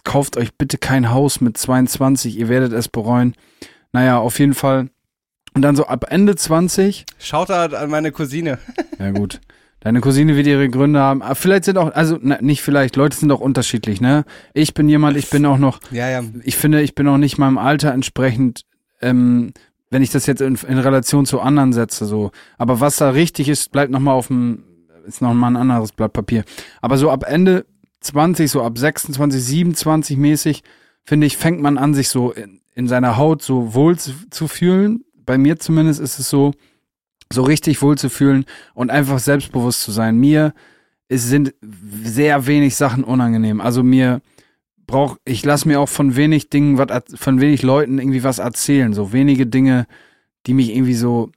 Kauft 0.03 0.38
euch 0.38 0.53
bitte 0.55 0.78
kein 0.78 1.09
Haus 1.11 1.41
mit 1.41 1.57
22, 1.57 2.38
ihr 2.38 2.49
werdet 2.49 2.74
es 2.74 2.88
bereuen. 2.88 3.34
Naja, 3.94 4.18
auf 4.18 4.39
jeden 4.39 4.54
Fall. 4.54 4.89
Und 5.54 5.62
dann 5.62 5.76
so 5.76 5.86
ab 5.86 6.06
Ende 6.10 6.36
20, 6.36 7.06
Shoutout 7.20 7.76
an 7.76 7.89
meine 7.89 8.12
Cousine. 8.12 8.58
ja 9.00 9.12
gut. 9.12 9.39
Deine 9.82 10.00
Cousine 10.02 10.36
wird 10.36 10.48
ihre 10.48 10.70
Gründe 10.70 11.00
haben. 11.00 11.22
Aber 11.22 11.36
vielleicht 11.36 11.66
sind 11.66 11.78
auch, 11.78 11.94
also 11.94 12.18
na, 12.22 12.41
nicht 12.41 12.62
vielleicht, 12.62 12.96
Leute 12.96 13.18
sind 13.18 13.32
auch 13.32 13.41
unterschiedlich, 13.41 14.00
ne? 14.02 14.24
Ich 14.54 14.74
bin 14.74 14.88
jemand, 14.88 15.18
ich 15.18 15.30
bin 15.30 15.46
auch 15.46 15.58
noch, 15.58 15.80
Ja, 15.91 16.10
ja. 16.10 16.24
ich 16.44 16.56
finde, 16.56 16.82
ich 16.82 16.96
bin 16.96 17.08
auch 17.08 17.18
nicht 17.18 17.38
meinem 17.38 17.58
Alter 17.58 17.91
entsprechend, 17.91 18.64
ähm, 19.02 19.54
wenn 19.89 20.02
ich 20.02 20.10
das 20.10 20.26
jetzt 20.26 20.41
in, 20.41 20.56
in 20.68 20.80
Relation 20.80 21.26
zu 21.26 21.41
anderen 21.41 21.74
setze, 21.74 22.06
so. 22.06 22.32
Aber 22.58 22.80
was 22.80 22.96
da 22.96 23.10
richtig 23.10 23.50
ist, 23.50 23.72
bleibt 23.72 23.91
nochmal 23.91 24.16
auf 24.16 24.28
dem, 24.28 24.64
ist 25.06 25.22
nochmal 25.22 25.52
ein 25.52 25.58
anderes 25.58 25.91
Blatt 25.91 26.14
Papier. 26.14 26.46
Aber 26.82 26.98
so 26.98 27.12
ab 27.12 27.26
Ende 27.28 27.66
20, 28.00 28.50
so 28.50 28.64
ab 28.64 28.78
26, 28.78 29.44
27 29.44 30.18
mäßig, 30.18 30.64
finde 31.04 31.28
ich, 31.28 31.36
fängt 31.38 31.62
man 31.62 31.78
an, 31.78 31.94
sich 31.94 32.08
so 32.08 32.32
in, 32.32 32.62
in 32.76 32.88
seiner 32.88 33.18
Haut 33.18 33.42
so 33.42 33.74
wohl 33.74 33.98
zu, 33.98 34.12
zu 34.30 34.48
fühlen. 34.48 35.04
Bei 35.26 35.38
mir 35.38 35.60
zumindest 35.60 36.00
ist 36.00 36.20
es 36.20 36.30
so, 36.30 36.54
so 37.32 37.44
richtig 37.44 37.82
wohl 37.82 37.98
zu 37.98 38.10
fühlen 38.10 38.46
und 38.74 38.92
einfach 38.92 39.20
selbstbewusst 39.20 39.82
zu 39.82 39.92
sein. 39.92 40.18
Mir 40.18 40.54
es 41.10 41.28
sind 41.28 41.54
sehr 42.04 42.48
wenig 42.48 42.76
Sachen 42.76 43.04
unangenehm. 43.04 43.62
Also 43.62 43.84
mir 43.84 44.22
brauch 44.88 45.18
ich 45.26 45.46
lasse 45.46 45.68
mir 45.68 45.80
auch 45.80 45.90
von 45.90 46.16
wenig 46.16 46.50
Dingen 46.50 46.78
was 46.78 47.04
von 47.16 47.40
wenig 47.40 47.62
Leuten 47.62 48.00
irgendwie 48.00 48.24
was 48.24 48.40
erzählen, 48.40 48.94
so 48.94 49.14
wenige 49.14 49.46
Dinge, 49.46 49.86
die 50.46 50.54
mich 50.54 50.74
irgendwie 50.74 50.96
so 50.96 51.32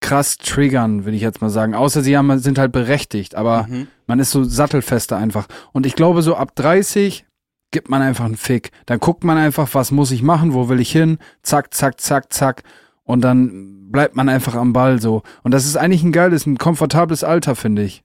krass 0.00 0.38
triggern, 0.38 1.04
würde 1.04 1.16
ich 1.16 1.22
jetzt 1.22 1.42
mal 1.42 1.50
sagen. 1.50 1.74
Außer 1.74 2.02
sie 2.02 2.16
haben, 2.16 2.38
sind 2.38 2.58
halt 2.58 2.72
berechtigt, 2.72 3.34
aber 3.34 3.66
Mhm. 3.68 3.86
man 4.06 4.18
ist 4.18 4.30
so 4.30 4.42
sattelfester 4.44 5.16
einfach. 5.16 5.46
Und 5.72 5.84
ich 5.86 5.94
glaube, 5.94 6.22
so 6.22 6.34
ab 6.36 6.54
30 6.56 7.26
gibt 7.70 7.88
man 7.88 8.02
einfach 8.02 8.24
einen 8.24 8.36
Fick. 8.36 8.70
Dann 8.86 9.00
guckt 9.00 9.24
man 9.24 9.38
einfach, 9.38 9.74
was 9.74 9.90
muss 9.90 10.10
ich 10.10 10.22
machen, 10.22 10.54
wo 10.54 10.68
will 10.68 10.80
ich 10.80 10.90
hin, 10.90 11.18
zack, 11.42 11.72
zack, 11.74 12.00
zack, 12.00 12.32
zack. 12.32 12.62
Und 13.04 13.22
dann 13.22 13.90
bleibt 13.90 14.16
man 14.16 14.28
einfach 14.28 14.54
am 14.54 14.72
Ball 14.72 15.00
so. 15.00 15.22
Und 15.42 15.52
das 15.52 15.66
ist 15.66 15.76
eigentlich 15.76 16.02
ein 16.02 16.12
geiles, 16.12 16.46
ein 16.46 16.58
komfortables 16.58 17.24
Alter, 17.24 17.56
finde 17.56 17.82
ich. 17.82 18.02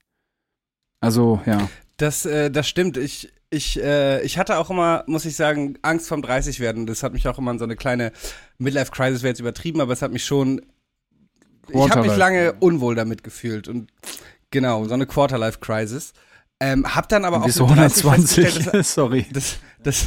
Also, 1.00 1.40
ja. 1.46 1.68
Das, 1.96 2.26
äh, 2.26 2.50
das 2.50 2.68
stimmt. 2.68 2.96
Ich, 2.96 3.32
ich, 3.50 3.80
äh, 3.82 4.22
ich 4.22 4.38
hatte 4.38 4.58
auch 4.58 4.70
immer, 4.70 5.04
muss 5.06 5.24
ich 5.24 5.36
sagen, 5.36 5.78
Angst 5.82 6.08
vorm 6.08 6.22
30 6.22 6.60
werden. 6.60 6.86
Das 6.86 7.02
hat 7.02 7.12
mich 7.12 7.28
auch 7.28 7.38
immer 7.38 7.52
in 7.52 7.58
so 7.58 7.64
eine 7.64 7.76
kleine 7.76 8.12
Midlife-Crisis, 8.58 9.22
wäre 9.22 9.30
jetzt 9.30 9.40
übertrieben, 9.40 9.80
aber 9.80 9.92
es 9.92 10.02
hat 10.02 10.12
mich 10.12 10.24
schon. 10.24 10.62
Ich 11.68 11.90
habe 11.90 12.06
mich 12.06 12.16
lange 12.16 12.52
unwohl 12.60 12.94
damit 12.94 13.24
gefühlt 13.24 13.66
und 13.66 13.90
genau, 14.50 14.84
so 14.84 14.94
eine 14.94 15.06
Quarterlife-Crisis. 15.06 16.12
Ähm, 16.58 16.94
hab 16.94 17.08
dann 17.08 17.24
aber 17.24 17.42
auch 17.42 17.46
Bis 17.46 17.56
so 17.56 17.66
mit 17.66 17.76
30 17.76 18.02
festgestellt, 18.02 18.56
120. 18.56 18.86
Sorry. 18.94 19.26
dass, 19.30 19.56
dass, 19.82 20.06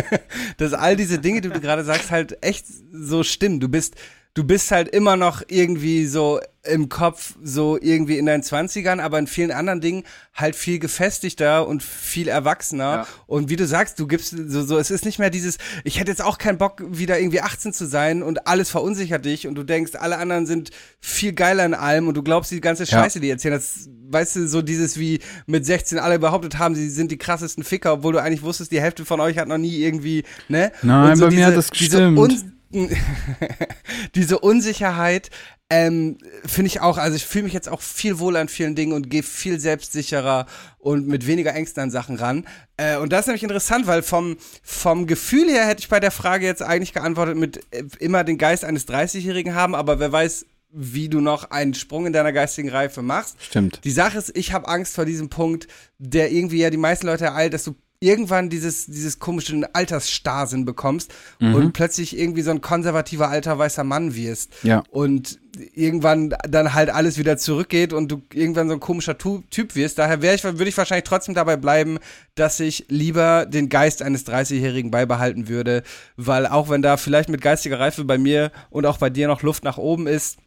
dass 0.56 0.72
all 0.72 0.96
diese 0.96 1.18
Dinge, 1.18 1.40
die 1.40 1.48
du 1.48 1.60
gerade 1.60 1.84
sagst, 1.84 2.10
halt 2.10 2.42
echt 2.44 2.64
so 2.92 3.24
stimmen. 3.24 3.58
Du 3.58 3.68
bist, 3.68 3.96
du 4.34 4.44
bist 4.44 4.70
halt 4.70 4.88
immer 4.88 5.16
noch 5.16 5.42
irgendwie 5.48 6.06
so 6.06 6.40
im 6.62 6.90
Kopf, 6.90 7.34
so 7.42 7.78
irgendwie 7.80 8.18
in 8.18 8.26
deinen 8.26 8.42
Zwanzigern, 8.42 9.00
aber 9.00 9.18
in 9.18 9.26
vielen 9.26 9.50
anderen 9.50 9.80
Dingen 9.80 10.02
halt 10.34 10.54
viel 10.54 10.78
gefestigter 10.78 11.66
und 11.66 11.82
viel 11.82 12.28
erwachsener. 12.28 12.82
Ja. 12.82 13.06
Und 13.26 13.48
wie 13.48 13.56
du 13.56 13.66
sagst, 13.66 13.98
du 13.98 14.06
gibst 14.06 14.36
so, 14.36 14.62
so, 14.62 14.78
es 14.78 14.90
ist 14.90 15.06
nicht 15.06 15.18
mehr 15.18 15.30
dieses, 15.30 15.56
ich 15.84 15.98
hätte 15.98 16.10
jetzt 16.10 16.22
auch 16.22 16.36
keinen 16.36 16.58
Bock, 16.58 16.82
wieder 16.86 17.18
irgendwie 17.18 17.40
18 17.40 17.72
zu 17.72 17.86
sein 17.86 18.22
und 18.22 18.46
alles 18.46 18.68
verunsichert 18.70 19.24
dich 19.24 19.46
und 19.46 19.54
du 19.54 19.62
denkst, 19.62 19.92
alle 19.94 20.18
anderen 20.18 20.44
sind 20.44 20.70
viel 21.00 21.32
geiler 21.32 21.64
in 21.64 21.72
allem 21.74 22.08
und 22.08 22.16
du 22.16 22.22
glaubst 22.22 22.50
die 22.50 22.60
ganze 22.60 22.84
Ja. 22.84 23.02
Scheiße, 23.02 23.20
die 23.20 23.26
die 23.26 23.30
erzählen. 23.30 23.54
Das, 23.54 23.88
weißt 24.10 24.36
du, 24.36 24.48
so 24.48 24.60
dieses 24.60 24.98
wie 24.98 25.20
mit 25.46 25.64
16 25.64 25.98
alle 25.98 26.18
behauptet 26.18 26.58
haben, 26.58 26.74
sie 26.74 26.90
sind 26.90 27.10
die 27.10 27.18
krassesten 27.18 27.64
Ficker, 27.64 27.94
obwohl 27.94 28.12
du 28.12 28.22
eigentlich 28.22 28.42
wusstest, 28.42 28.70
die 28.70 28.80
Hälfte 28.80 29.04
von 29.04 29.20
euch 29.20 29.38
hat 29.38 29.48
noch 29.48 29.58
nie 29.58 29.78
irgendwie, 29.78 30.24
ne? 30.48 30.72
Nein, 30.82 31.16
so 31.16 31.26
bei 31.26 31.34
mir 31.34 31.46
hat 31.46 31.56
das 31.56 31.70
diese, 31.70 32.12
gestimmt. 32.12 32.44
Diese 34.14 34.38
Unsicherheit, 34.38 35.30
ähm, 35.70 36.18
finde 36.44 36.66
ich 36.66 36.80
auch, 36.80 36.98
also 36.98 37.16
ich 37.16 37.24
fühle 37.24 37.44
mich 37.44 37.52
jetzt 37.52 37.68
auch 37.68 37.80
viel 37.80 38.18
wohler 38.18 38.40
an 38.40 38.48
vielen 38.48 38.74
Dingen 38.74 38.92
und 38.92 39.08
gehe 39.08 39.22
viel 39.22 39.60
selbstsicherer 39.60 40.46
und 40.78 41.06
mit 41.06 41.26
weniger 41.26 41.54
Ängsten 41.54 41.82
an 41.82 41.90
Sachen 41.90 42.16
ran. 42.16 42.46
Äh, 42.76 42.96
und 42.96 43.12
das 43.12 43.20
ist 43.20 43.26
nämlich 43.28 43.44
interessant, 43.44 43.86
weil 43.86 44.02
vom, 44.02 44.36
vom 44.62 45.06
Gefühl 45.06 45.48
her 45.48 45.66
hätte 45.66 45.80
ich 45.80 45.88
bei 45.88 46.00
der 46.00 46.10
Frage 46.10 46.46
jetzt 46.46 46.62
eigentlich 46.62 46.92
geantwortet 46.92 47.36
mit 47.36 47.60
äh, 47.70 47.84
immer 48.00 48.24
den 48.24 48.36
Geist 48.36 48.64
eines 48.64 48.88
30-Jährigen 48.88 49.54
haben, 49.54 49.76
aber 49.76 50.00
wer 50.00 50.10
weiß, 50.10 50.46
wie 50.72 51.08
du 51.08 51.20
noch 51.20 51.50
einen 51.50 51.74
Sprung 51.74 52.06
in 52.06 52.12
deiner 52.12 52.32
geistigen 52.32 52.68
Reife 52.68 53.02
machst. 53.02 53.36
Stimmt. 53.40 53.80
Die 53.84 53.90
Sache 53.90 54.18
ist, 54.18 54.36
ich 54.36 54.52
habe 54.52 54.68
Angst 54.68 54.94
vor 54.94 55.04
diesem 55.04 55.28
Punkt, 55.28 55.66
der 55.98 56.30
irgendwie 56.30 56.58
ja 56.58 56.70
die 56.70 56.76
meisten 56.76 57.06
Leute 57.06 57.24
ereilt, 57.24 57.54
dass 57.54 57.64
du 57.64 57.74
irgendwann 58.02 58.48
dieses, 58.48 58.86
dieses 58.86 59.18
komischen 59.18 59.66
Altersstarrsinn 59.74 60.64
bekommst 60.64 61.12
und 61.38 61.72
plötzlich 61.74 62.18
irgendwie 62.18 62.40
so 62.40 62.50
ein 62.50 62.62
konservativer 62.62 63.28
alter 63.28 63.58
weißer 63.58 63.84
Mann 63.84 64.14
wirst. 64.14 64.52
Ja. 64.62 64.82
Und 64.90 65.38
irgendwann 65.74 66.34
dann 66.48 66.72
halt 66.72 66.88
alles 66.88 67.18
wieder 67.18 67.36
zurückgeht 67.36 67.92
und 67.92 68.10
du 68.10 68.22
irgendwann 68.32 68.68
so 68.68 68.74
ein 68.74 68.80
komischer 68.80 69.18
Tu- 69.18 69.42
Typ 69.50 69.74
wirst. 69.74 69.98
Daher 69.98 70.22
ich, 70.34 70.44
würde 70.44 70.68
ich 70.68 70.78
wahrscheinlich 70.78 71.04
trotzdem 71.04 71.34
dabei 71.34 71.56
bleiben, 71.58 71.98
dass 72.36 72.58
ich 72.58 72.86
lieber 72.88 73.44
den 73.44 73.68
Geist 73.68 74.00
eines 74.00 74.26
30-Jährigen 74.26 74.90
beibehalten 74.90 75.48
würde, 75.48 75.82
weil 76.16 76.46
auch 76.46 76.70
wenn 76.70 76.80
da 76.80 76.96
vielleicht 76.96 77.28
mit 77.28 77.42
geistiger 77.42 77.80
Reife 77.80 78.04
bei 78.04 78.16
mir 78.16 78.50
und 78.70 78.86
auch 78.86 78.96
bei 78.96 79.10
dir 79.10 79.28
noch 79.28 79.42
Luft 79.42 79.62
nach 79.62 79.76
oben 79.76 80.06
ist, 80.06 80.38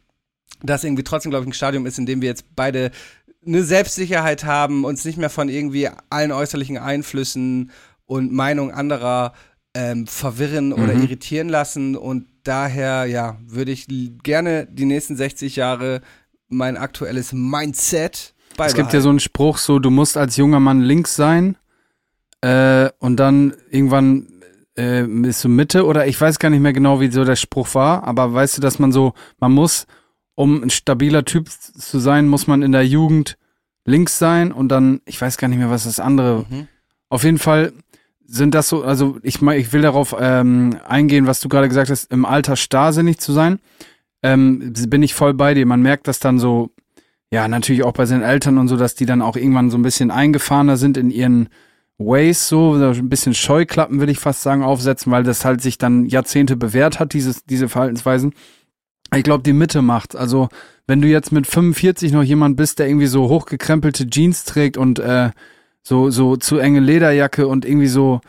das 0.62 0.82
irgendwie 0.82 1.04
trotzdem, 1.04 1.30
glaube 1.30 1.44
ich, 1.44 1.50
ein 1.50 1.54
Stadium 1.54 1.86
ist, 1.86 1.98
in 1.98 2.06
dem 2.06 2.20
wir 2.20 2.28
jetzt 2.28 2.46
beide 2.56 2.90
eine 3.46 3.62
Selbstsicherheit 3.62 4.44
haben, 4.44 4.84
uns 4.84 5.04
nicht 5.04 5.18
mehr 5.18 5.30
von 5.30 5.48
irgendwie 5.48 5.88
allen 6.10 6.32
äußerlichen 6.32 6.78
Einflüssen 6.78 7.70
und 8.06 8.32
Meinungen 8.32 8.72
anderer 8.72 9.32
ähm, 9.74 10.06
verwirren 10.06 10.72
oder 10.72 10.94
Mhm. 10.94 11.02
irritieren 11.02 11.48
lassen. 11.48 11.96
Und 11.96 12.26
daher, 12.44 13.06
ja, 13.06 13.38
würde 13.46 13.72
ich 13.72 13.86
gerne 14.22 14.66
die 14.70 14.84
nächsten 14.84 15.16
60 15.16 15.56
Jahre 15.56 16.00
mein 16.48 16.76
aktuelles 16.76 17.32
Mindset 17.32 18.34
beibehalten. 18.56 18.70
Es 18.70 18.74
gibt 18.76 18.92
ja 18.92 19.00
so 19.00 19.08
einen 19.08 19.20
Spruch, 19.20 19.58
so 19.58 19.78
du 19.78 19.90
musst 19.90 20.16
als 20.16 20.36
junger 20.36 20.60
Mann 20.60 20.80
links 20.80 21.16
sein 21.16 21.56
äh, 22.40 22.90
und 22.98 23.16
dann 23.16 23.54
irgendwann 23.70 24.28
äh, 24.76 25.02
bist 25.04 25.42
du 25.44 25.48
Mitte 25.48 25.86
oder 25.86 26.06
ich 26.06 26.20
weiß 26.20 26.38
gar 26.38 26.50
nicht 26.50 26.60
mehr 26.60 26.72
genau, 26.72 27.00
wie 27.00 27.10
so 27.10 27.24
der 27.24 27.36
Spruch 27.36 27.74
war, 27.74 28.04
aber 28.04 28.32
weißt 28.32 28.58
du, 28.58 28.60
dass 28.60 28.78
man 28.78 28.92
so, 28.92 29.14
man 29.38 29.52
muss, 29.52 29.86
um 30.34 30.62
ein 30.62 30.70
stabiler 30.70 31.24
Typ 31.24 31.48
zu 31.48 31.98
sein, 31.98 32.26
muss 32.26 32.46
man 32.46 32.62
in 32.62 32.72
der 32.72 32.86
Jugend 32.86 33.36
links 33.84 34.18
sein 34.18 34.52
und 34.52 34.68
dann, 34.68 35.00
ich 35.04 35.20
weiß 35.20 35.36
gar 35.36 35.48
nicht 35.48 35.58
mehr, 35.58 35.70
was 35.70 35.84
das 35.84 36.00
andere. 36.00 36.46
Mhm. 36.48 36.68
Auf 37.08 37.24
jeden 37.24 37.38
Fall 37.38 37.72
sind 38.26 38.54
das 38.54 38.68
so, 38.68 38.82
also 38.82 39.18
ich 39.22 39.42
ich 39.42 39.72
will 39.72 39.82
darauf 39.82 40.16
ähm, 40.18 40.78
eingehen, 40.86 41.26
was 41.26 41.40
du 41.40 41.48
gerade 41.48 41.68
gesagt 41.68 41.90
hast, 41.90 42.10
im 42.10 42.24
Alter 42.24 42.56
starrsinnig 42.56 43.18
zu 43.18 43.32
sein. 43.32 43.60
Ähm, 44.22 44.72
bin 44.88 45.02
ich 45.02 45.14
voll 45.14 45.34
bei 45.34 45.52
dir. 45.52 45.66
Man 45.66 45.82
merkt 45.82 46.08
das 46.08 46.18
dann 46.18 46.38
so, 46.38 46.70
ja, 47.30 47.46
natürlich 47.46 47.82
auch 47.82 47.92
bei 47.92 48.06
seinen 48.06 48.22
Eltern 48.22 48.58
und 48.58 48.68
so, 48.68 48.76
dass 48.76 48.94
die 48.94 49.06
dann 49.06 49.20
auch 49.20 49.36
irgendwann 49.36 49.70
so 49.70 49.76
ein 49.76 49.82
bisschen 49.82 50.10
eingefahrener 50.10 50.76
sind 50.76 50.96
in 50.96 51.10
ihren 51.10 51.48
Ways, 51.98 52.48
so, 52.48 52.76
so 52.78 52.86
ein 52.86 53.08
bisschen 53.08 53.34
Scheuklappen, 53.34 54.00
will 54.00 54.08
ich 54.08 54.18
fast 54.18 54.42
sagen, 54.42 54.62
aufsetzen, 54.62 55.12
weil 55.12 55.22
das 55.22 55.44
halt 55.44 55.60
sich 55.60 55.78
dann 55.78 56.06
Jahrzehnte 56.06 56.56
bewährt 56.56 56.98
hat, 56.98 57.12
dieses, 57.12 57.44
diese 57.44 57.68
Verhaltensweisen. 57.68 58.34
Ich 59.14 59.22
glaube, 59.22 59.42
die 59.42 59.52
Mitte 59.52 59.82
macht. 59.82 60.16
Also, 60.16 60.48
wenn 60.86 61.00
du 61.00 61.08
jetzt 61.08 61.32
mit 61.32 61.46
45 61.46 62.12
noch 62.12 62.22
jemand 62.22 62.56
bist, 62.56 62.78
der 62.78 62.88
irgendwie 62.88 63.06
so 63.06 63.28
hochgekrempelte 63.28 64.08
Jeans 64.08 64.44
trägt 64.44 64.76
und 64.76 64.98
äh, 64.98 65.30
so, 65.82 66.10
so 66.10 66.36
zu 66.36 66.58
enge 66.58 66.80
Lederjacke 66.80 67.46
und 67.46 67.64
irgendwie 67.64 67.86
so, 67.86 68.20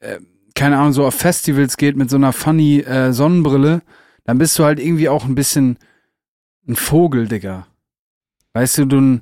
äh, 0.00 0.18
keine 0.54 0.78
Ahnung, 0.78 0.92
so 0.92 1.06
auf 1.06 1.14
Festivals 1.14 1.76
geht 1.76 1.96
mit 1.96 2.10
so 2.10 2.16
einer 2.16 2.32
funny 2.32 2.80
äh, 2.80 3.12
Sonnenbrille, 3.12 3.82
dann 4.24 4.38
bist 4.38 4.58
du 4.58 4.64
halt 4.64 4.78
irgendwie 4.78 5.08
auch 5.08 5.24
ein 5.24 5.34
bisschen 5.34 5.78
ein 6.66 6.76
Vogel, 6.76 7.28
Digga. 7.28 7.66
Weißt 8.52 8.78
du, 8.78 8.84
du 8.84 9.20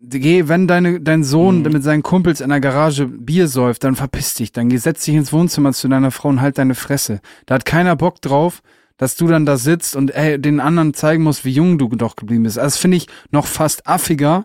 geh, 0.00 0.48
wenn 0.48 0.66
deine, 0.68 1.00
dein 1.00 1.24
Sohn 1.24 1.62
Mhm. 1.62 1.72
mit 1.72 1.82
seinen 1.82 2.02
Kumpels 2.02 2.40
in 2.40 2.48
der 2.50 2.60
Garage 2.60 3.06
Bier 3.06 3.48
säuft, 3.48 3.84
dann 3.84 3.96
verpiss 3.96 4.34
dich, 4.34 4.52
dann 4.52 4.68
geh, 4.68 4.76
setz 4.76 5.04
dich 5.04 5.14
ins 5.14 5.32
Wohnzimmer 5.32 5.72
zu 5.72 5.88
deiner 5.88 6.10
Frau 6.10 6.28
und 6.28 6.40
halt 6.40 6.58
deine 6.58 6.74
Fresse. 6.74 7.20
Da 7.46 7.54
hat 7.56 7.64
keiner 7.64 7.96
Bock 7.96 8.20
drauf, 8.20 8.62
dass 8.98 9.16
du 9.16 9.26
dann 9.28 9.44
da 9.46 9.56
sitzt 9.56 9.94
und 9.96 10.14
ey, 10.14 10.38
den 10.40 10.60
anderen 10.60 10.94
zeigen 10.94 11.22
musst, 11.22 11.44
wie 11.44 11.50
jung 11.52 11.78
du 11.78 11.88
doch 11.88 12.16
geblieben 12.16 12.44
bist. 12.44 12.58
Also 12.58 12.74
das 12.74 12.78
finde 12.78 12.96
ich 12.96 13.08
noch 13.30 13.46
fast 13.46 13.86
affiger, 13.86 14.44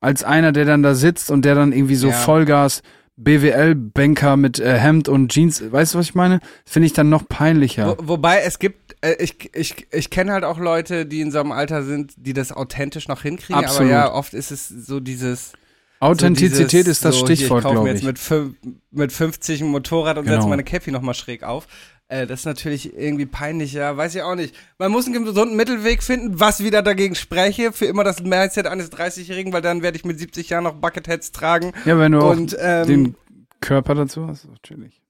als 0.00 0.24
einer, 0.24 0.50
der 0.52 0.64
dann 0.64 0.82
da 0.82 0.94
sitzt 0.94 1.30
und 1.30 1.44
der 1.44 1.54
dann 1.54 1.72
irgendwie 1.72 1.94
so 1.94 2.08
Ja. 2.08 2.14
Vollgas 2.14 2.82
BWL-Banker 3.16 4.36
mit 4.36 4.58
äh, 4.58 4.78
Hemd 4.78 5.08
und 5.08 5.30
Jeans, 5.32 5.62
weißt 5.70 5.94
du, 5.94 5.98
was 5.98 6.06
ich 6.06 6.14
meine? 6.14 6.40
Finde 6.64 6.86
ich 6.86 6.92
dann 6.92 7.08
noch 7.10 7.28
peinlicher. 7.28 7.96
Wo, 7.98 8.08
wobei 8.08 8.40
es 8.40 8.58
gibt, 8.58 8.96
äh, 9.04 9.14
ich, 9.22 9.50
ich, 9.54 9.86
ich 9.92 10.10
kenne 10.10 10.32
halt 10.32 10.44
auch 10.44 10.58
Leute, 10.58 11.06
die 11.06 11.20
in 11.20 11.30
so 11.30 11.38
einem 11.40 11.52
Alter 11.52 11.82
sind, 11.84 12.14
die 12.16 12.32
das 12.32 12.52
authentisch 12.52 13.08
noch 13.08 13.22
hinkriegen, 13.22 13.62
Absolut. 13.64 13.92
aber 13.92 14.00
ja, 14.06 14.12
oft 14.12 14.34
ist 14.34 14.50
es 14.50 14.68
so 14.68 15.00
dieses 15.00 15.52
Authentizität 16.00 16.56
so 16.56 16.66
dieses, 16.78 16.88
ist 16.88 17.04
das 17.04 17.16
so, 17.18 17.26
Stichwort, 17.26 17.60
ich 17.60 17.64
kaufe 17.64 17.74
glaube 17.74 17.88
mir 17.88 17.94
ich. 17.94 18.02
jetzt 18.02 18.30
mit, 18.30 18.54
mit 18.90 19.12
50 19.12 19.60
ein 19.60 19.68
Motorrad 19.68 20.18
und 20.18 20.24
Genau. 20.24 20.36
setze 20.38 20.48
meine 20.48 20.64
Cappy 20.64 20.90
nochmal 20.90 21.14
schräg 21.14 21.44
auf. 21.44 21.68
Äh, 22.12 22.26
das 22.26 22.40
ist 22.40 22.46
natürlich 22.46 22.94
irgendwie 22.94 23.24
peinlich, 23.24 23.72
ja, 23.72 23.96
weiß 23.96 24.14
ich 24.14 24.20
auch 24.20 24.34
nicht. 24.34 24.54
Man 24.76 24.92
muss 24.92 25.06
einen 25.06 25.24
gesunden 25.24 25.56
Mittelweg 25.56 26.02
finden, 26.02 26.38
was 26.38 26.62
wieder 26.62 26.82
dagegen 26.82 27.14
spreche, 27.14 27.72
für 27.72 27.86
immer 27.86 28.04
das 28.04 28.22
Mindset 28.22 28.66
eines 28.66 28.92
30-Jährigen, 28.92 29.50
weil 29.54 29.62
dann 29.62 29.80
werde 29.80 29.96
ich 29.96 30.04
mit 30.04 30.18
70 30.18 30.50
Jahren 30.50 30.64
noch 30.64 30.74
Bucketheads 30.74 31.32
tragen. 31.32 31.72
ja, 31.86 31.98
wenn 31.98 32.12
du 32.12 32.20
auch 32.20 32.30
Und 32.30 32.54
ähm, 32.60 32.86
den 32.86 33.14
Körper 33.62 33.94
dazu 33.94 34.28
hast, 34.28 34.46
natürlich. 34.46 35.00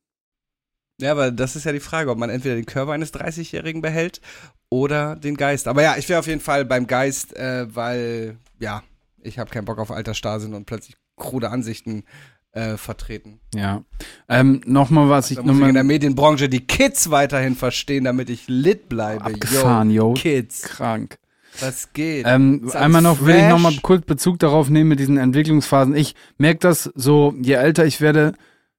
Ja, 1.00 1.10
aber 1.10 1.32
das 1.32 1.56
ist 1.56 1.64
ja 1.64 1.72
die 1.72 1.80
Frage, 1.80 2.08
ob 2.08 2.18
man 2.18 2.30
entweder 2.30 2.54
den 2.54 2.66
Körper 2.66 2.92
eines 2.92 3.12
30-Jährigen 3.12 3.82
behält 3.82 4.20
oder 4.68 5.16
den 5.16 5.36
Geist. 5.36 5.66
Aber 5.66 5.82
ja, 5.82 5.96
ich 5.96 6.08
wäre 6.08 6.20
auf 6.20 6.28
jeden 6.28 6.40
Fall 6.40 6.64
beim 6.64 6.86
Geist, 6.86 7.36
äh, 7.36 7.66
weil, 7.74 8.36
ja, 8.60 8.84
ich 9.20 9.40
habe 9.40 9.50
keinen 9.50 9.64
Bock 9.64 9.78
auf 9.78 9.90
alter 9.90 10.14
Starrsinn 10.14 10.54
und 10.54 10.66
plötzlich 10.66 10.96
krude 11.16 11.50
Ansichten 11.50 12.04
äh, 12.52 12.76
vertreten. 12.76 13.40
Ja. 13.54 13.82
Ähm, 14.28 14.60
nochmal 14.66 15.08
was 15.08 15.30
ich 15.30 15.38
muss 15.38 15.46
ich 15.46 15.50
in 15.50 15.56
der 15.58 15.72
nochmal 15.72 15.84
Medienbranche 15.84 16.48
die 16.48 16.60
Kids 16.60 17.10
weiterhin 17.10 17.56
verstehen, 17.56 18.04
damit 18.04 18.30
ich 18.30 18.48
lit 18.48 18.88
bleibe. 18.88 19.24
abgefahren, 19.24 19.90
yo. 19.90 20.08
yo. 20.08 20.14
Kids, 20.14 20.62
Krank. 20.62 21.18
was 21.60 21.92
geht? 21.92 22.26
Ähm, 22.26 22.70
einmal 22.74 23.02
noch 23.02 23.20
will 23.24 23.34
ich 23.34 23.40
fresh? 23.40 23.50
nochmal 23.50 23.74
kurz 23.82 24.04
Bezug 24.04 24.38
darauf 24.38 24.68
nehmen 24.68 24.88
mit 24.88 25.00
diesen 25.00 25.16
Entwicklungsphasen. 25.16 25.94
Ich 25.94 26.14
merke 26.38 26.60
das 26.60 26.90
so, 26.94 27.34
je 27.40 27.54
älter 27.54 27.86
ich 27.86 28.00
werde, 28.00 28.34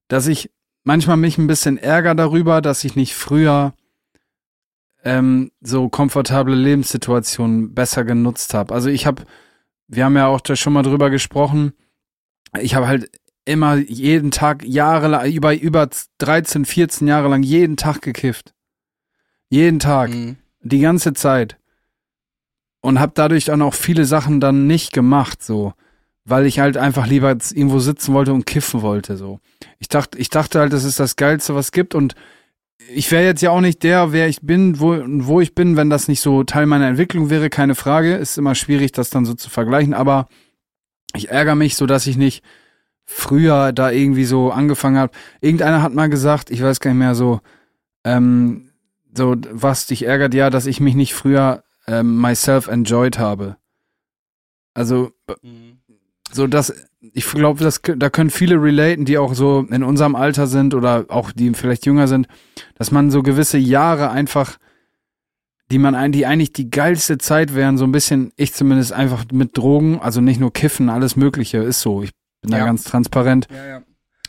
dass 0.08 0.28
ich 0.28 0.52
manchmal 0.84 1.18
mich 1.18 1.38
ein 1.38 1.48
bisschen 1.48 1.78
ärgere 1.78 2.16
darüber, 2.16 2.62
dass 2.62 2.84
ich 2.84 2.96
nicht 2.96 3.16
früher 3.16 3.74
ähm, 5.04 5.52
so 5.62 5.90
komfortable 5.90 6.56
Lebenssituationen 6.56 7.74
besser 7.74 8.04
genutzt 8.04 8.54
habe. 8.54 8.74
Also 8.74 8.90
ich 8.90 9.06
habe, 9.06 9.24
wir 9.88 10.06
haben 10.06 10.16
ja 10.16 10.28
auch 10.28 10.42
da 10.42 10.56
schon 10.56 10.74
mal 10.74 10.84
drüber 10.84 11.10
gesprochen, 11.10 11.74
ich 12.60 12.76
habe 12.76 12.88
halt 12.88 13.10
immer 13.46 13.76
jeden 13.76 14.32
Tag 14.32 14.64
jahrelang, 14.66 15.32
über, 15.32 15.54
über 15.56 15.90
13, 16.20 16.66
14 16.66 17.08
Jahre 17.08 17.28
lang 17.30 17.44
jeden 17.44 17.78
Tag 17.78 18.02
gekifft. 18.02 18.54
Jeden 19.50 19.80
Tag 19.80 20.10
Mhm. 20.12 20.38
die 20.62 20.80
ganze 20.80 21.14
Zeit 21.14 21.58
und 22.82 23.00
habe 23.00 23.12
dadurch 23.16 23.46
dann 23.46 23.62
auch 23.62 23.74
viele 23.74 24.06
Sachen 24.06 24.40
dann 24.40 24.68
nicht 24.68 24.94
gemacht, 24.94 25.44
so, 25.44 25.74
weil 26.26 26.46
ich 26.46 26.60
halt 26.60 26.78
einfach 26.78 27.06
lieber 27.06 27.30
irgendwo 27.32 27.80
sitzen 27.80 28.14
wollte 28.14 28.34
und 28.34 28.46
kiffen 28.46 28.82
wollte, 28.82 29.18
so. 29.18 29.40
Ich 29.80 29.90
dachte, 29.90 30.18
ich 30.18 30.30
dachte 30.30 30.60
halt, 30.60 30.74
das 30.74 30.84
ist 30.86 31.00
das 31.00 31.16
Geilste, 31.16 31.54
was 31.56 31.68
es 31.68 31.72
gibt 31.72 31.96
und 31.96 32.16
ich 32.94 33.12
wäre 33.12 33.24
jetzt 33.24 33.42
ja 33.42 33.52
auch 33.52 33.62
nicht 33.62 33.84
der, 33.84 34.12
wer 34.12 34.28
ich 34.28 34.42
bin, 34.42 34.80
wo, 34.80 34.98
wo 35.06 35.40
ich 35.40 35.56
bin, 35.56 35.78
wenn 35.78 35.90
das 35.90 36.08
nicht 36.08 36.20
so 36.20 36.44
Teil 36.44 36.66
meiner 36.66 36.88
Entwicklung 36.88 37.30
wäre, 37.30 37.50
keine 37.50 37.76
Frage. 37.76 38.16
Ist 38.16 38.38
immer 38.38 38.56
schwierig, 38.56 38.92
das 38.92 39.10
dann 39.10 39.26
so 39.26 39.34
zu 39.36 39.50
vergleichen, 39.50 39.94
aber 39.94 40.28
ich 41.16 41.30
ärgere 41.30 41.56
mich 41.56 41.76
so, 41.76 41.86
dass 41.86 42.08
ich 42.08 42.18
nicht 42.18 42.44
früher 43.06 43.72
da 43.74 43.92
irgendwie 43.92 44.26
so 44.26 44.52
angefangen 44.52 44.98
habe. 44.98 45.12
Irgendeiner 45.42 45.82
hat 45.82 45.94
mal 45.94 46.10
gesagt, 46.10 46.50
ich 46.52 46.62
weiß 46.62 46.80
gar 46.80 46.92
nicht 46.92 47.00
mehr 47.00 47.16
so, 47.16 47.42
ähm, 48.04 48.70
so, 49.16 49.36
was 49.52 49.86
dich 49.86 50.04
ärgert, 50.06 50.34
ja, 50.34 50.50
dass 50.50 50.66
ich 50.66 50.80
mich 50.80 50.96
nicht 50.96 51.14
früher 51.14 51.64
ähm, 51.88 52.20
myself 52.20 52.68
enjoyed 52.68 53.20
habe. 53.20 53.58
Also, 54.74 55.12
Mhm. 55.44 55.78
so 56.32 56.48
dass, 56.48 56.74
ich 57.02 57.30
glaube, 57.30 57.64
das, 57.64 57.82
da 57.84 58.10
können 58.10 58.30
viele 58.32 58.56
relaten, 58.62 59.06
die 59.06 59.18
auch 59.18 59.34
so 59.36 59.68
in 59.70 59.84
unserem 59.84 60.16
Alter 60.16 60.48
sind 60.48 60.74
oder 60.74 61.06
auch 61.10 61.32
die 61.32 61.54
vielleicht 61.54 61.86
jünger 61.86 62.08
sind, 62.08 62.28
dass 62.76 62.92
man 62.92 63.12
so 63.12 63.22
gewisse 63.22 63.58
Jahre 63.58 64.10
einfach, 64.10 64.58
die 65.70 65.78
man 65.78 65.94
ein, 65.96 66.12
die 66.12 66.26
eigentlich 66.26 66.54
die 66.54 66.70
geilste 66.72 67.18
Zeit 67.18 67.54
wären, 67.54 67.78
so 67.78 67.84
ein 67.86 67.92
bisschen, 67.92 68.32
ich 68.36 68.54
zumindest 68.54 68.94
einfach 68.94 69.26
mit 69.32 69.58
Drogen, 69.58 70.00
also 70.00 70.22
nicht 70.22 70.40
nur 70.40 70.52
Kiffen, 70.54 70.90
alles 70.90 71.16
Mögliche 71.16 71.58
ist 71.60 71.82
so. 71.82 72.02
Ich 72.02 72.12
bin 72.44 72.52
da 72.52 72.60
Ja. 72.60 72.66
ganz 72.66 72.84
transparent 72.84 73.48
Ja, 73.50 73.66
ja. 73.66 73.82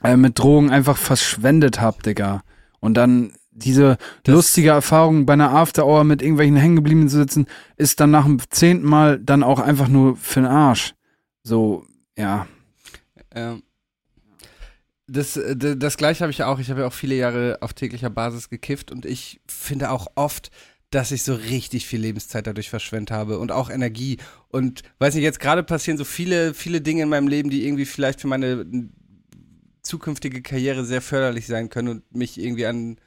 äh, 0.03 0.17
mit 0.17 0.39
Drogen 0.39 0.71
einfach 0.71 0.97
verschwendet 0.97 1.81
hab, 1.83 2.03
Digga. 2.03 2.43
Und 2.81 2.95
dann 2.95 3.33
diese 3.51 3.99
Das- 4.25 4.35
lustige 4.35 4.71
Erfahrung 4.71 5.27
bei 5.27 5.35
einer 5.35 5.53
After 5.53 5.87
Hour 5.87 6.03
mit 6.05 6.23
irgendwelchen 6.23 6.57
Hängengebliebenen 6.57 7.09
zu 7.09 7.17
sitzen, 7.19 7.47
ist 7.77 8.01
dann 8.01 8.11
nach 8.11 8.25
dem 8.25 8.41
zehnten 8.51 8.87
Mal 8.89 9.19
dann 9.21 9.43
auch 9.45 9.61
einfach 9.61 9.87
nur 9.89 10.17
für 10.17 10.41
den 10.41 10.49
Arsch. 10.49 10.95
So, 11.45 11.85
ja. 12.19 12.47
Ja. 13.35 13.59
Das, 15.07 15.37
äh, 15.37 15.55
d- 15.57 15.77
das 15.77 15.97
gleiche 15.97 16.21
habe 16.23 16.31
ich 16.33 16.39
ja 16.39 16.47
auch. 16.47 16.59
Ich 16.59 16.71
habe 16.71 16.81
ja 16.81 16.87
auch 16.87 16.93
viele 16.93 17.15
Jahre 17.15 17.59
auf 17.61 17.75
täglicher 17.75 18.11
Basis 18.11 18.49
gekifft 18.49 18.91
und 18.91 19.05
ich 19.05 19.41
finde 19.47 19.91
auch 19.91 20.07
oft, 20.15 20.51
dass 20.95 21.11
ich 21.11 21.25
so 21.25 21.35
richtig 21.35 21.87
viel 21.87 22.01
Lebenszeit 22.01 22.47
dadurch 22.47 22.71
verschwendet 22.71 23.11
habe 23.11 23.39
und 23.41 23.51
auch 23.51 23.69
Energie. 23.69 24.19
Und 24.49 24.83
weiß 25.01 25.15
nicht, 25.15 25.25
jetzt 25.25 25.41
gerade 25.41 25.65
passieren 25.65 25.99
so 25.99 26.05
viele, 26.05 26.55
viele 26.55 26.81
Dinge 26.81 27.03
in 27.03 27.09
meinem 27.09 27.27
Leben, 27.27 27.51
die 27.51 27.67
irgendwie 27.67 27.85
vielleicht 27.85 28.21
für 28.21 28.29
meine 28.29 28.65
zukünftige 29.83 30.41
Karriere 30.41 30.85
sehr 30.85 31.03
förderlich 31.03 31.49
sein 31.49 31.69
können 31.69 31.89
und 31.89 32.15
mich 32.15 32.39
irgendwie 32.39 32.67
an, 32.67 32.99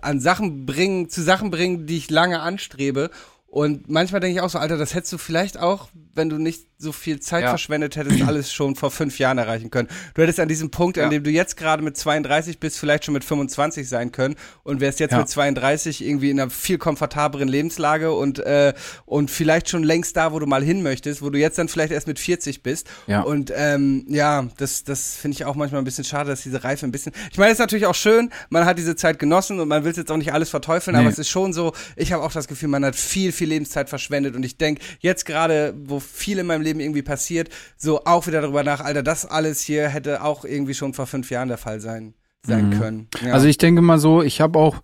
an 0.00 0.20
Sachen 0.20 0.64
bringen, 0.64 1.10
zu 1.10 1.22
Sachen 1.22 1.50
bringen, 1.50 1.86
die 1.86 1.98
ich 1.98 2.10
lange 2.10 2.40
anstrebe. 2.40 3.10
Und 3.46 3.90
manchmal 3.90 4.22
denke 4.22 4.36
ich 4.38 4.40
auch 4.40 4.50
so, 4.50 4.58
Alter, 4.58 4.78
das 4.78 4.94
hättest 4.94 5.12
du 5.12 5.18
vielleicht 5.18 5.58
auch, 5.58 5.90
wenn 6.14 6.30
du 6.30 6.38
nicht 6.38 6.69
so 6.80 6.92
viel 6.92 7.20
Zeit 7.20 7.42
Ja. 7.44 7.50
verschwendet 7.50 7.96
hättest, 7.96 8.22
alles 8.22 8.52
schon 8.52 8.74
vor 8.74 8.90
fünf 8.90 9.18
Jahren 9.18 9.36
erreichen 9.38 9.70
können. 9.70 9.88
Du 10.14 10.22
hättest 10.22 10.40
an 10.40 10.48
diesem 10.48 10.70
Punkt, 10.70 10.96
an 10.98 11.04
Ja. 11.04 11.10
dem 11.10 11.24
du 11.24 11.30
jetzt 11.30 11.56
gerade 11.56 11.82
mit 11.82 11.96
32 11.96 12.58
bist, 12.58 12.78
vielleicht 12.78 13.04
schon 13.04 13.12
mit 13.12 13.22
25 13.24 13.86
sein 13.88 14.12
können 14.12 14.34
und 14.62 14.80
wärst 14.80 14.98
jetzt 14.98 15.12
Ja. 15.12 15.18
mit 15.18 15.28
32 15.28 16.02
irgendwie 16.04 16.30
in 16.30 16.40
einer 16.40 16.50
viel 16.50 16.78
komfortableren 16.78 17.48
Lebenslage 17.48 18.12
und, 18.12 18.38
äh, 18.38 18.72
und 19.04 19.30
vielleicht 19.30 19.68
schon 19.68 19.82
längst 19.82 20.16
da, 20.16 20.32
wo 20.32 20.38
du 20.38 20.46
mal 20.46 20.62
hin 20.64 20.82
möchtest, 20.82 21.20
wo 21.22 21.28
du 21.30 21.38
jetzt 21.38 21.58
dann 21.58 21.68
vielleicht 21.68 21.92
erst 21.92 22.06
mit 22.06 22.18
40 22.18 22.62
bist. 22.62 22.88
Ja. 23.06 23.20
Und 23.22 23.52
ähm, 23.54 24.06
ja, 24.08 24.48
das, 24.56 24.84
das 24.84 25.16
finde 25.16 25.34
ich 25.34 25.44
auch 25.44 25.54
manchmal 25.56 25.82
ein 25.82 25.84
bisschen 25.84 26.04
schade, 26.04 26.30
dass 26.30 26.42
diese 26.42 26.64
Reife 26.64 26.86
ein 26.86 26.92
bisschen. 26.92 27.12
Ich 27.30 27.36
meine, 27.38 27.50
es 27.50 27.56
ist 27.56 27.60
natürlich 27.60 27.86
auch 27.86 27.94
schön, 27.94 28.30
man 28.48 28.64
hat 28.64 28.78
diese 28.78 28.96
Zeit 28.96 29.18
genossen 29.18 29.60
und 29.60 29.68
man 29.68 29.84
will 29.84 29.92
jetzt 29.94 30.10
auch 30.10 30.16
nicht 30.16 30.32
alles 30.32 30.48
verteufeln, 30.50 30.94
Nee. 30.96 31.00
aber 31.02 31.10
es 31.10 31.18
ist 31.18 31.28
schon 31.28 31.52
so, 31.52 31.72
ich 31.96 32.12
habe 32.12 32.22
auch 32.22 32.32
das 32.32 32.48
Gefühl, 32.48 32.68
man 32.68 32.84
hat 32.84 32.96
viel, 32.96 33.32
viel 33.32 33.48
Lebenszeit 33.48 33.88
verschwendet 33.90 34.34
und 34.36 34.44
ich 34.44 34.56
denke, 34.56 34.80
jetzt 35.00 35.26
gerade, 35.26 35.74
wo 35.84 35.98
viel 36.00 36.38
in 36.38 36.46
meinem 36.46 36.62
Leben 36.62 36.69
irgendwie 36.78 37.02
passiert, 37.02 37.48
so 37.76 38.04
auch 38.04 38.26
wieder 38.28 38.42
darüber 38.42 38.62
nach, 38.62 38.80
Alter, 38.80 39.02
das 39.02 39.26
alles 39.26 39.60
hier 39.60 39.88
hätte 39.88 40.22
auch 40.22 40.44
irgendwie 40.44 40.74
schon 40.74 40.94
vor 40.94 41.06
fünf 41.06 41.30
Jahren 41.30 41.48
der 41.48 41.58
Fall 41.58 41.80
sein, 41.80 42.14
sein 42.46 42.68
Mhm. 42.68 42.78
können. 42.78 43.08
Ja. 43.24 43.32
Also 43.32 43.46
ich 43.48 43.58
denke 43.58 43.82
mal 43.82 43.98
so, 43.98 44.22
ich 44.22 44.40
habe 44.40 44.58
auch, 44.58 44.76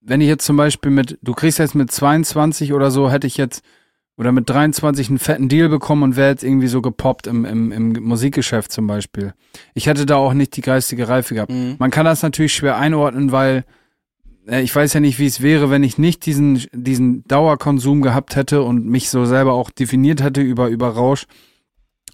wenn 0.00 0.20
ich 0.20 0.28
jetzt 0.28 0.44
zum 0.44 0.56
Beispiel 0.56 0.90
mit, 0.92 1.18
du 1.22 1.32
kriegst 1.34 1.58
jetzt 1.58 1.74
mit 1.74 1.90
22 1.90 2.72
oder 2.72 2.90
so, 2.92 3.10
hätte 3.10 3.26
ich 3.26 3.36
jetzt, 3.36 3.64
oder 4.18 4.32
mit 4.32 4.48
23 4.48 5.08
einen 5.08 5.18
fetten 5.18 5.48
Deal 5.48 5.68
bekommen 5.68 6.02
und 6.02 6.16
wäre 6.16 6.30
jetzt 6.30 6.44
irgendwie 6.44 6.68
so 6.68 6.80
gepoppt 6.80 7.26
im, 7.26 7.44
im, 7.44 7.70
im 7.72 7.92
Musikgeschäft 8.02 8.70
zum 8.72 8.86
Beispiel. 8.86 9.34
Ich 9.74 9.86
hätte 9.88 10.06
da 10.06 10.16
auch 10.16 10.32
nicht 10.32 10.56
die 10.56 10.62
geistige 10.62 11.08
Reife 11.08 11.34
gehabt. 11.34 11.50
Mhm. 11.52 11.74
Man 11.78 11.90
kann 11.90 12.06
das 12.06 12.22
natürlich 12.22 12.54
schwer 12.54 12.76
einordnen, 12.78 13.32
weil 13.32 13.64
ich 14.48 14.74
weiß 14.74 14.94
ja 14.94 15.00
nicht, 15.00 15.18
wie 15.18 15.26
es 15.26 15.40
wäre, 15.40 15.70
wenn 15.70 15.82
ich 15.82 15.98
nicht 15.98 16.24
diesen, 16.26 16.64
diesen 16.72 17.24
Dauerkonsum 17.24 18.02
gehabt 18.02 18.36
hätte 18.36 18.62
und 18.62 18.86
mich 18.86 19.10
so 19.10 19.24
selber 19.24 19.52
auch 19.52 19.70
definiert 19.70 20.22
hätte 20.22 20.40
über, 20.40 20.68
über 20.68 20.88
Rausch. 20.90 21.26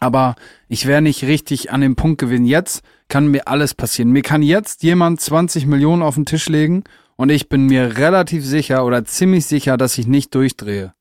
Aber 0.01 0.35
ich 0.69 0.87
wäre 0.87 1.03
nicht 1.03 1.25
richtig 1.25 1.71
an 1.71 1.81
dem 1.81 1.95
Punkt 1.95 2.21
gewesen. 2.21 2.47
Jetzt 2.47 2.83
kann 3.09 3.29
mir 3.29 3.47
alles 3.47 3.75
passieren. 3.75 4.11
Mir 4.11 4.23
kann 4.23 4.43
jetzt 4.43 4.83
jemand 4.83 5.21
20 5.21 5.67
Millionen 5.67 6.03
auf 6.03 6.15
den 6.15 6.27
Tisch 6.27 6.49
legen 6.49 6.85
und 7.17 7.31
ich 7.31 7.49
bin 7.49 7.67
mir 7.67 7.99
relativ 7.99 8.45
sicher 8.45 8.85
oder 8.85 9.05
ziemlich 9.05 9.47
sicher, 9.47 9.77
dass 9.77 9.99
ich 9.99 10.07
nicht 10.07 10.35
durchdrehe. 10.35 10.95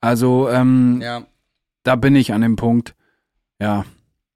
Also, 0.00 0.48
ähm, 0.48 1.00
ja. 1.02 1.26
da 1.82 1.96
bin 1.96 2.16
ich 2.16 2.32
an 2.32 2.40
dem 2.40 2.56
Punkt. 2.56 2.94
Ja, 3.60 3.84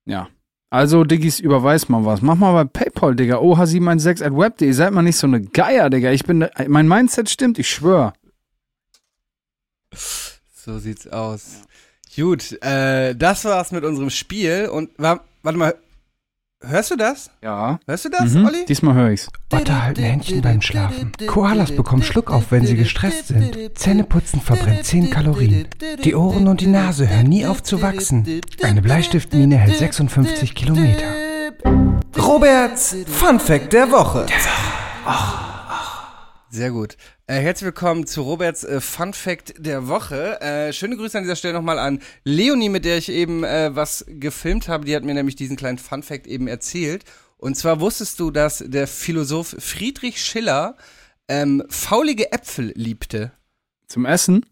ja. 0.04 0.28
Also, 0.74 1.04
Diggis, 1.04 1.38
überweis 1.38 1.88
mal 1.88 2.04
was. 2.04 2.20
Mach 2.20 2.34
mal 2.34 2.52
bei 2.52 2.64
PayPal, 2.64 3.14
Digga. 3.14 3.36
OH716 3.36 4.24
at 4.24 4.36
web.de. 4.36 4.72
Seid 4.72 4.92
mal 4.92 5.02
nicht 5.02 5.16
so 5.16 5.28
eine 5.28 5.40
Geier, 5.40 5.88
Digga. 5.88 6.10
Ich 6.10 6.24
bin, 6.24 6.48
mein 6.66 6.88
Mindset 6.88 7.30
stimmt, 7.30 7.60
ich 7.60 7.70
schwör. 7.70 8.12
So 9.92 10.80
sieht's 10.80 11.06
aus. 11.06 11.62
Gut, 12.16 12.60
äh, 12.60 13.14
das 13.14 13.44
war's 13.44 13.70
mit 13.70 13.84
unserem 13.84 14.10
Spiel 14.10 14.66
und 14.66 14.90
wa 14.98 15.20
warte 15.44 15.58
mal, 15.60 15.76
hörst 16.68 16.90
du 16.90 16.96
das? 16.96 17.30
Ja. 17.42 17.78
Hörst 17.86 18.04
du 18.04 18.08
das, 18.08 18.32
Mhm. 18.32 18.46
Olli? 18.46 18.64
Diesmal 18.66 18.94
höre 18.94 19.10
ich's. 19.10 19.28
Otter 19.52 19.82
halten 19.84 20.02
Händchen 20.02 20.42
beim 20.42 20.60
Schlafen. 20.60 21.12
Koalas 21.26 21.72
bekommen 21.72 22.02
Schluckauf, 22.02 22.50
wenn 22.50 22.66
sie 22.66 22.76
gestresst 22.76 23.28
sind. 23.28 23.56
Zähneputzen 23.78 24.40
verbrennt 24.40 24.84
10 24.84 25.10
Kalorien. 25.10 25.66
Die 26.02 26.14
Ohren 26.14 26.48
und 26.48 26.60
die 26.60 26.66
Nase 26.66 27.08
hören 27.08 27.26
nie 27.26 27.46
auf 27.46 27.62
zu 27.62 27.82
wachsen. 27.82 28.40
Eine 28.62 28.82
Bleistiftmine 28.82 29.56
hält 29.56 29.76
56 29.78 30.54
Kilometer. 30.54 31.06
Roberts 32.18 32.96
Fun 33.06 33.38
Fact 33.40 33.72
der 33.72 33.90
Woche. 33.90 34.26
Sehr 36.54 36.70
gut. 36.70 36.96
Äh, 37.26 37.40
herzlich 37.40 37.66
willkommen 37.66 38.06
zu 38.06 38.22
Roberts 38.22 38.62
äh, 38.62 38.80
Fun 38.80 39.12
Fact 39.12 39.54
der 39.58 39.88
Woche. 39.88 40.40
Äh, 40.40 40.72
schöne 40.72 40.96
Grüße 40.96 41.18
an 41.18 41.24
dieser 41.24 41.34
Stelle 41.34 41.54
nochmal 41.54 41.80
an 41.80 41.98
Leonie, 42.22 42.68
mit 42.68 42.84
der 42.84 42.96
ich 42.96 43.08
eben 43.08 43.42
äh, 43.42 43.74
was 43.74 44.04
gefilmt 44.06 44.68
habe. 44.68 44.84
Die 44.84 44.94
hat 44.94 45.02
mir 45.02 45.14
nämlich 45.14 45.34
diesen 45.34 45.56
kleinen 45.56 45.78
Fun 45.78 46.04
Fact 46.04 46.28
eben 46.28 46.46
erzählt. 46.46 47.06
Und 47.38 47.56
zwar 47.56 47.80
wusstest 47.80 48.20
du, 48.20 48.30
dass 48.30 48.62
der 48.64 48.86
Philosoph 48.86 49.56
Friedrich 49.58 50.24
Schiller 50.24 50.76
ähm, 51.26 51.64
faulige 51.70 52.30
Äpfel 52.30 52.70
liebte? 52.76 53.32
Zum 53.88 54.04
Essen? 54.04 54.46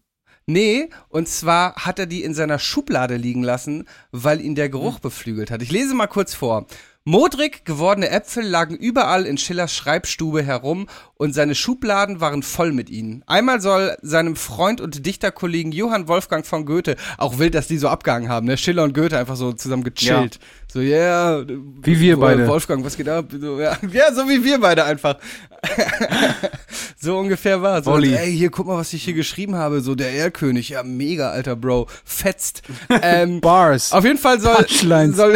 Nee, 0.45 0.89
und 1.07 1.29
zwar 1.29 1.73
hat 1.85 1.99
er 1.99 2.05
die 2.05 2.25
in 2.25 2.33
seiner 2.33 2.59
Schublade 2.59 3.15
liegen 3.15 3.43
lassen, 3.43 3.87
weil 4.11 4.41
ihn 4.41 4.55
der 4.55 4.67
Geruch 4.67 4.99
beflügelt 4.99 5.51
hat. 5.51 5.61
Ich 5.61 5.71
lese 5.71 5.95
mal 5.95 6.07
kurz 6.07 6.33
vor. 6.33 6.67
Modrig 7.05 7.65
gewordene 7.65 8.09
Äpfel 8.09 8.45
lagen 8.45 8.77
überall 8.77 9.25
in 9.25 9.37
Schillers 9.37 9.75
Schreibstube 9.75 10.41
herum 10.41 10.87
und 11.15 11.33
seine 11.33 11.53
Schubladen 11.53 12.21
waren 12.21 12.43
voll 12.43 12.71
mit 12.71 12.89
ihnen. 12.89 13.23
Einmal 13.27 13.59
soll 13.59 13.97
seinem 14.01 14.37
Freund 14.37 14.79
und 14.79 15.05
Dichterkollegen 15.05 15.73
Johann 15.73 16.07
Wolfgang 16.07 16.45
von 16.45 16.65
Goethe, 16.65 16.95
auch 17.17 17.39
wild, 17.39 17.55
dass 17.55 17.67
die 17.67 17.77
so 17.77 17.89
abgehangen 17.89 18.29
haben, 18.29 18.47
ne? 18.47 18.57
Schiller 18.57 18.83
und 18.83 18.93
Goethe 18.93 19.17
einfach 19.17 19.35
so 19.35 19.51
zusammen 19.51 19.83
gechillt. 19.83 20.39
So, 20.71 20.79
ja. 20.79 21.39
Yeah, 21.39 21.45
Wie 21.81 21.99
wir 21.99 22.17
beide. 22.17 22.47
Wolfgang, 22.47 22.85
was 22.85 22.95
geht 22.95 23.09
ab? 23.09 23.25
So, 23.37 23.59
ja. 23.59 23.77
ja, 23.91 24.13
so 24.13 24.29
wie 24.29 24.41
wir 24.41 24.61
beide 24.61 24.85
einfach. 24.85 25.17
so 26.99 27.17
ungefähr 27.17 27.61
war 27.61 27.79
es. 27.79 27.85
So, 27.85 27.97
ey, 27.97 28.31
hier, 28.31 28.49
guck 28.49 28.67
mal, 28.67 28.77
was 28.77 28.93
ich 28.93 29.03
hier 29.03 29.13
geschrieben 29.13 29.55
habe. 29.55 29.81
So, 29.81 29.95
der 29.95 30.13
Erlkönig. 30.13 30.69
Ja, 30.69 30.83
mega, 30.83 31.31
alter 31.31 31.55
Bro. 31.55 31.87
Fetzt. 32.03 32.63
Ähm, 32.89 33.41
Bars. 33.41 33.91
auf 33.91 34.03
jeden 34.03 34.17
Fall 34.17 34.39
soll, 34.39 34.65
soll 35.13 35.35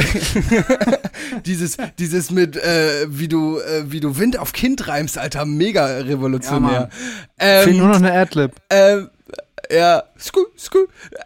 dieses, 1.46 1.78
dieses 1.98 2.32
mit, 2.32 2.58
äh, 2.58 3.08
wie 3.10 3.28
du, 3.28 3.60
äh, 3.60 3.92
wie 3.92 4.00
du 4.00 4.18
Wind 4.18 4.38
auf 4.38 4.54
Kind 4.54 4.88
reimst, 4.88 5.18
alter, 5.18 5.46
mega 5.46 5.86
revolutionär. 5.86 6.90
Fehlt 7.38 7.78
nur 7.78 7.86
ähm, 7.86 7.92
noch 7.92 7.96
eine 7.98 8.12
Adlib. 8.14 8.52
ähm, 8.70 9.10
ja, 9.70 10.04
sku, 10.18 10.46
sku. 10.58 10.80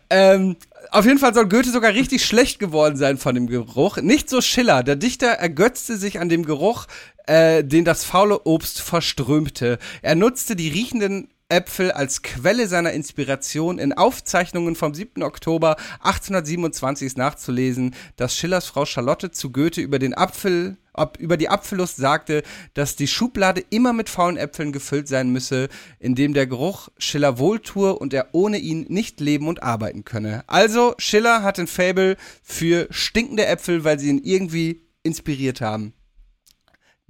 Ähm, 0.10 0.56
auf 0.92 1.06
jeden 1.06 1.20
Fall 1.20 1.34
soll 1.34 1.48
Goethe 1.48 1.70
sogar 1.70 1.94
richtig 1.94 2.26
schlecht 2.26 2.60
geworden 2.60 2.98
sein 2.98 3.18
von 3.18 3.36
dem 3.36 3.48
Geruch. 3.48 3.98
Nicht 3.98 4.30
so 4.30 4.42
Schiller. 4.42 4.84
Der 4.84 4.98
Dichter 4.98 5.28
ergötzte 5.28 5.96
sich 5.96 6.20
an 6.20 6.28
dem 6.28 6.46
Geruch, 6.46 6.88
äh, 7.32 7.64
den 7.64 7.86
das 7.86 8.04
faule 8.04 8.42
Obst 8.46 8.82
verströmte. 8.82 9.80
Er 10.02 10.16
nutzte 10.16 10.58
die 10.58 10.68
riechenden 10.68 11.30
Äpfel 11.48 11.92
als 11.92 12.24
Quelle 12.24 12.68
seiner 12.68 12.92
Inspiration. 12.92 13.80
In 13.80 13.94
Aufzeichnungen 13.94 14.76
vom 14.76 14.94
7. 14.94 15.24
Oktober 15.24 15.78
1827 16.02 17.06
ist 17.06 17.18
nachzulesen, 17.18 17.96
dass 18.18 18.36
Schillers 18.36 18.66
Frau 18.66 18.86
Charlotte 18.86 19.32
zu 19.32 19.50
Goethe 19.52 19.80
über 19.80 19.98
den 19.98 20.14
Apfel, 20.14 20.76
über 21.20 21.38
die 21.38 21.48
Apfellust 21.48 21.96
sagte, 21.96 22.44
dass 22.74 22.98
die 22.98 23.08
Schublade 23.08 23.64
immer 23.70 23.94
mit 23.94 24.10
faulen 24.10 24.36
Äpfeln 24.36 24.74
gefüllt 24.74 25.08
sein 25.08 25.30
müsse, 25.30 25.70
in 26.00 26.16
dem 26.16 26.34
der 26.34 26.48
Geruch 26.48 26.90
Schiller 26.98 27.38
wohltue 27.38 27.98
und 27.98 28.14
er 28.14 28.28
ohne 28.34 28.58
ihn 28.58 28.88
nicht 28.90 29.22
leben 29.22 29.48
und 29.48 29.64
arbeiten 29.64 30.04
könne. 30.04 30.44
Also, 30.48 30.96
Schiller 30.98 31.44
hat 31.44 31.60
ein 31.60 31.68
Fable 31.68 32.18
für 32.44 32.88
stinkende 32.92 33.46
Äpfel, 33.46 33.86
weil 33.86 34.00
sie 34.00 34.10
ihn 34.10 34.22
irgendwie 34.22 34.82
inspiriert 35.04 35.62
haben. 35.62 35.94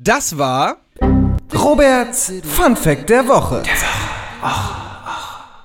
Das 0.03 0.35
war 0.39 0.77
Roberts 1.53 2.33
Fun 2.43 2.75
Fact 2.75 3.07
der 3.09 3.27
Woche. 3.27 3.61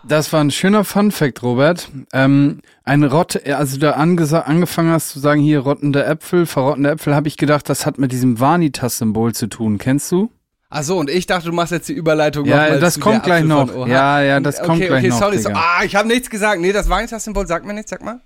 Das 0.04 0.30
war 0.30 0.40
ein 0.40 0.50
schöner 0.50 0.84
Fun-Fact, 0.84 1.42
Robert. 1.42 1.88
Ähm, 2.12 2.60
ein 2.84 3.02
Rott, 3.02 3.44
also 3.46 3.78
da 3.78 3.96
angesa- 3.96 4.42
angefangen 4.42 4.90
hast 4.92 5.08
zu 5.08 5.20
sagen, 5.20 5.40
hier 5.40 5.60
rottende 5.60 6.04
Äpfel, 6.04 6.44
verrottende 6.44 6.90
Äpfel, 6.90 7.14
habe 7.14 7.28
ich 7.28 7.38
gedacht, 7.38 7.66
das 7.70 7.86
hat 7.86 7.96
mit 7.98 8.12
diesem 8.12 8.38
Vanitas-Symbol 8.38 9.34
zu 9.34 9.46
tun. 9.46 9.78
Kennst 9.78 10.12
du? 10.12 10.30
Ach 10.68 10.82
so, 10.82 10.98
und 10.98 11.08
ich 11.08 11.24
dachte, 11.26 11.46
du 11.46 11.52
machst 11.54 11.72
jetzt 11.72 11.88
die 11.88 11.94
Überleitung 11.94 12.44
Ja, 12.44 12.74
noch 12.74 12.80
das 12.80 13.00
kommt 13.00 13.22
gleich 13.22 13.38
Apfel 13.42 13.48
noch. 13.48 13.70
von. 13.70 13.88
Ja, 13.90 14.20
ja, 14.20 14.38
das 14.40 14.58
kommt 14.58 14.76
okay, 14.78 14.88
gleich 14.88 14.98
okay, 15.04 15.08
noch, 15.08 15.18
sorry. 15.18 15.38
So, 15.38 15.48
ah, 15.54 15.82
ich 15.82 15.96
habe 15.96 16.06
nichts 16.08 16.28
gesagt. 16.28 16.60
Nee, 16.60 16.72
das 16.72 16.90
Vanitas-Symbol 16.90 17.46
sagt 17.46 17.64
mir 17.64 17.72
nichts, 17.72 17.90
sag 17.90 18.04
mal. 18.04 18.20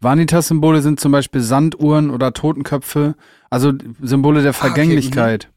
Vanitas-Symbole 0.00 0.82
sind 0.82 0.98
zum 0.98 1.12
Beispiel 1.12 1.40
Sanduhren 1.40 2.10
oder 2.10 2.32
Totenköpfe, 2.32 3.14
also 3.52 3.72
Symbole 4.00 4.42
der 4.42 4.50
Ah, 4.52 4.54
okay, 4.56 4.66
Vergänglichkeit. 4.68 5.48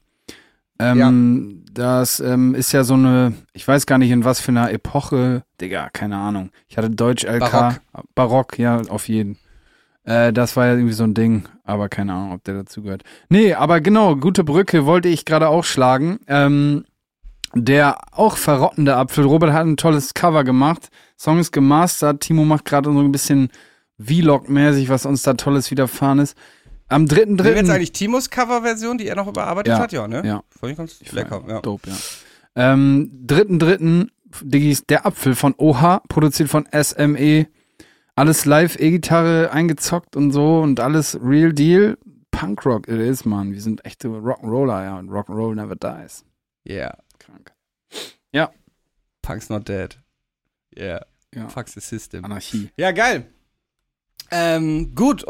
ähm, 0.78 1.64
Das 1.72 2.20
ähm, 2.20 2.54
ist 2.54 2.72
ja 2.72 2.84
so 2.84 2.94
eine, 2.94 3.34
ich 3.52 3.66
weiß 3.66 3.86
gar 3.86 3.98
nicht 3.98 4.10
in 4.10 4.24
was 4.24 4.40
für 4.40 4.50
einer 4.52 4.70
Epoche, 4.70 5.42
Digga, 5.60 5.88
keine 5.92 6.16
Ahnung. 6.16 6.50
Ich 6.68 6.78
hatte 6.78 6.90
Deutsch 6.90 7.24
LK, 7.24 7.50
Barock. 7.50 7.80
Barock 8.14 8.58
ja, 8.58 8.80
auf 8.88 9.08
jeden. 9.08 9.38
Äh, 10.04 10.32
das 10.32 10.56
war 10.56 10.66
ja 10.66 10.72
irgendwie 10.74 10.92
so 10.94 11.04
ein 11.04 11.14
Ding, 11.14 11.48
aber 11.64 11.88
keine 11.88 12.12
Ahnung, 12.14 12.32
ob 12.32 12.44
der 12.44 12.54
dazu 12.54 12.82
gehört. 12.82 13.02
Nee, 13.28 13.54
aber 13.54 13.80
genau, 13.80 14.16
gute 14.16 14.44
Brücke 14.44 14.86
wollte 14.86 15.08
ich 15.08 15.24
gerade 15.24 15.48
auch 15.48 15.64
schlagen. 15.64 16.18
Ähm, 16.28 16.84
der 17.54 17.98
auch 18.12 18.36
verrottende 18.36 18.96
Apfel, 18.96 19.24
Robert 19.24 19.52
hat 19.52 19.66
ein 19.66 19.76
tolles 19.78 20.14
Cover 20.14 20.44
gemacht. 20.44 20.88
Song 21.16 21.38
ist 21.38 21.52
gemastert. 21.52 22.20
Timo 22.20 22.44
macht 22.44 22.66
gerade 22.66 22.92
so 22.92 22.98
ein 23.00 23.12
bisschen 23.12 23.50
Vlog-mäßig, 23.98 24.88
was 24.90 25.06
uns 25.06 25.22
da 25.22 25.34
Tolles 25.34 25.70
widerfahren 25.70 26.18
ist. 26.18 26.36
Am 26.88 27.06
dritten, 27.06 27.36
Dritten. 27.36 27.56
jetzt 27.56 27.70
eigentlich 27.70 27.92
Timos 27.92 28.30
Coverversion, 28.30 28.98
die 28.98 29.08
er 29.08 29.16
noch 29.16 29.26
überarbeitet 29.26 29.72
Ja, 29.72 29.78
hat? 29.80 29.92
Ja, 29.92 30.06
ne? 30.06 30.22
ja. 30.24 30.42
Ich 30.62 30.76
ganz 30.76 31.00
lecker. 31.12 31.42
Ja. 31.48 31.60
Dope, 31.60 31.90
ja. 31.90 31.96
Ähm, 32.54 33.10
dritten, 33.26 33.58
dritten, 33.58 34.10
Diggis, 34.42 34.84
der 34.86 35.04
Apfel 35.06 35.34
von 35.34 35.54
OHA, 35.58 36.02
produziert 36.08 36.48
von 36.48 36.66
SME. 36.72 37.48
Alles 38.14 38.44
live, 38.44 38.78
E-Gitarre 38.78 39.50
eingezockt 39.50 40.16
und 40.16 40.32
so 40.32 40.60
und 40.60 40.80
alles 40.80 41.18
real 41.22 41.52
deal. 41.52 41.98
Punkrock 42.30 42.88
it 42.88 42.98
is, 43.00 43.24
man. 43.24 43.52
Wir 43.52 43.60
sind 43.60 43.84
echte 43.84 44.08
Rock'n'Roller, 44.08 44.84
ja. 44.84 44.98
Und 44.98 45.10
Rock'n'Roll 45.10 45.54
never 45.54 45.74
dies. 45.76 46.24
Yeah. 46.68 46.96
Krank. 47.18 47.52
Punk's 49.22 49.48
not 49.48 49.66
dead. 49.68 49.98
Yeah. 50.78 51.00
Ja. 51.34 51.48
Fuck 51.48 51.68
the 51.68 51.80
system. 51.80 52.24
Anarchie. 52.24 52.70
Ja, 52.76 52.92
geil. 52.92 53.26
Ähm, 54.30 54.94
gut. 54.94 55.24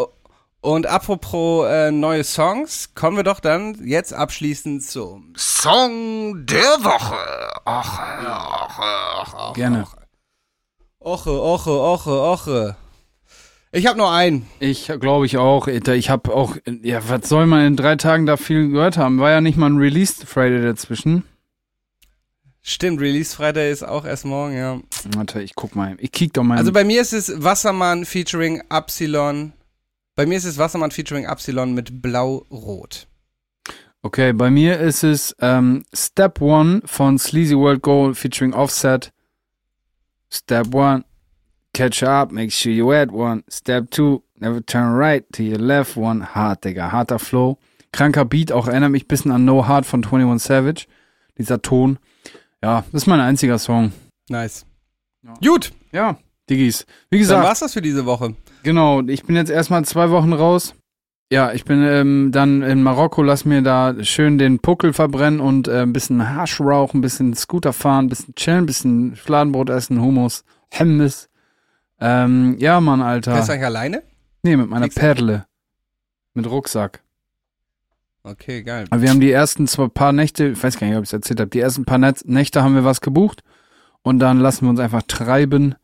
Und 0.67 0.89
apropos 0.89 1.65
äh, 1.69 1.93
neue 1.93 2.25
Songs, 2.25 2.93
kommen 2.97 3.17
wir 3.17 3.23
doch 3.23 3.39
dann 3.39 3.87
jetzt 3.87 4.13
abschließend 4.13 4.83
zum 4.83 5.33
Song 5.37 6.45
der 6.45 6.59
Woche. 6.83 7.15
Ach, 7.65 8.01
ach, 8.01 8.79
ach, 8.81 9.35
ach, 9.37 9.53
Gerne. 9.53 9.87
ach. 9.87 9.97
Oche, 10.99 11.31
oche, 11.41 11.71
oche, 11.71 12.11
oche. 12.11 12.77
Ich 13.71 13.87
habe 13.87 13.97
nur 13.97 14.11
einen. 14.11 14.49
Ich 14.59 14.91
glaube 14.99 15.27
ich 15.27 15.39
auch. 15.39 15.69
Ich 15.69 16.11
habe 16.11 16.35
auch, 16.35 16.57
ja, 16.83 17.09
was 17.09 17.29
soll 17.29 17.47
man 17.47 17.65
in 17.65 17.77
drei 17.77 17.95
Tagen 17.95 18.27
da 18.27 18.37
viel 18.37 18.71
gehört 18.71 18.97
haben? 18.97 19.21
War 19.21 19.31
ja 19.31 19.41
nicht 19.41 19.57
mal 19.57 19.71
ein 19.71 19.79
Release 19.79 20.27
Friday 20.27 20.63
dazwischen. 20.63 21.23
Stimmt, 22.61 23.01
Release 23.01 23.37
Friday 23.37 23.71
ist 23.71 23.85
auch 23.85 24.05
erst 24.05 24.25
morgen, 24.25 24.57
ja. 24.57 24.81
Warte, 25.15 25.43
ich 25.43 25.55
guck 25.55 25.77
mal. 25.77 25.97
Ich 26.01 26.11
kick 26.11 26.33
doch 26.33 26.43
mal. 26.43 26.59
Also 26.59 26.73
bei 26.73 26.83
mir 26.83 27.01
ist 27.01 27.13
es 27.13 27.41
Wassermann 27.41 28.05
featuring 28.05 28.65
Epsilon. 28.69 29.53
Bei 30.17 30.25
mir 30.25 30.39
ist 30.39 30.45
es 30.47 30.57
Wassermann 30.57 30.91
featuring 30.91 31.27
Epsilon 31.27 31.75
mit 31.75 32.01
Blau-Rot. 32.01 33.07
Okay, 34.03 34.33
bei 34.33 34.51
mir 34.51 34.79
ist 34.81 35.05
es 35.05 35.37
ähm, 35.41 35.85
Step 35.93 36.41
One 36.41 36.81
von 36.87 37.19
Sleazy 37.19 37.55
World 37.57 37.83
Goal 37.83 38.15
featuring 38.15 38.55
Offset. 38.55 39.13
Step 40.33 40.75
One, 40.75 41.05
catch 41.75 42.03
up, 42.03 42.33
make 42.33 42.51
sure 42.51 42.73
you 42.73 42.93
add 42.93 43.13
one. 43.13 43.45
Step 43.51 43.91
Two, 43.91 44.23
never 44.37 44.65
turn 44.65 44.95
right 44.95 45.25
to 45.33 45.43
your 45.43 45.59
left 45.59 45.97
one. 45.97 46.35
Hart, 46.35 46.65
Digga, 46.65 46.91
harter 46.91 47.19
Flow. 47.19 47.59
Kranker 47.93 48.25
Beat, 48.25 48.53
auch 48.53 48.69
erinnert 48.69 48.93
mich 48.93 49.05
ein 49.05 49.09
bisschen 49.09 49.33
an 49.33 49.45
No 49.45 49.69
Heart 49.69 49.85
von 49.87 50.03
21 50.05 50.47
Savage. 50.47 50.87
Dieser 51.37 51.61
Ton. 51.61 51.99
Ja, 52.63 52.85
das 52.93 53.03
ist 53.03 53.07
mein 53.07 53.21
einziger 53.21 53.59
Song. 53.59 53.93
Nice. 54.31 54.65
Ja. 55.23 55.35
Gut, 55.45 55.73
Ja, 55.93 56.17
Diggis. 56.49 56.87
Wie 57.11 57.17
dann 57.17 57.21
gesagt, 57.21 57.45
war's 57.45 57.61
das 57.61 57.73
für 57.75 57.83
diese 57.83 58.07
Woche. 58.07 58.35
Genau, 58.63 59.03
ich 59.03 59.25
bin 59.25 59.37
jetzt 59.37 59.51
erstmal 59.51 59.85
zwei 59.85 60.11
Wochen 60.11 60.33
raus. 60.33 60.75
Ja, 61.31 61.53
ich 61.53 61.65
bin 61.65 61.83
ähm, 61.83 62.31
dann 62.33 62.63
in 62.63 62.83
Marokko, 62.85 63.23
lass 63.23 63.45
mir 63.45 63.61
da 63.61 63.95
schön 64.05 64.39
den 64.39 64.61
Puckel 64.61 64.93
verbrennen 64.93 65.41
und 65.41 65.67
äh, 65.67 65.83
ein 65.83 65.93
bisschen 65.93 66.37
Hasch 66.37 66.61
rauchen, 66.61 66.99
ein 66.99 67.01
bisschen 67.01 67.35
Scooter 67.35 67.73
fahren, 67.73 68.07
ein 68.07 68.09
bisschen 68.09 68.35
chillen, 68.37 68.59
ein 68.61 68.67
bisschen 68.67 69.17
Fladenbrot 69.17 69.71
essen, 69.71 70.01
Hummus, 70.01 70.45
Hemmes. 70.71 71.29
Ähm, 72.01 72.57
ja, 72.59 72.81
Mann, 72.81 73.01
Fährst 73.01 73.27
du 73.27 73.31
Alter. 73.33 73.53
eigentlich 73.53 73.65
alleine? 73.65 74.03
Nee, 74.43 74.57
mit 74.57 74.71
meiner 74.71 74.87
du? 74.89 74.95
Perle. 74.95 75.47
Mit 76.35 76.49
Rucksack. 76.49 77.03
Okay, 78.23 78.63
geil. 78.63 78.87
Aber 78.91 79.03
wir 79.03 79.11
haben 79.11 79.21
die 79.21 79.31
ersten 79.31 79.67
zwei 79.67 79.89
paar 79.89 80.13
Nächte, 80.13 80.47
ich 80.49 80.63
weiß 80.63 80.79
gar 80.79 80.87
nicht, 80.87 80.97
ob 80.97 81.03
ich 81.03 81.09
es 81.09 81.13
erzählt 81.13 81.41
habe, 81.41 81.51
die 81.51 81.61
ersten 81.61 81.85
paar 81.85 81.99
Nächte 81.99 82.63
haben 82.63 82.75
wir 82.75 82.85
was 82.85 83.01
gebucht 83.01 83.43
und 84.03 84.21
dann 84.21 84.39
lassen 84.39 84.67
wir 84.67 84.71
uns 84.71 84.81
einfach 84.81 85.03
treiben 85.03 85.75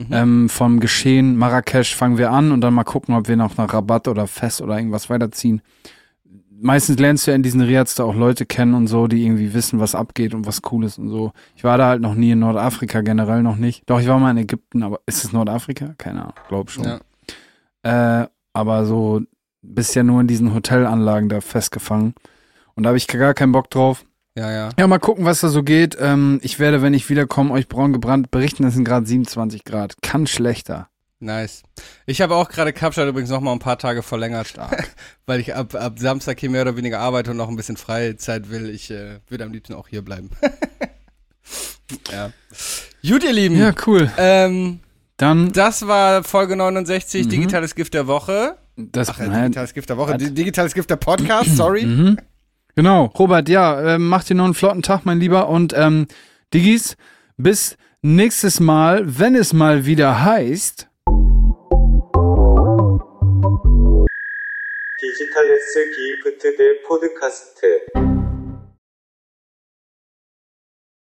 Mhm. 0.00 0.06
ähm, 0.12 0.48
vom 0.48 0.80
Geschehen 0.80 1.36
Marrakesch 1.36 1.94
fangen 1.94 2.16
wir 2.16 2.30
an 2.30 2.52
und 2.52 2.62
dann 2.62 2.72
mal 2.72 2.84
gucken, 2.84 3.14
ob 3.14 3.28
wir 3.28 3.36
noch 3.36 3.56
nach 3.56 3.72
Rabatt 3.72 4.08
oder 4.08 4.26
Fest 4.26 4.62
oder 4.62 4.76
irgendwas 4.76 5.10
weiterziehen. 5.10 5.60
Meistens 6.62 6.98
lernst 6.98 7.26
du 7.26 7.30
ja 7.30 7.34
in 7.34 7.42
diesen 7.42 7.60
Riads 7.60 7.94
da 7.94 8.04
auch 8.04 8.14
Leute 8.14 8.44
kennen 8.44 8.74
und 8.74 8.86
so, 8.86 9.06
die 9.06 9.24
irgendwie 9.24 9.54
wissen, 9.54 9.80
was 9.80 9.94
abgeht 9.94 10.34
und 10.34 10.46
was 10.46 10.60
cool 10.70 10.84
ist 10.84 10.98
und 10.98 11.08
so. 11.08 11.32
Ich 11.56 11.64
war 11.64 11.78
da 11.78 11.88
halt 11.88 12.02
noch 12.02 12.14
nie 12.14 12.32
in 12.32 12.38
Nordafrika, 12.38 13.00
generell 13.00 13.42
noch 13.42 13.56
nicht. 13.56 13.88
Doch, 13.88 14.00
ich 14.00 14.08
war 14.08 14.18
mal 14.18 14.30
in 14.30 14.38
Ägypten, 14.38 14.82
aber 14.82 15.00
ist 15.06 15.24
es 15.24 15.32
Nordafrika? 15.32 15.94
Keine 15.96 16.22
Ahnung, 16.22 16.34
glaub 16.48 16.70
schon. 16.70 16.84
Ja. 17.82 18.22
Äh, 18.22 18.28
aber 18.52 18.84
so 18.84 19.22
bisher 19.62 20.02
nur 20.02 20.20
in 20.20 20.26
diesen 20.26 20.54
Hotelanlagen 20.54 21.28
da 21.28 21.40
festgefangen. 21.40 22.14
Und 22.74 22.84
da 22.84 22.88
habe 22.88 22.98
ich 22.98 23.06
gar 23.06 23.34
keinen 23.34 23.52
Bock 23.52 23.70
drauf. 23.70 24.04
Ja, 24.36 24.50
ja. 24.50 24.68
Ja, 24.78 24.86
mal 24.86 24.98
gucken, 24.98 25.24
was 25.24 25.40
da 25.40 25.48
so 25.48 25.62
geht. 25.62 25.96
Ähm, 26.00 26.38
ich 26.42 26.58
werde, 26.58 26.82
wenn 26.82 26.94
ich 26.94 27.08
wiederkomme, 27.10 27.52
euch 27.52 27.68
braun 27.68 27.92
gebrannt 27.92 28.30
berichten. 28.30 28.64
Es 28.64 28.74
sind 28.74 28.84
gerade 28.84 29.06
27 29.06 29.64
Grad. 29.64 30.00
Kann 30.02 30.26
schlechter. 30.26 30.88
Nice. 31.22 31.62
Ich 32.06 32.22
habe 32.22 32.34
auch 32.34 32.48
gerade 32.48 32.72
Kapstadt 32.72 33.06
übrigens 33.08 33.28
noch 33.28 33.40
mal 33.42 33.52
ein 33.52 33.58
paar 33.58 33.76
Tage 33.78 34.02
verlängert, 34.02 34.54
weil 35.26 35.38
ich 35.40 35.54
ab, 35.54 35.74
ab 35.74 35.98
Samstag 35.98 36.40
hier 36.40 36.48
mehr 36.48 36.62
oder 36.62 36.76
weniger 36.76 36.98
arbeite 37.00 37.32
und 37.32 37.36
noch 37.36 37.48
ein 37.50 37.56
bisschen 37.56 37.76
Freizeit 37.76 38.48
will. 38.50 38.70
Ich 38.70 38.90
äh, 38.90 39.18
würde 39.28 39.44
am 39.44 39.52
liebsten 39.52 39.74
auch 39.74 39.86
hier 39.88 40.00
bleiben. 40.02 40.30
ja. 42.12 42.30
Gut, 43.06 43.24
ihr 43.24 43.32
Lieben. 43.32 43.56
Ja, 43.56 43.72
cool. 43.86 44.10
Ähm, 44.16 44.80
Dann 45.16 45.52
das 45.52 45.86
war 45.86 46.24
Folge 46.24 46.56
69, 46.56 47.26
Mhm. 47.26 47.30
digitales 47.30 47.74
Gift 47.74 47.94
der 47.94 48.06
Woche. 48.06 48.56
das. 48.76 49.10
Ach, 49.10 49.20
äh, 49.20 49.28
digitales 49.28 49.74
Gift 49.74 49.90
der 49.90 49.96
Woche. 49.98 50.16
Di- 50.16 50.32
Digitales 50.32 50.72
Gift 50.74 50.88
der 50.90 50.96
Podcast, 50.96 51.54
sorry. 51.56 51.84
mhm. 51.84 52.16
Genau, 52.79 53.05
Robert, 53.17 53.47
ja, 53.47 53.95
ähm, 53.95 54.07
macht 54.07 54.29
dir 54.29 54.35
noch 54.35 54.45
einen 54.45 54.53
flotten 54.53 54.81
Tag, 54.81 55.05
mein 55.05 55.19
Lieber. 55.19 55.47
Und 55.49 55.73
ähm, 55.75 56.07
Diggis, 56.53 56.97
bis 57.37 57.77
nächstes 58.01 58.59
Mal, 58.59 59.19
wenn 59.19 59.35
es 59.35 59.53
mal 59.53 59.85
wieder 59.85 60.23
heißt. 60.23 60.87
디지털레스 64.99 65.91
기프트 65.91 66.55
대 66.57 66.81
포드카스트 66.87 68.08